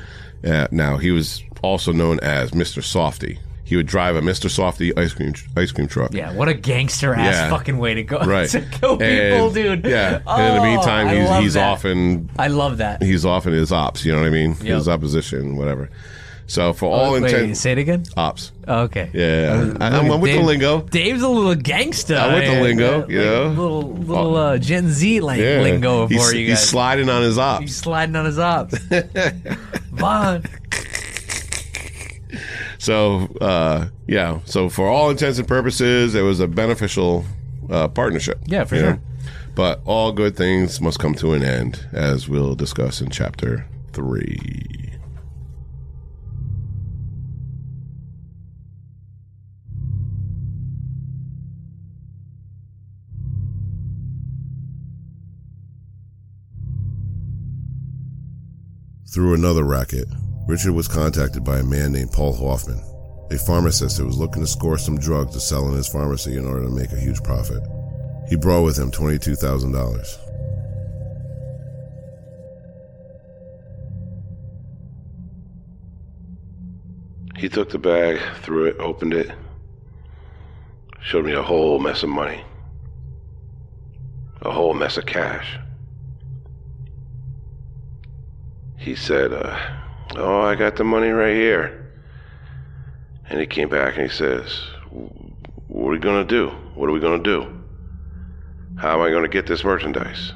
[0.44, 3.40] Uh, now he was also known as Mister Softy.
[3.64, 6.14] He would drive a Mister Softy ice cream ice cream truck.
[6.14, 7.50] Yeah, what a gangster ass Yeah.
[7.50, 8.48] fucking way to go Right.
[8.50, 9.86] to kill people, And- dude.
[9.86, 10.22] Yeah.
[10.26, 11.68] and in the Oh, meantime, he's he's that.
[11.70, 13.04] off in I love that.
[13.04, 14.06] he's off in his ops.
[14.06, 14.52] You know what I mean?
[14.62, 14.78] Yep.
[14.78, 15.90] His opposition, whatever.
[16.50, 18.06] So for all Oh, wait, intents, say it again.
[18.16, 18.54] ops.
[18.68, 19.10] Oh, okay.
[19.14, 20.82] Yeah, I, I'm, I'm with Dave- the lingo.
[20.82, 22.16] Dave's a little gangster.
[22.16, 23.62] I'm with the lingo, yeah, you like know?
[23.62, 25.60] little little uh, Gen Z lang- Yeah.
[25.62, 27.62] lingo he's, for you he's sliding on his ops.
[27.64, 28.78] He's sliding on his ops.
[29.92, 30.44] Vaughn.
[32.80, 37.26] So uh, yeah, so for all intents and purposes, it was a beneficial
[37.70, 38.40] uh, partnership.
[38.46, 38.92] Yeah, for sure.
[38.94, 39.00] know?
[39.56, 44.77] But all good things must come to an end, as we'll discuss in chapter three.
[59.10, 60.10] Through another racket,
[60.48, 62.84] Richard was contacted by a man named Paul Hoffman,
[63.32, 66.46] a pharmacist who was looking to score some drugs to sell in his pharmacy in
[66.46, 67.64] order to make a huge profit.
[68.28, 70.18] He brought with him $22,000.
[77.38, 79.32] He took the bag, threw it, opened it,
[81.02, 82.44] showed me a whole mess of money.
[84.42, 85.58] A whole mess of cash.
[88.78, 89.58] He said, uh,
[90.16, 91.92] Oh, I got the money right here.
[93.30, 96.50] And he came back and he says, What are we going to do?
[96.76, 97.62] What are we going to do?
[98.78, 100.34] How am I going to get this merchandise?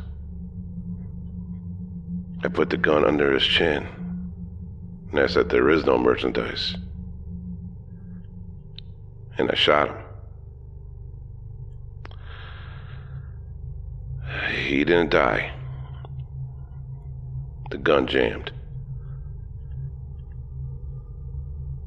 [2.44, 3.88] I put the gun under his chin.
[5.12, 6.76] And I said, There is no merchandise.
[9.38, 9.98] And I shot him.
[14.54, 15.54] He didn't die.
[17.72, 18.52] The gun jammed.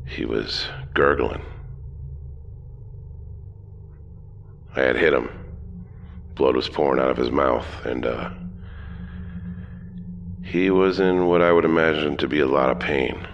[0.06, 1.42] He was gurgling.
[4.74, 5.30] I had hit him.
[6.34, 8.30] Blood was pouring out of his mouth, and uh,
[10.42, 13.26] he was in what I would imagine to be a lot of pain.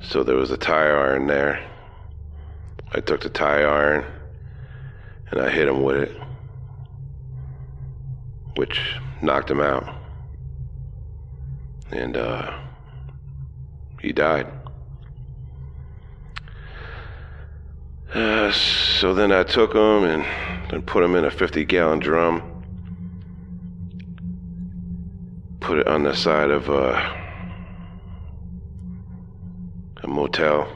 [0.00, 1.64] So there was a tire iron there.
[2.92, 4.04] I took the tire iron
[5.30, 6.16] and I hit him with it,
[8.56, 9.94] which knocked him out.
[11.90, 12.58] And uh,
[14.00, 14.46] he died.
[18.12, 20.22] Uh, so then I took him and,
[20.72, 22.50] and put him in a 50 gallon drum.
[25.60, 27.12] Put it on the side of uh,
[30.02, 30.70] a motel.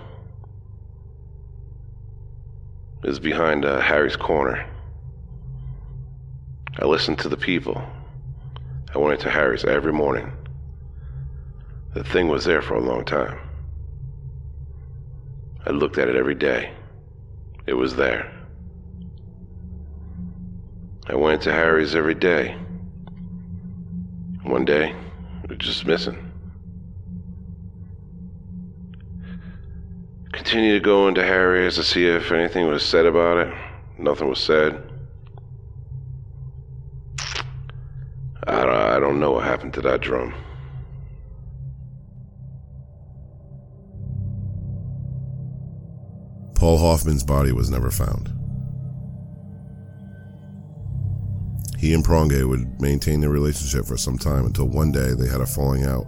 [3.05, 4.67] It was behind uh, Harry's Corner.
[6.81, 7.83] I listened to the people.
[8.95, 10.33] I went into Harry's every morning.
[11.95, 13.39] The thing was there for a long time.
[15.67, 16.73] I looked at it every day.
[17.67, 18.33] It was there.
[21.07, 22.57] I went to Harry's every day.
[24.43, 24.95] One day,
[25.43, 26.31] it was just missing.
[30.33, 33.55] Continued to go into Harry's to see if anything was said about it.
[33.99, 34.88] Nothing was said.
[38.49, 40.35] I I don't know what happened to that drum.
[46.55, 48.35] Paul Hoffman's body was never found.
[51.79, 55.41] He and Pronge would maintain their relationship for some time until one day they had
[55.41, 56.05] a falling out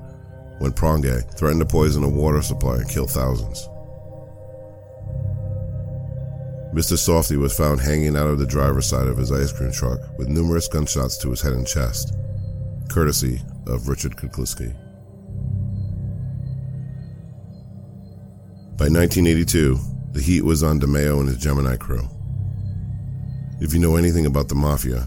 [0.59, 3.69] when Pronge threatened to poison a water supply and kill thousands.
[6.75, 6.99] Mr.
[6.99, 10.29] Softy was found hanging out of the driver's side of his ice cream truck with
[10.29, 12.17] numerous gunshots to his head and chest,
[12.91, 14.75] courtesy of Richard Kuklinski.
[18.77, 19.79] By 1982,
[20.13, 22.09] the heat was on DeMeo and his Gemini crew.
[23.61, 25.07] If you know anything about the Mafia,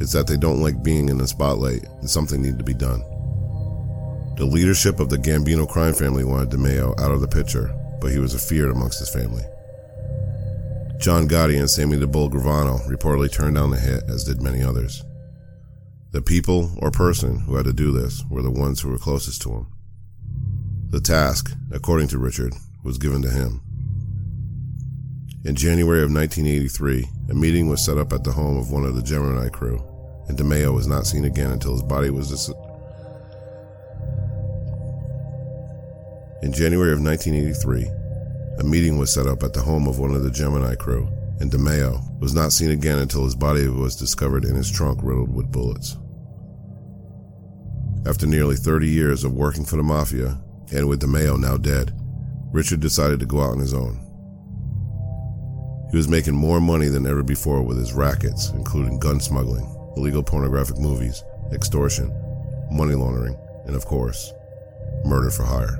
[0.00, 3.00] it's that they don't like being in the spotlight and something needed to be done.
[4.36, 8.18] The leadership of the Gambino crime family wanted DeMeo out of the picture, but he
[8.18, 9.44] was a feared amongst his family.
[10.98, 14.62] John Gotti and Sammy the Bull Gravano reportedly turned down the hit, as did many
[14.62, 15.02] others.
[16.12, 19.42] The people or person who had to do this were the ones who were closest
[19.42, 19.66] to him.
[20.88, 23.60] The task, according to Richard, was given to him.
[25.44, 28.96] In January of 1983, a meeting was set up at the home of one of
[28.96, 29.80] the Gemini crew,
[30.26, 32.50] and DeMeo was not seen again until his body was dis-
[36.42, 37.86] In January of 1983,
[38.58, 41.08] a meeting was set up at the home of one of the Gemini crew,
[41.40, 45.34] and DeMeo was not seen again until his body was discovered in his trunk riddled
[45.34, 45.96] with bullets.
[48.06, 50.38] After nearly 30 years of working for the Mafia,
[50.72, 51.92] and with DeMeo now dead,
[52.52, 54.06] Richard decided to go out on his own.
[55.90, 60.22] He was making more money than ever before with his rackets, including gun smuggling, illegal
[60.22, 62.14] pornographic movies, extortion,
[62.70, 63.36] money laundering,
[63.66, 64.32] and of course,
[65.04, 65.78] murder for hire.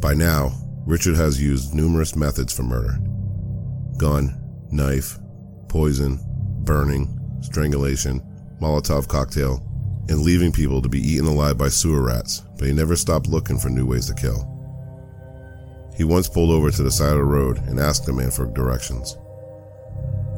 [0.00, 0.52] By now,
[0.86, 2.98] Richard has used numerous methods for murder
[3.98, 4.40] gun,
[4.70, 5.18] knife,
[5.68, 6.18] poison,
[6.64, 8.22] burning, strangulation,
[8.60, 9.62] Molotov cocktail,
[10.08, 13.58] and leaving people to be eaten alive by sewer rats, but he never stopped looking
[13.58, 14.46] for new ways to kill.
[15.96, 18.46] He once pulled over to the side of the road and asked the man for
[18.46, 19.18] directions.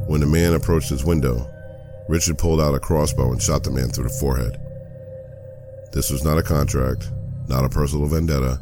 [0.09, 1.49] When the man approached his window,
[2.09, 4.61] Richard pulled out a crossbow and shot the man through the forehead.
[5.93, 7.11] This was not a contract,
[7.49, 8.61] not a personal vendetta,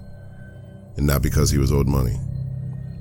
[1.00, 2.14] and not because he was owed money.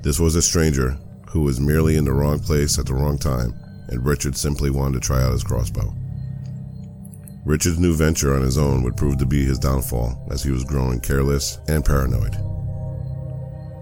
[0.02, 0.96] This was a stranger
[1.28, 3.52] who was merely in the wrong place at the wrong time,
[3.88, 5.94] and Richard simply wanted to try out his crossbow.
[7.44, 10.64] Richard's new venture on his own would prove to be his downfall as he was
[10.64, 12.34] growing careless and paranoid.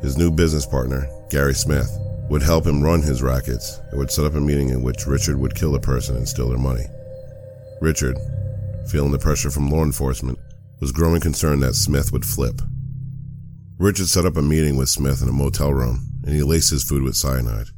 [0.02, 1.88] His new business partner, Gary Smith,
[2.28, 5.36] would help him run his rackets and would set up a meeting in which Richard
[5.36, 6.86] would kill a person and steal their money.
[7.80, 8.18] Richard,
[8.90, 10.40] feeling the pressure from law enforcement,
[10.80, 12.60] was growing concerned that Smith would flip.
[13.78, 16.82] Richard set up a meeting with Smith in a motel room and he laced his
[16.82, 17.68] food with cyanide.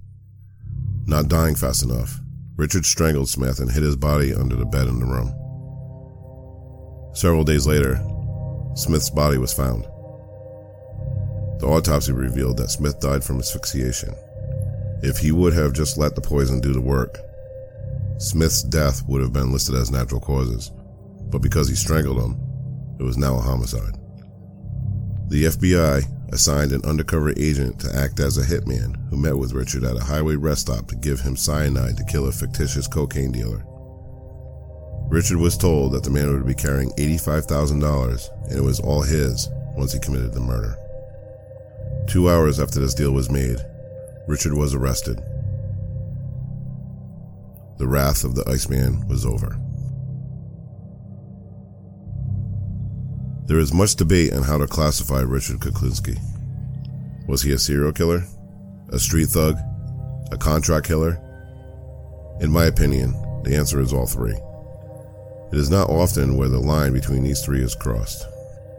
[1.05, 2.19] Not dying fast enough,
[2.57, 5.29] Richard strangled Smith and hid his body under the bed in the room.
[7.15, 8.03] Several days later,
[8.77, 9.85] Smith's body was found.
[11.61, 14.15] The autopsy revealed that Smith died from asphyxiation.
[15.03, 17.19] If he would have just let the poison do the work,
[18.17, 20.71] Smith's death would have been listed as natural causes,
[21.31, 22.41] but because he strangled him,
[22.99, 24.00] it was now a homicide.
[25.31, 29.85] The FBI assigned an undercover agent to act as a hitman who met with Richard
[29.85, 33.65] at a highway rest stop to give him cyanide to kill a fictitious cocaine dealer.
[35.09, 39.49] Richard was told that the man would be carrying $85,000 and it was all his
[39.77, 40.75] once he committed the murder.
[42.09, 43.59] Two hours after this deal was made,
[44.27, 45.23] Richard was arrested.
[47.79, 49.57] The wrath of the Iceman was over.
[53.51, 56.17] There is much debate on how to classify Richard Kuklinski.
[57.27, 58.23] Was he a serial killer?
[58.91, 59.57] A street thug?
[60.31, 61.19] A contract killer?
[62.41, 63.11] In my opinion,
[63.43, 64.37] the answer is all three.
[65.51, 68.25] It is not often where the line between these three is crossed.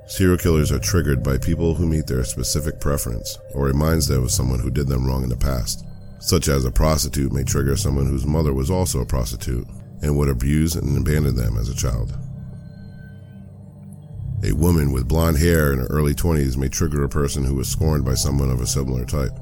[0.07, 4.31] Serial killers are triggered by people who meet their specific preference or reminds them of
[4.31, 5.85] someone who did them wrong in the past,
[6.19, 9.67] such as a prostitute may trigger someone whose mother was also a prostitute
[10.01, 12.17] and would abuse and abandon them as a child.
[14.43, 17.69] A woman with blonde hair in her early 20s may trigger a person who was
[17.69, 19.37] scorned by someone of a similar type.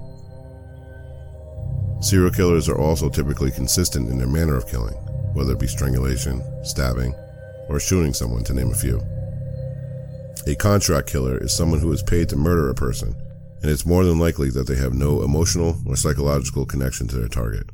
[2.02, 4.96] Serial killers are also typically consistent in their manner of killing,
[5.34, 7.14] whether it be strangulation, stabbing,
[7.70, 9.02] or shooting someone, to name a few.
[10.48, 13.16] A contract killer is someone who is paid to murder a person,
[13.62, 17.30] and it's more than likely that they have no emotional or psychological connection to their
[17.30, 17.70] target.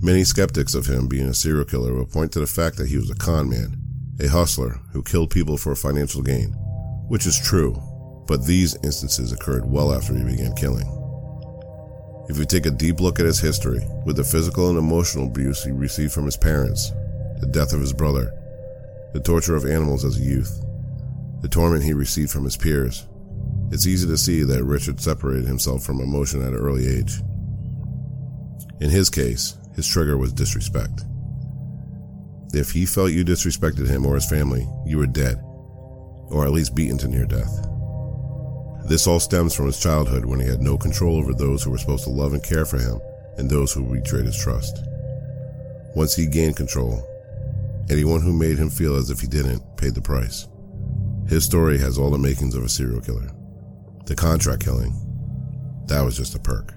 [0.00, 2.96] Many skeptics of him being a serial killer will point to the fact that he
[2.96, 3.87] was a con man
[4.20, 6.50] a hustler who killed people for financial gain,
[7.08, 7.80] which is true,
[8.26, 10.86] but these instances occurred well after he began killing.
[12.28, 15.64] If you take a deep look at his history, with the physical and emotional abuse
[15.64, 16.90] he received from his parents,
[17.40, 18.32] the death of his brother,
[19.12, 20.62] the torture of animals as a youth,
[21.40, 23.06] the torment he received from his peers,
[23.70, 27.20] it's easy to see that Richard separated himself from emotion at an early age.
[28.80, 31.04] In his case, his trigger was disrespect.
[32.52, 35.40] If he felt you disrespected him or his family, you were dead,
[36.30, 37.66] or at least beaten to near death.
[38.88, 41.78] This all stems from his childhood when he had no control over those who were
[41.78, 43.00] supposed to love and care for him
[43.36, 44.78] and those who betrayed his trust.
[45.94, 47.04] Once he gained control,
[47.90, 50.46] anyone who made him feel as if he didn't paid the price.
[51.28, 53.30] His story has all the makings of a serial killer.
[54.06, 54.94] The contract killing,
[55.86, 56.72] that was just a perk.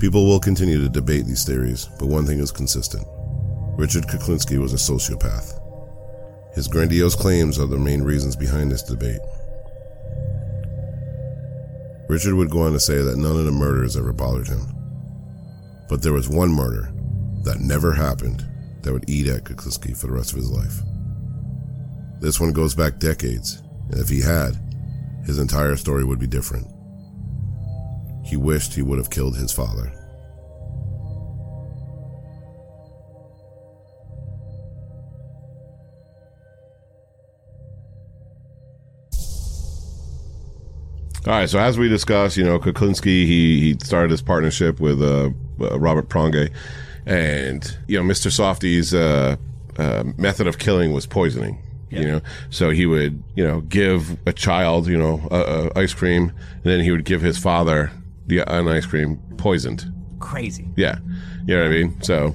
[0.00, 3.06] People will continue to debate these theories, but one thing is consistent.
[3.76, 5.60] Richard Kuklinski was a sociopath.
[6.54, 9.20] His grandiose claims are the main reasons behind this debate.
[12.08, 14.74] Richard would go on to say that none of the murders ever bothered him.
[15.90, 16.90] But there was one murder
[17.44, 18.48] that never happened
[18.80, 20.80] that would eat at Kuklinski for the rest of his life.
[22.20, 24.56] This one goes back decades, And if he had,
[25.26, 26.66] his entire story would be different.
[28.30, 29.92] He wished he would have killed his father.
[41.26, 45.02] All right, so as we discussed, you know, Kuklinski, he he started his partnership with
[45.02, 45.30] uh,
[45.60, 46.50] uh, Robert Pronge,
[47.06, 48.30] and you know, Mr.
[48.30, 49.34] Softy's uh,
[49.76, 51.60] uh, method of killing was poisoning.
[51.90, 52.20] You know,
[52.50, 56.62] so he would you know give a child you know uh, uh, ice cream, and
[56.62, 57.90] then he would give his father
[58.30, 59.92] the an ice cream poisoned.
[60.20, 60.66] Crazy.
[60.76, 60.98] Yeah,
[61.46, 62.02] you know what I mean.
[62.02, 62.34] So,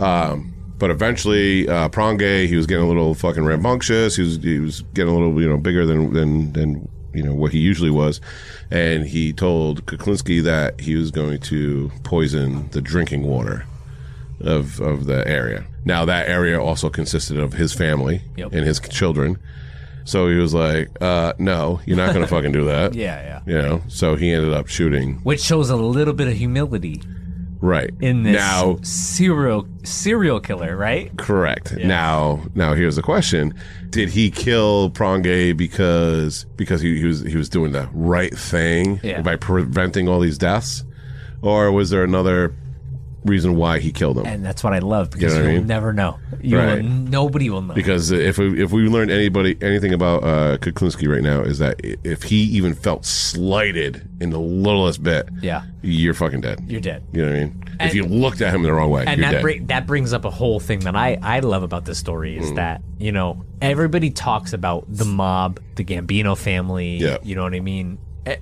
[0.00, 4.16] um, but eventually, uh, Pronge, he was getting a little fucking rambunctious.
[4.16, 7.34] He was he was getting a little you know bigger than than than you know
[7.34, 8.20] what he usually was,
[8.70, 13.64] and he told Kuklinski that he was going to poison the drinking water
[14.40, 15.64] of of the area.
[15.84, 18.52] Now that area also consisted of his family Yep.
[18.52, 19.38] and his children.
[20.08, 23.40] So he was like, uh, "No, you're not going to fucking do that." Yeah, yeah.
[23.46, 23.82] You know.
[23.88, 25.16] So he ended up shooting.
[25.22, 27.02] Which shows a little bit of humility
[27.60, 31.14] Right in this now, serial serial killer, right?
[31.18, 31.76] Correct.
[31.76, 33.52] Now, now here's the question:
[33.90, 39.00] Did he kill Pronge because because he, he was he was doing the right thing
[39.02, 39.22] Yeah.
[39.22, 40.84] by preventing all these deaths,
[41.42, 42.54] or was there another
[43.24, 44.26] reason why he killed him?
[44.26, 46.18] And that's what I love because know what I you'll never know.
[46.40, 46.82] You Right.
[46.82, 47.74] will, nobody will know.
[47.74, 51.80] Because if we, if we learned anybody anything about uh, Kuklinski right now is that
[51.82, 55.62] if he even felt slighted in the littlest bit, Yeah.
[55.82, 56.60] you're fucking dead.
[56.66, 57.04] You're dead.
[57.12, 57.64] You know what I mean?
[57.80, 59.42] And- if you looked at him the wrong way, and you're that dead.
[59.42, 62.50] bring, that brings up a whole thing that I, I love about this story is
[62.50, 62.56] Mm.
[62.56, 66.96] that you know everybody talks about the mob, the Gambino family.
[66.96, 67.18] Yeah.
[67.22, 67.98] You know what I mean?
[68.28, 68.36] Eh,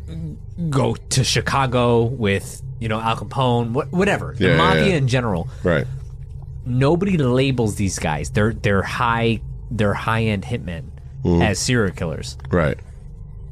[0.70, 4.94] Go to Chicago with you know Al Capone, what, whatever the Yeah, yeah, mafia yeah.
[4.94, 5.48] in general.
[5.62, 5.86] right.
[6.64, 8.30] Nobody labels these guys.
[8.30, 9.40] They're they're high
[9.70, 10.84] they're high end hitmen
[11.24, 11.42] Mhm.
[11.44, 12.36] as serial killers.
[12.50, 12.78] Right.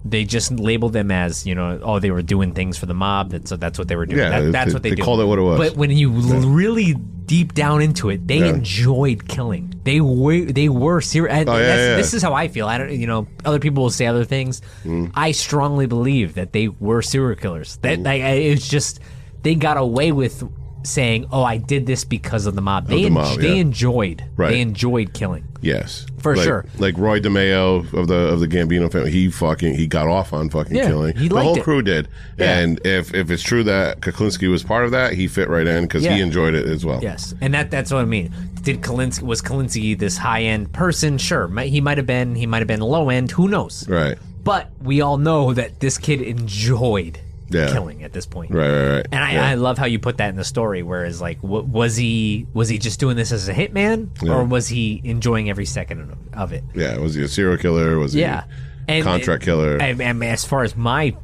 [0.06, 3.30] They just labeled them as you know oh they were doing things for the mob.
[3.30, 4.18] That's so that's what they were doing.
[4.20, 5.02] Yeah, That- that's they- what they, they do.
[5.02, 5.58] called it what it was.
[5.58, 6.92] But when you l- really
[7.26, 8.46] deep down into it, they Yeah.
[8.54, 9.72] enjoyed killing.
[9.84, 11.44] They were they were serious.
[11.48, 11.96] Oh, yeah, yeah.
[11.96, 12.66] This is how I feel.
[12.68, 14.60] I don't you know other people will say other things.
[14.84, 15.10] Mm.
[15.14, 17.78] I strongly believe that they were serial killers.
[17.80, 18.04] That Mm.
[18.04, 19.00] like, it's just
[19.42, 20.42] they got away with
[20.84, 22.86] saying oh I did this because of the mob.
[22.88, 24.50] They the en- mob, they enjoyed Right.
[24.50, 25.44] they enjoyed killing.
[25.60, 26.66] Yes, For Like- sure.
[26.78, 30.50] Like Roy DeMeo of the of the Gambino family, he fucking he got off on
[30.50, 31.16] fucking Yeah, killing.
[31.16, 31.62] he the whole it.
[31.62, 32.08] crew did.
[32.38, 32.58] Yeah.
[32.58, 35.84] And if if it's true that Kuklinski was part of that, he fit right in
[35.84, 36.14] because Yeah.
[36.16, 37.00] he enjoyed it as well.
[37.02, 38.30] Yes, and that that's what I mean.
[38.62, 41.16] Did Kalinsky was Kalinsky this high end person?
[41.18, 42.34] Sure, he might have been.
[42.34, 43.30] He might have been low end.
[43.32, 43.86] Who knows?
[43.88, 44.16] Right.
[44.42, 47.18] But we all know that this kid enjoyed
[47.54, 47.72] Yeah.
[47.72, 48.50] killing at this point.
[48.52, 48.68] Right.
[48.68, 48.96] Right.
[48.96, 49.06] Right.
[49.12, 49.48] And I, Yeah.
[49.48, 50.82] I love how you put that in the story.
[50.82, 54.34] Whereas, like, was he was he just doing this as a hitman, Yeah.
[54.34, 56.64] or was he enjoying every second of- it?
[56.74, 56.98] yeah.
[56.98, 57.98] Was he a serial killer?
[57.98, 58.44] Was Yeah,
[58.88, 59.76] he a contract killer?
[59.78, 61.14] And, and as far as my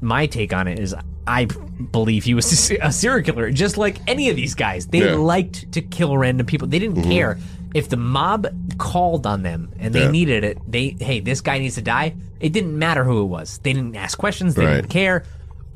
[0.00, 0.94] my take on it is,
[1.26, 1.44] I
[1.92, 4.86] believe he was a serial killer, just like any of these guys.
[4.86, 5.16] They Yeah.
[5.16, 6.68] liked to kill random people.
[6.68, 7.10] They didn't Mhm.
[7.10, 7.38] care
[7.74, 8.46] if the mob
[8.78, 10.10] called on them and they Yeah.
[10.10, 10.58] needed it.
[10.70, 12.14] They hey, this guy needs to die.
[12.40, 13.58] It didn't matter who it was.
[13.64, 14.54] They didn't ask questions.
[14.54, 14.74] They Right.
[14.76, 15.24] didn't care.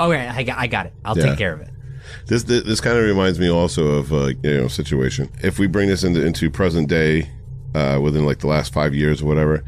[0.09, 0.93] Okay, I got, I got it.
[1.05, 1.27] I'll Yeah.
[1.27, 1.69] take care of it.
[2.27, 5.29] This this, this kind of reminds me also of uh, you know situation.
[5.43, 7.31] If we bring this into into present day,
[7.75, 9.65] uh, within like the last five years or whatever,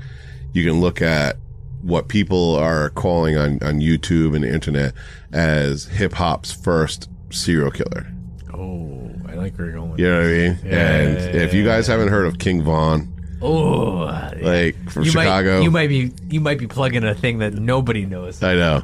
[0.53, 1.37] you can look at
[1.83, 4.93] what people are calling on on YouTube and the internet
[5.33, 8.07] as hip hop's first serial killer.
[8.53, 9.99] Oh, I like where you're going.
[9.99, 10.59] You know what I mean?
[10.73, 13.11] and if you guys haven't heard of King Von,
[13.43, 17.39] Oh, like from you Chicago, Might, you might be you might be plugging a thing
[17.39, 18.43] that nobody knows.
[18.43, 18.83] I know.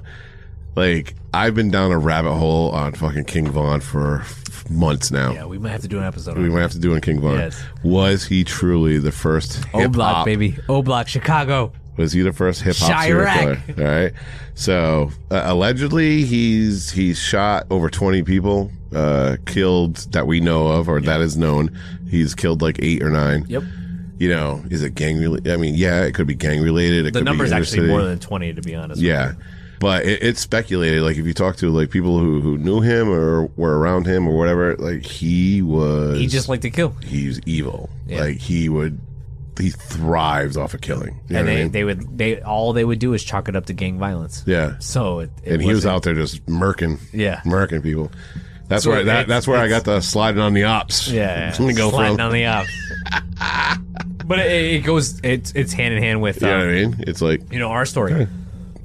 [0.77, 4.25] Like I've been down a rabbit hole on fucking King Von for
[4.71, 5.33] months now.
[5.33, 6.39] Yeah, we might have to do an episode.
[6.39, 7.39] We on might have to do on King Von.
[7.39, 7.63] Yes.
[7.83, 10.57] Was he truly the first O hip Block, baby.
[10.69, 11.73] O Block, Chicago.
[11.97, 13.63] Was he the first hip hop serial killer?
[13.79, 14.13] All right.
[14.55, 20.89] So uh, allegedly, he's he's shot over twenty people, uh, killed that we know of
[20.89, 21.77] or that is known.
[22.09, 23.45] He's killed like eight or nine.
[23.49, 23.65] Yep.
[24.19, 25.51] You know, is it gang related?
[25.53, 27.07] I mean, yeah, it could be gang related.
[27.07, 29.01] It The could number's be actually more than twenty, to be honest.
[29.01, 29.33] Yeah.
[29.81, 31.03] But it, it's speculated.
[31.03, 34.29] Like if you talk to like people who, who knew him or were around him
[34.29, 36.19] or whatever, like he was.
[36.19, 36.91] He just liked to kill.
[37.03, 37.91] He's evil.
[38.07, 38.21] Yeah.
[38.21, 39.01] Like he would.
[39.59, 41.21] He thrives off of killing.
[41.29, 41.73] You know and what I they, mean?
[41.73, 44.43] they would they all they would do is chalk it up to gang violence.
[44.47, 44.79] Yeah.
[44.79, 46.99] So it, it and he was out there just murking.
[47.13, 47.41] Yeah.
[47.45, 48.13] Murking people.
[48.69, 51.09] That's So where that, that's where I got the sliding on the ops.
[51.13, 52.27] Yeah, Let me go sliding from.
[52.27, 52.71] on the ops.
[54.27, 56.73] but it, it goes it's it's hand in hand with You know um, what I
[56.73, 56.97] mean?
[57.01, 58.29] It's like you know our story.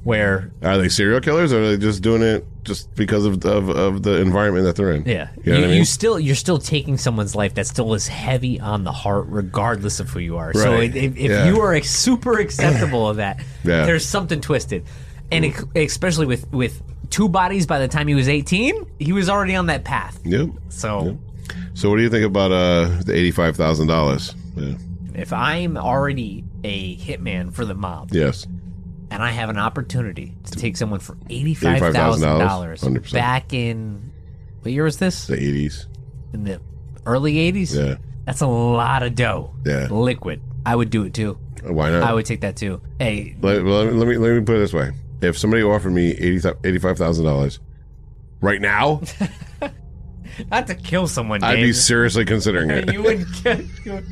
[0.05, 3.69] Where Are they serial killers, or are they just doing it just because of of,
[3.69, 5.03] of the environment that they're in?
[5.05, 5.77] yeah, you know what I mean.
[5.79, 9.99] you still you're still taking someone's life that still is heavy on the heart, regardless
[9.99, 10.53] of who you are.
[10.53, 10.95] So Right.
[10.95, 11.47] if, if Yeah.
[11.47, 13.85] you are super acceptable of that, Yeah.
[13.85, 14.85] there's something twisted,
[15.31, 19.27] and it, especially with with two bodies by the time he was 18, he was
[19.27, 20.19] already on that path.
[20.23, 20.49] Yep.
[20.69, 21.17] So
[21.73, 24.35] So, what do you think about uh the eighty five thousand dollars?
[24.55, 24.73] Yeah.
[25.15, 28.45] if I'm already a hitman for the mob, Yes.
[29.11, 33.13] And I have an opportunity to take someone for eighty-five thousand dollars 100%.
[33.13, 34.11] back in
[34.61, 35.27] what year was this?
[35.27, 35.87] The eighties.
[36.33, 36.59] In the
[37.05, 37.75] early eighties.
[37.75, 37.95] Yeah.
[38.25, 39.53] That's a lot of dough.
[39.65, 39.87] Yeah.
[39.91, 40.41] liquid.
[40.65, 41.37] I would do it too.
[41.63, 42.03] Uh, why not?
[42.03, 42.81] I would take that too.
[42.99, 44.91] Hey, Let, well, let, me, let me let me put it this way:
[45.21, 47.59] if somebody offered me eighty five thousand dollars
[48.41, 49.01] right now,
[50.51, 51.43] not to kill someone.
[51.43, 52.91] I'd be seriously considering it.
[52.91, 53.19] you would.
[53.85, 54.05] You would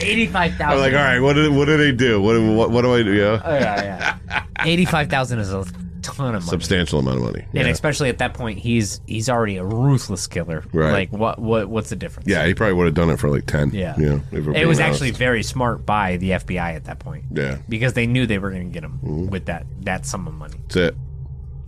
[0.00, 2.20] Eighty-five I'm like, all right, what do, what do they do?
[2.20, 3.12] What, what what do I do?
[3.14, 4.44] Yeah, Oh, yeah, yeah.
[4.64, 5.64] Eighty-five thousand is a
[6.02, 6.50] ton of money.
[6.50, 7.40] substantial amount of money.
[7.54, 7.68] And Yeah.
[7.68, 10.64] especially at that point, he's he's already a ruthless killer.
[10.72, 10.90] Right.
[10.92, 12.28] Like what what what's the difference?
[12.28, 13.70] yeah, he probably would have done it for like ten.
[13.72, 13.94] Yeah.
[13.98, 14.18] Yeah.
[14.32, 17.24] It was being actually very smart by the FBI at that point.
[17.32, 17.58] Yeah.
[17.68, 19.30] Because they knew they were going to get him Mhm.
[19.30, 20.56] with that that sum of money.
[20.62, 20.96] That's it.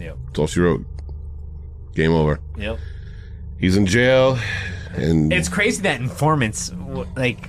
[0.01, 0.17] Yep.
[0.27, 0.85] That's all she wrote.
[1.95, 2.41] Game over.
[2.59, 2.79] Yep.
[3.59, 4.37] He's in jail,
[4.95, 6.73] and It's crazy that informants
[7.17, 7.49] like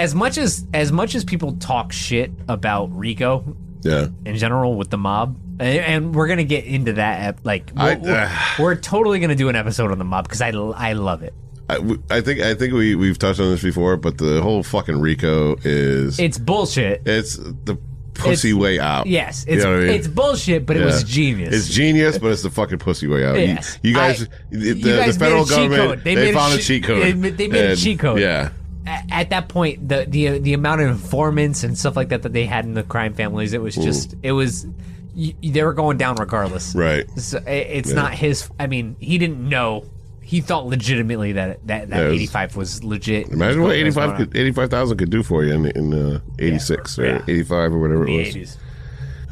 [0.00, 4.90] as much as as much as people talk shit about Rico yeah, in general with
[4.90, 5.36] the mob.
[5.60, 7.20] And we're gonna get into that.
[7.20, 10.40] At, like, we're, we're- uh, we're totally gonna do an episode on the mob because
[10.40, 11.34] I, I love it.
[11.68, 11.76] I,
[12.10, 15.56] I think I think we we've touched on this before, but the whole fucking Rico
[15.62, 17.02] is It's bullshit.
[17.06, 17.78] it's the
[18.14, 19.06] pussy It's- way out.
[19.06, 19.88] Yes, You it's know I mean?
[19.90, 21.54] it's bullshit, but it was genius.
[21.54, 23.36] It's genius, but it's the fucking pussy way out.
[23.36, 23.78] You- Yes.
[23.82, 26.04] You, guys, I- the, you the guys made federal government.
[26.04, 27.02] They they, found a cheat- code.
[27.02, 28.18] they ma- they made a cheat code.
[28.20, 28.50] Yeah,
[28.86, 32.46] at that point, the the the amount of informants and stuff like that that they
[32.46, 34.66] had in the crime families, it was just it was
[35.14, 36.74] y- they were going down regardless.
[36.74, 37.06] right.
[37.18, 37.94] So it's Yeah.
[37.96, 38.48] not his.
[38.58, 39.84] I mean, he didn't know.
[40.22, 43.28] He thought legitimately that that, that Yeah, it was- 85 was legit.
[43.28, 46.20] Imagine what eighty going could eighty five thousand could do for you in in uh,
[46.38, 47.22] eighty six or Yeah.
[47.28, 48.34] eighty five or whatever it was.
[48.34, 48.56] 80s.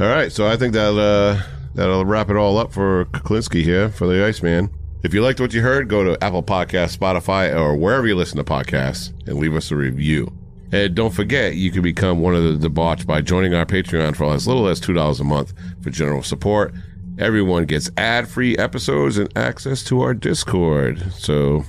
[0.01, 1.43] All right, so I think that uh,
[1.75, 4.71] that'll wrap it all up for Kuklinski here for the Iceman.
[5.01, 8.37] If you liked what you heard, go to Apple Podcasts, Spotify, or wherever you listen
[8.39, 10.33] to podcasts and leave us a review.
[10.73, 14.35] And don't forget, you can become one of the debauched by joining our Patreon for
[14.35, 16.75] as little as $2 a month for general support.
[17.17, 21.13] Everyone gets ad free episodes and access to our Discord.
[21.13, 21.63] So,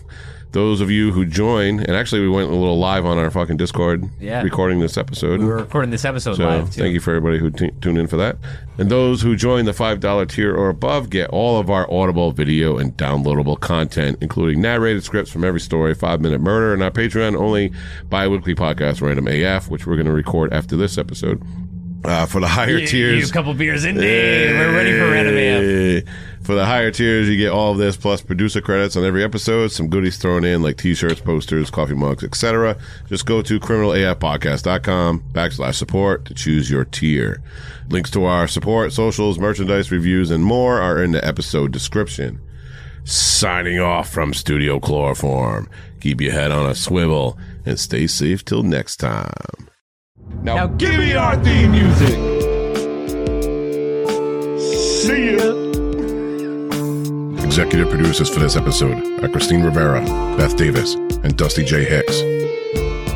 [0.52, 3.58] those of you who join, and actually, we went a little live on our fucking
[3.58, 4.42] Discord Yeah.
[4.42, 5.40] recording this episode.
[5.40, 6.82] We were recording this episode So live too.
[6.82, 8.38] thank you for everybody who t- tuned in for that.
[8.80, 12.78] And those who join the $5 tier or above get all of our audible video
[12.80, 17.36] and downloadable content, including narrated scripts from every story, Five Minute Murder, and our Patreon
[17.36, 17.72] only
[18.10, 21.42] bi-weekly podcast, Random AF, which we're going to record after this episode.
[22.04, 23.20] Uh, for the higher You- tiers.
[23.22, 24.54] you a couple beers in there.
[24.68, 26.04] We're ready for random AF.
[26.46, 29.68] For the higher tiers, you get all of this plus producer credits on every episode,
[29.72, 32.78] some goodies thrown in like t-shirts, posters, coffee mugs, etc.
[33.10, 37.42] Just go to criminalafpodcast.com backslash support to choose your tier.
[37.90, 42.40] Links to our support, socials, merchandise reviews, and more are in the episode description.
[43.04, 45.68] Signing off from Studio Chloroform.
[46.00, 49.30] Keep your head on a swivel and stay safe till next time.
[50.42, 52.16] Now, give me our theme music.
[54.60, 55.54] See ya.
[57.44, 60.02] Executive producers for this episode are Christine Rivera,
[60.38, 62.22] Beth Davis, and Dusty Jay Hicks.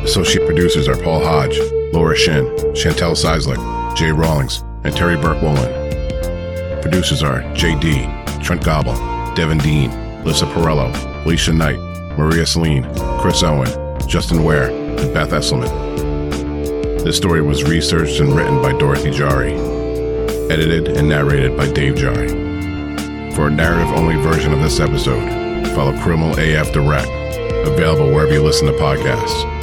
[0.04, 1.58] Associate producers are Paul Hodge,
[1.94, 6.82] Laura Shinn, Shantal Cieslak, Jay Rollings, and Terri Burke Wolin.
[6.82, 8.06] Producers are J.D.,
[8.42, 8.94] Trent Gobble,
[9.34, 9.90] Devin Dean,
[10.24, 10.92] Lissa Porrello,
[11.24, 11.78] Alicia Knight,
[12.18, 12.84] Maria Selene,
[13.20, 13.70] Kris Owen,
[14.06, 16.13] Justin Ware, and Beth Esselmann.
[17.04, 19.52] This story was researched and written by Dorothy Jari,
[20.50, 22.30] edited and narrated by Dave Jari.
[23.34, 27.06] For a narrative only version of this episode, follow Criminal AF Direct,
[27.68, 29.53] available wherever you listen to podcasts.